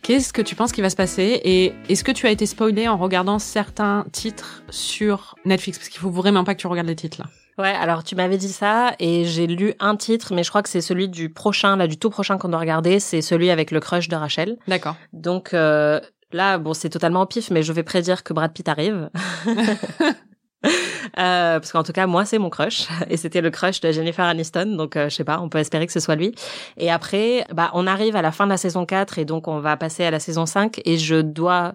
Qu'est-ce 0.00 0.32
que 0.32 0.40
tu 0.40 0.54
penses 0.54 0.72
qui 0.72 0.80
va 0.80 0.88
se 0.88 0.96
passer 0.96 1.38
Et 1.44 1.74
est-ce 1.90 2.02
que 2.02 2.12
tu 2.12 2.26
as 2.26 2.30
été 2.30 2.46
spoilé 2.46 2.88
en 2.88 2.96
regardant 2.96 3.38
certains 3.38 4.06
titres 4.10 4.62
sur 4.70 5.34
Netflix? 5.44 5.78
Parce 5.78 5.90
qu'il 5.90 6.00
faut 6.00 6.10
vraiment 6.10 6.44
pas 6.44 6.54
que 6.54 6.60
tu 6.60 6.66
regardes 6.66 6.88
les 6.88 6.96
titres 6.96 7.18
là. 7.20 7.26
Ouais, 7.62 7.74
alors 7.74 8.02
tu 8.04 8.16
m'avais 8.16 8.38
dit 8.38 8.48
ça 8.48 8.94
et 8.98 9.26
j'ai 9.26 9.46
lu 9.46 9.74
un 9.80 9.96
titre, 9.96 10.32
mais 10.32 10.42
je 10.42 10.48
crois 10.48 10.62
que 10.62 10.70
c'est 10.70 10.80
celui 10.80 11.10
du 11.10 11.28
prochain, 11.28 11.76
là, 11.76 11.86
du 11.86 11.98
tout 11.98 12.08
prochain 12.08 12.38
qu'on 12.38 12.48
doit 12.48 12.58
regarder. 12.58 12.98
C'est 13.00 13.20
celui 13.20 13.50
avec 13.50 13.70
le 13.70 13.80
crush 13.80 14.08
de 14.08 14.16
Rachel. 14.16 14.56
D'accord. 14.66 14.96
Donc 15.12 15.52
euh, 15.52 16.00
là, 16.32 16.56
bon, 16.56 16.72
c'est 16.72 16.88
totalement 16.88 17.20
au 17.20 17.26
pif, 17.26 17.50
mais 17.50 17.62
je 17.62 17.74
vais 17.74 17.82
prédire 17.82 18.22
que 18.22 18.32
Brad 18.32 18.54
Pitt 18.54 18.66
arrive. 18.70 19.10
Euh, 21.18 21.60
parce 21.60 21.72
qu'en 21.72 21.82
tout 21.82 21.92
cas, 21.92 22.06
moi, 22.06 22.24
c'est 22.24 22.38
mon 22.38 22.48
crush. 22.48 22.86
Et 23.10 23.18
c'était 23.18 23.42
le 23.42 23.50
crush 23.50 23.80
de 23.80 23.92
Jennifer 23.92 24.24
Aniston. 24.24 24.76
Donc, 24.76 24.96
euh, 24.96 25.10
je 25.10 25.16
sais 25.16 25.24
pas, 25.24 25.40
on 25.40 25.50
peut 25.50 25.58
espérer 25.58 25.86
que 25.86 25.92
ce 25.92 26.00
soit 26.00 26.14
lui. 26.14 26.34
Et 26.78 26.90
après, 26.90 27.44
bah, 27.52 27.70
on 27.74 27.86
arrive 27.86 28.16
à 28.16 28.22
la 28.22 28.32
fin 28.32 28.46
de 28.46 28.50
la 28.50 28.56
saison 28.56 28.86
4 28.86 29.18
et 29.18 29.26
donc 29.26 29.46
on 29.46 29.60
va 29.60 29.76
passer 29.76 30.04
à 30.04 30.10
la 30.10 30.20
saison 30.20 30.46
5. 30.46 30.80
Et 30.86 30.96
je 30.96 31.16
dois 31.16 31.74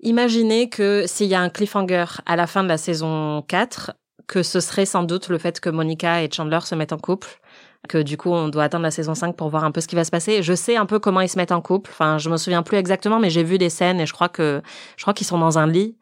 imaginer 0.00 0.68
que 0.68 1.04
s'il 1.06 1.28
y 1.28 1.34
a 1.34 1.40
un 1.40 1.48
cliffhanger 1.48 2.04
à 2.26 2.36
la 2.36 2.46
fin 2.46 2.62
de 2.62 2.68
la 2.68 2.76
saison 2.76 3.42
4, 3.48 3.92
que 4.26 4.42
ce 4.42 4.60
serait 4.60 4.86
sans 4.86 5.04
doute 5.04 5.28
le 5.28 5.38
fait 5.38 5.60
que 5.60 5.70
Monica 5.70 6.22
et 6.22 6.30
Chandler 6.30 6.60
se 6.62 6.74
mettent 6.74 6.92
en 6.92 6.98
couple 6.98 7.40
que 7.88 7.98
du 7.98 8.16
coup 8.16 8.30
on 8.30 8.48
doit 8.48 8.64
attendre 8.64 8.84
la 8.84 8.90
saison 8.90 9.14
5 9.14 9.36
pour 9.36 9.48
voir 9.48 9.64
un 9.64 9.70
peu 9.70 9.80
ce 9.80 9.88
qui 9.88 9.94
va 9.94 10.04
se 10.04 10.10
passer. 10.10 10.42
Je 10.42 10.54
sais 10.54 10.76
un 10.76 10.86
peu 10.86 10.98
comment 10.98 11.20
ils 11.20 11.28
se 11.28 11.36
mettent 11.36 11.52
en 11.52 11.60
couple. 11.60 11.90
Enfin, 11.92 12.18
je 12.18 12.30
me 12.30 12.36
souviens 12.36 12.62
plus 12.62 12.76
exactement, 12.78 13.18
mais 13.18 13.30
j'ai 13.30 13.42
vu 13.42 13.58
des 13.58 13.70
scènes 13.70 14.00
et 14.00 14.06
je 14.06 14.12
crois 14.12 14.28
que 14.28 14.62
je 14.96 15.02
crois 15.02 15.14
qu'ils 15.14 15.26
sont 15.26 15.38
dans 15.38 15.58
un 15.58 15.66
lit 15.66 15.96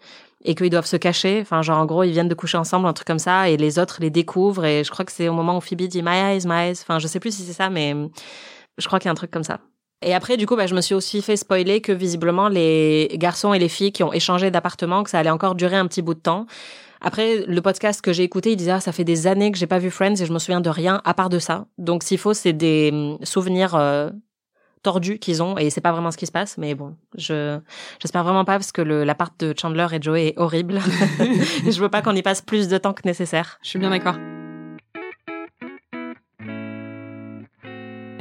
et 0.44 0.54
qu'ils 0.54 0.70
doivent 0.70 0.86
se 0.86 0.96
cacher. 0.96 1.40
Enfin, 1.40 1.62
genre 1.62 1.78
en 1.78 1.86
gros 1.86 2.02
ils 2.02 2.12
viennent 2.12 2.28
de 2.28 2.34
coucher 2.34 2.58
ensemble, 2.58 2.86
un 2.86 2.92
truc 2.92 3.06
comme 3.06 3.18
ça, 3.18 3.48
et 3.48 3.56
les 3.56 3.78
autres 3.78 3.98
les 4.00 4.10
découvrent. 4.10 4.64
Et 4.64 4.84
je 4.84 4.90
crois 4.90 5.04
que 5.04 5.12
c'est 5.12 5.28
au 5.28 5.34
moment 5.34 5.56
où 5.56 5.60
Phoebe 5.60 5.82
dit 5.82 6.02
My 6.02 6.16
eyes, 6.16 6.46
my 6.46 6.68
eyes. 6.68 6.78
Enfin, 6.82 6.98
je 6.98 7.06
sais 7.06 7.20
plus 7.20 7.34
si 7.34 7.42
c'est 7.42 7.52
ça, 7.52 7.70
mais 7.70 7.94
je 8.78 8.86
crois 8.86 8.98
qu'il 8.98 9.06
y 9.06 9.10
a 9.10 9.12
un 9.12 9.16
truc 9.16 9.30
comme 9.30 9.44
ça. 9.44 9.60
Et 10.04 10.14
après, 10.14 10.36
du 10.36 10.46
coup, 10.46 10.56
bah, 10.56 10.66
je 10.66 10.74
me 10.74 10.80
suis 10.80 10.94
aussi 10.94 11.22
fait 11.22 11.36
spoiler 11.36 11.80
que 11.80 11.92
visiblement 11.92 12.48
les 12.48 13.08
garçons 13.14 13.54
et 13.54 13.58
les 13.58 13.68
filles 13.68 13.92
qui 13.92 14.02
ont 14.02 14.12
échangé 14.12 14.50
d'appartement, 14.50 15.04
que 15.04 15.10
ça 15.10 15.18
allait 15.18 15.30
encore 15.30 15.54
durer 15.54 15.76
un 15.76 15.86
petit 15.86 16.02
bout 16.02 16.14
de 16.14 16.20
temps. 16.20 16.46
Après, 17.00 17.44
le 17.46 17.62
podcast 17.62 18.00
que 18.00 18.12
j'ai 18.12 18.22
écouté, 18.22 18.52
il 18.52 18.56
disait 18.56 18.72
ah, 18.72 18.80
ça 18.80 18.92
fait 18.92 19.04
des 19.04 19.26
années 19.26 19.50
que 19.50 19.58
j'ai 19.58 19.66
pas 19.66 19.78
vu 19.78 19.90
Friends 19.90 20.14
et 20.20 20.26
je 20.26 20.32
me 20.32 20.38
souviens 20.38 20.60
de 20.60 20.70
rien 20.70 21.00
à 21.04 21.14
part 21.14 21.28
de 21.28 21.38
ça. 21.38 21.66
Donc 21.78 22.02
s'il 22.04 22.18
faut, 22.18 22.34
c'est 22.34 22.52
des 22.52 22.90
hum, 22.92 23.18
souvenirs 23.24 23.74
euh, 23.74 24.10
tordus 24.82 25.18
qu'ils 25.18 25.42
ont 25.42 25.56
et 25.58 25.70
c'est 25.70 25.80
pas 25.80 25.92
vraiment 25.92 26.10
ce 26.10 26.16
qui 26.16 26.26
se 26.26 26.32
passe. 26.32 26.58
Mais 26.58 26.74
bon, 26.74 26.94
je 27.16 27.58
j'espère 28.00 28.24
vraiment 28.24 28.44
pas 28.44 28.54
parce 28.54 28.72
que 28.72 28.82
le 28.82 29.04
l'appart 29.04 29.38
de 29.40 29.54
Chandler 29.58 29.86
et 29.92 30.02
Joey 30.02 30.28
est 30.28 30.38
horrible. 30.38 30.80
je 31.18 31.80
veux 31.80 31.88
pas 31.88 32.02
qu'on 32.02 32.16
y 32.16 32.22
passe 32.22 32.42
plus 32.42 32.68
de 32.68 32.78
temps 32.78 32.92
que 32.92 33.02
nécessaire. 33.04 33.58
Je 33.62 33.68
suis 33.68 33.78
bien 33.78 33.90
d'accord. 33.90 34.16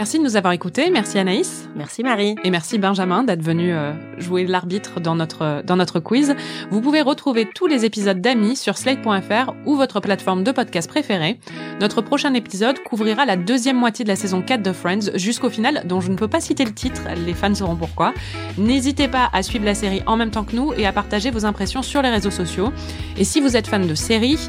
Merci 0.02 0.18
de 0.18 0.24
nous 0.24 0.36
avoir 0.36 0.52
écoutés. 0.52 0.90
Merci 0.90 1.20
Anaïs. 1.20 1.70
Merci 1.76 2.02
Marie. 2.02 2.36
Et 2.44 2.50
merci 2.50 2.80
Benjamin 2.80 3.22
d'être 3.22 3.44
venu 3.44 3.72
euh, 3.72 3.94
jouer 4.18 4.48
l'arbitre 4.48 5.00
dans 5.00 5.14
notre, 5.14 5.62
dans 5.64 5.76
notre 5.76 6.00
quiz. 6.00 6.36
Vous 6.72 6.82
pouvez 6.82 7.02
retrouver 7.02 7.46
tous 7.46 7.68
les 7.68 7.86
épisodes 7.86 8.20
d'Amis 8.20 8.56
sur 8.56 8.80
slate.fr 8.80 9.54
ou 9.68 9.76
votre 9.76 10.00
plateforme 10.00 10.44
de 10.44 10.52
podcast 10.52 10.90
préférée. 10.90 11.40
Notre 11.80 12.02
prochain 12.02 12.34
épisode 12.34 12.80
couvrira 12.80 13.28
la 13.28 13.36
deuxième 13.36 13.78
moitié 13.78 14.04
de 14.04 14.10
la 14.10 14.16
saison 14.16 14.42
4 14.42 14.64
de 14.64 14.74
Friends 14.74 15.12
jusqu'au 15.14 15.52
final, 15.52 15.84
dont 15.86 16.02
je 16.02 16.10
ne 16.10 16.16
peux 16.16 16.28
pas 16.28 16.42
citer 16.42 16.66
le 16.66 16.74
titre, 16.74 17.04
les 17.24 17.36
fans 17.36 17.54
sauront 17.54 17.76
pourquoi. 17.76 18.16
N'hésitez 18.58 19.08
pas 19.08 19.30
à 19.34 19.44
suivre 19.44 19.66
la 19.66 19.76
série 19.76 20.02
en 20.08 20.18
même 20.18 20.32
temps 20.32 20.46
que 20.46 20.56
nous 20.56 20.74
et 20.74 20.88
à 20.88 20.94
partager 20.94 21.30
vos 21.30 21.46
impressions 21.46 21.84
sur 21.84 22.02
les 22.02 22.10
réseaux 22.10 22.32
sociaux. 22.32 22.74
Et 23.20 23.24
si 23.24 23.40
vous 23.40 23.56
êtes 23.56 23.68
fan 23.68 23.86
de 23.86 23.94
séries, 23.94 24.48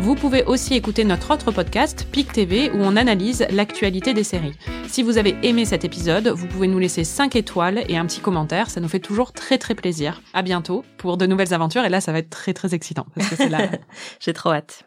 vous 0.00 0.14
pouvez 0.14 0.44
aussi 0.44 0.74
écouter 0.74 1.02
notre 1.02 1.34
autre 1.34 1.50
podcast, 1.50 2.06
PIC 2.12 2.32
TV, 2.32 2.70
où 2.70 2.78
on 2.82 2.94
analyse 2.94 3.44
l'actualité 3.50 4.14
des 4.14 4.24
séries. 4.24 4.54
Si 4.88 5.02
vous 5.02 5.16
avez 5.18 5.36
aimé 5.42 5.64
cet 5.64 5.84
épisode, 5.84 6.28
vous 6.28 6.46
pouvez 6.46 6.68
nous 6.68 6.78
laisser 6.78 7.04
5 7.04 7.34
étoiles 7.36 7.84
et 7.88 7.96
un 7.96 8.06
petit 8.06 8.20
commentaire, 8.20 8.68
ça 8.68 8.80
nous 8.80 8.88
fait 8.88 9.00
toujours 9.00 9.32
très 9.32 9.58
très 9.58 9.74
plaisir. 9.74 10.20
À 10.34 10.42
bientôt 10.42 10.84
pour 10.98 11.16
de 11.16 11.26
nouvelles 11.26 11.54
aventures 11.54 11.84
et 11.84 11.88
là 11.88 12.00
ça 12.00 12.12
va 12.12 12.18
être 12.18 12.30
très 12.30 12.52
très 12.52 12.74
excitant 12.74 13.06
parce 13.14 13.28
que 13.30 13.36
c'est 13.36 13.48
là. 13.48 13.68
J'ai 14.20 14.32
trop 14.32 14.50
hâte. 14.52 14.84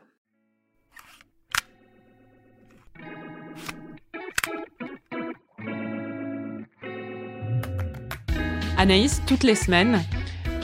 Anaïs, 8.78 9.22
toutes 9.26 9.44
les 9.44 9.56
semaines, 9.56 10.04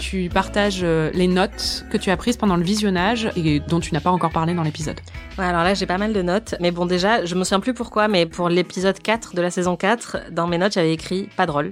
tu 0.02 0.30
partages 0.34 0.82
euh, 0.84 1.12
les 1.14 1.28
notes 1.28 1.86
que 1.92 1.98
tu 1.98 2.10
as 2.10 2.18
prises 2.18 2.36
pendant 2.36 2.58
le 2.58 2.64
visionnage 2.64 3.30
et 3.36 3.60
dont 3.60 3.80
tu 3.80 3.94
n'as 3.94 4.00
pas 4.02 4.10
encore 4.10 4.32
parlé 4.32 4.56
dans 4.56 4.64
l'épisode. 4.64 5.00
Ouais, 5.38 5.46
alors 5.46 5.64
là, 5.64 5.76
j'ai 5.76 5.86
pas 5.86 6.00
mal 6.00 6.12
de 6.12 6.22
notes. 6.24 6.56
Mais 6.60 6.72
bon, 6.72 6.88
déjà, 6.88 7.24
je 7.24 7.36
me 7.36 7.44
souviens 7.44 7.60
plus 7.60 7.76
pourquoi, 7.76 8.08
mais 8.08 8.26
pour 8.26 8.50
l'épisode 8.50 8.98
4 9.00 9.36
de 9.36 9.42
la 9.42 9.52
saison 9.52 9.76
4, 9.76 10.32
dans 10.32 10.48
mes 10.48 10.58
notes, 10.58 10.74
j'avais 10.74 10.92
écrit 10.94 11.30
pas 11.38 11.46
drôle. 11.46 11.72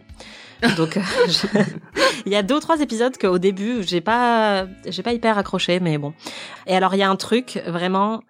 Donc, 0.78 0.98
euh, 0.98 1.02
je- 1.28 1.48
il 2.28 2.32
y 2.32 2.36
a 2.36 2.44
deux 2.44 2.56
ou 2.56 2.60
trois 2.60 2.80
épisodes 2.82 3.18
qu'au 3.18 3.40
début, 3.40 3.82
j'ai 3.82 4.02
pas, 4.02 4.66
j'ai 4.86 5.02
pas 5.02 5.14
hyper 5.14 5.38
accroché, 5.38 5.80
mais 5.80 5.98
bon. 5.98 6.14
Et 6.68 6.76
alors, 6.76 6.94
il 6.94 7.00
y 7.00 7.04
a 7.04 7.10
un 7.10 7.16
truc, 7.16 7.60
vraiment, 7.66 8.22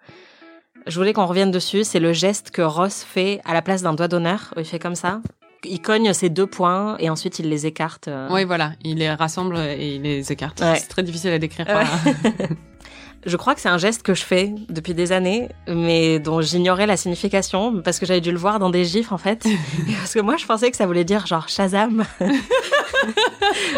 je 0.86 0.96
voulais 0.98 1.12
qu'on 1.12 1.26
revienne 1.26 1.50
dessus, 1.50 1.84
c'est 1.84 2.00
le 2.00 2.12
geste 2.14 2.50
que 2.52 2.62
Ross 2.62 3.04
fait 3.06 3.40
à 3.44 3.52
la 3.52 3.60
place 3.62 3.82
d'un 3.82 3.92
doigt 3.92 4.08
d'honneur. 4.08 4.54
Il 4.56 4.64
fait 4.64 4.78
comme 4.78 4.94
ça. 4.94 5.20
Il 5.64 5.80
cogne 5.82 6.12
ses 6.14 6.28
deux 6.30 6.46
points 6.46 6.96
et 6.98 7.10
ensuite 7.10 7.38
il 7.38 7.48
les 7.48 7.66
écarte. 7.66 8.08
euh. 8.08 8.28
Oui, 8.30 8.44
voilà, 8.44 8.72
il 8.84 8.98
les 8.98 9.10
rassemble 9.10 9.58
et 9.58 9.96
il 9.96 10.02
les 10.02 10.32
écarte. 10.32 10.60
Ouais. 10.60 10.76
C'est 10.76 10.88
très 10.88 11.02
difficile 11.02 11.30
à 11.32 11.38
décrire. 11.38 11.66
Ouais. 11.66 11.74
par- 11.74 12.48
Je 13.26 13.36
crois 13.36 13.54
que 13.54 13.60
c'est 13.60 13.68
un 13.68 13.76
geste 13.76 14.02
que 14.02 14.14
je 14.14 14.22
fais 14.22 14.50
depuis 14.70 14.94
des 14.94 15.12
années, 15.12 15.50
mais 15.68 16.18
dont 16.18 16.40
j'ignorais 16.40 16.86
la 16.86 16.96
signification 16.96 17.82
parce 17.82 17.98
que 17.98 18.06
j'avais 18.06 18.22
dû 18.22 18.32
le 18.32 18.38
voir 18.38 18.58
dans 18.58 18.70
des 18.70 18.86
gifs 18.86 19.12
en 19.12 19.18
fait. 19.18 19.44
parce 19.98 20.14
que 20.14 20.20
moi, 20.20 20.38
je 20.38 20.46
pensais 20.46 20.70
que 20.70 20.76
ça 20.78 20.86
voulait 20.86 21.04
dire 21.04 21.26
genre 21.26 21.46
Shazam 21.50 22.02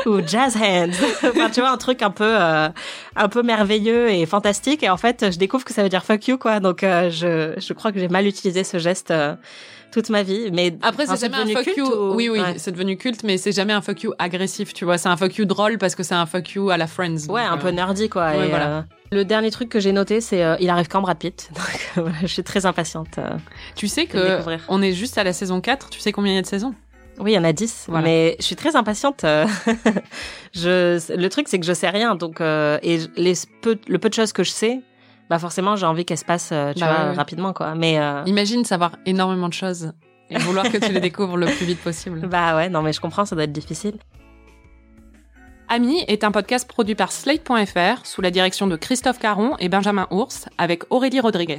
ou 0.06 0.20
Jazz 0.26 0.56
Hands. 0.56 0.90
enfin, 1.24 1.50
tu 1.50 1.60
vois, 1.60 1.70
un 1.70 1.76
truc 1.76 2.02
un 2.02 2.10
peu, 2.10 2.24
euh, 2.40 2.68
un 3.16 3.28
peu 3.28 3.42
merveilleux 3.42 4.10
et 4.10 4.26
fantastique. 4.26 4.84
Et 4.84 4.90
en 4.90 4.96
fait, 4.96 5.32
je 5.32 5.38
découvre 5.38 5.64
que 5.64 5.72
ça 5.74 5.82
veut 5.82 5.88
dire 5.88 6.04
fuck 6.04 6.28
you 6.28 6.38
quoi. 6.38 6.60
Donc, 6.60 6.84
euh, 6.84 7.10
je, 7.10 7.54
je 7.60 7.72
crois 7.72 7.90
que 7.90 7.98
j'ai 7.98 8.08
mal 8.08 8.26
utilisé 8.26 8.62
ce 8.62 8.78
geste. 8.78 9.10
euh, 9.10 9.34
toute 9.92 10.11
ma 10.11 10.22
vie, 10.24 10.50
mais 10.52 10.76
Après, 10.83 11.07
c'est 11.07 11.20
jamais 11.20 11.37
un 11.37 11.46
fuck 11.55 11.64
culte 11.64 11.76
you. 11.76 11.87
ou- 11.87 12.14
Oui, 12.14 12.28
oui, 12.28 12.40
Ouais. 12.40 12.55
c'est 12.59 12.72
devenu 12.72 12.96
culte, 12.96 13.22
mais 13.22 13.38
c'est 13.38 13.52
jamais 13.52 13.72
un 13.72 13.81
fuck 13.83 14.02
you 14.02 14.12
agressif, 14.18 14.72
tu 14.74 14.85
vois. 14.85 14.98
C'est 14.98 15.09
un 15.09 15.16
fuck 15.16 15.37
you 15.37 15.44
drôle 15.44 15.78
parce 15.78 15.94
que 15.94 16.02
c'est 16.02 16.14
un 16.14 16.26
fuck 16.26 16.50
you 16.52 16.70
à 16.70 16.76
la 16.76 16.87
Friends. 16.87 17.26
Ouais, 17.28 17.42
un 17.42 17.59
peu 17.59 17.68
euh, 17.68 17.72
nerdy 17.72 18.09
quoi. 18.09 18.31
ouais, 18.31 18.46
et, 18.46 18.48
voilà. 18.50 18.68
euh, 18.78 18.83
le 19.12 19.24
dernier 19.24 19.50
truc 19.50 19.68
que 19.68 19.78
j'ai 19.78 19.92
noté, 19.92 20.20
c'est 20.20 20.42
euh, 20.42 20.57
il 20.59 20.68
arrive 20.70 20.88
quand 20.88 21.00
Brad 21.02 21.18
Pitt. 21.18 21.50
Donc 21.55 22.05
voilà, 22.05 22.16
je 22.22 22.26
suis 22.28 22.42
très 22.42 22.66
impatiente. 22.66 23.18
euh. 23.18 23.31
Tu 23.76 23.87
sais 23.87 24.07
que 24.07 24.40
on 24.68 24.81
est 24.83 24.92
juste 24.92 25.18
à 25.18 25.24
la 25.24 25.33
saison 25.33 25.61
4. 25.61 25.90
Tu 25.90 26.00
sais 26.00 26.11
combien 26.12 26.33
il 26.33 26.37
y 26.37 26.38
a 26.38 26.42
de 26.42 26.46
saisons? 26.46 26.74
Oui, 27.20 27.33
il 27.33 27.35
y 27.35 27.38
en 27.38 27.44
a 27.44 27.52
10, 27.52 27.85
Voilà. 27.88 28.05
mais 28.07 28.37
je 28.40 28.44
suis 28.44 28.57
très 28.57 28.74
impatiente. 28.74 29.24
euh, 29.24 29.46
je, 30.55 31.14
le 31.14 31.28
truc, 31.28 31.46
c'est 31.48 31.59
que 31.61 31.66
je 31.66 31.72
sais 31.72 31.90
rien, 31.90 32.14
donc 32.14 32.40
euh, 32.40 32.78
et 32.83 33.00
les 33.16 33.35
peu, 33.61 33.78
le 33.87 33.98
peu 33.98 34.09
de 34.09 34.14
choses 34.14 34.33
que 34.33 34.42
je 34.44 34.50
sais, 34.50 34.81
bah 35.30 35.38
forcément, 35.38 35.76
j'ai 35.76 35.87
envie 35.87 36.04
qu'elles 36.04 36.18
se 36.18 36.24
passent, 36.24 36.50
euh, 36.52 36.72
tu 36.74 36.80
Bah 36.80 36.87
vois, 36.92 37.04
ouais, 37.04 37.11
ouais. 37.11 37.16
rapidement, 37.16 37.52
quoi. 37.52 37.74
Mais 37.74 37.98
euh, 37.98 38.22
Imagine 38.26 38.64
savoir 38.64 38.92
énormément 39.06 39.48
de 39.48 39.54
choses 39.54 39.92
et 40.30 40.38
vouloir 40.38 40.70
que 40.70 40.76
tu 40.78 40.92
les 40.92 41.00
découvres 41.08 41.37
le 41.37 41.46
plus 41.46 41.64
vite 41.66 41.80
possible. 41.80 42.20
bah 42.28 42.56
ouais, 42.56 42.68
non, 42.68 42.82
mais 42.82 42.92
je 42.92 43.00
comprends, 43.00 43.24
ça 43.24 43.35
doit 43.35 43.44
être 43.44 43.52
difficile. 43.52 43.94
Ami 45.68 46.04
est 46.06 46.22
un 46.24 46.30
podcast 46.32 46.68
produit 46.68 46.94
par 46.94 47.12
Slate.fr 47.12 48.04
sous 48.04 48.20
la 48.20 48.30
direction 48.30 48.66
de 48.66 48.76
Christophe 48.76 49.18
Caron 49.18 49.56
et 49.58 49.70
Benjamin 49.70 50.06
Ours 50.11 50.46
avec 50.58 50.82
Aurélie 50.90 51.20
Rodriguez. 51.20 51.56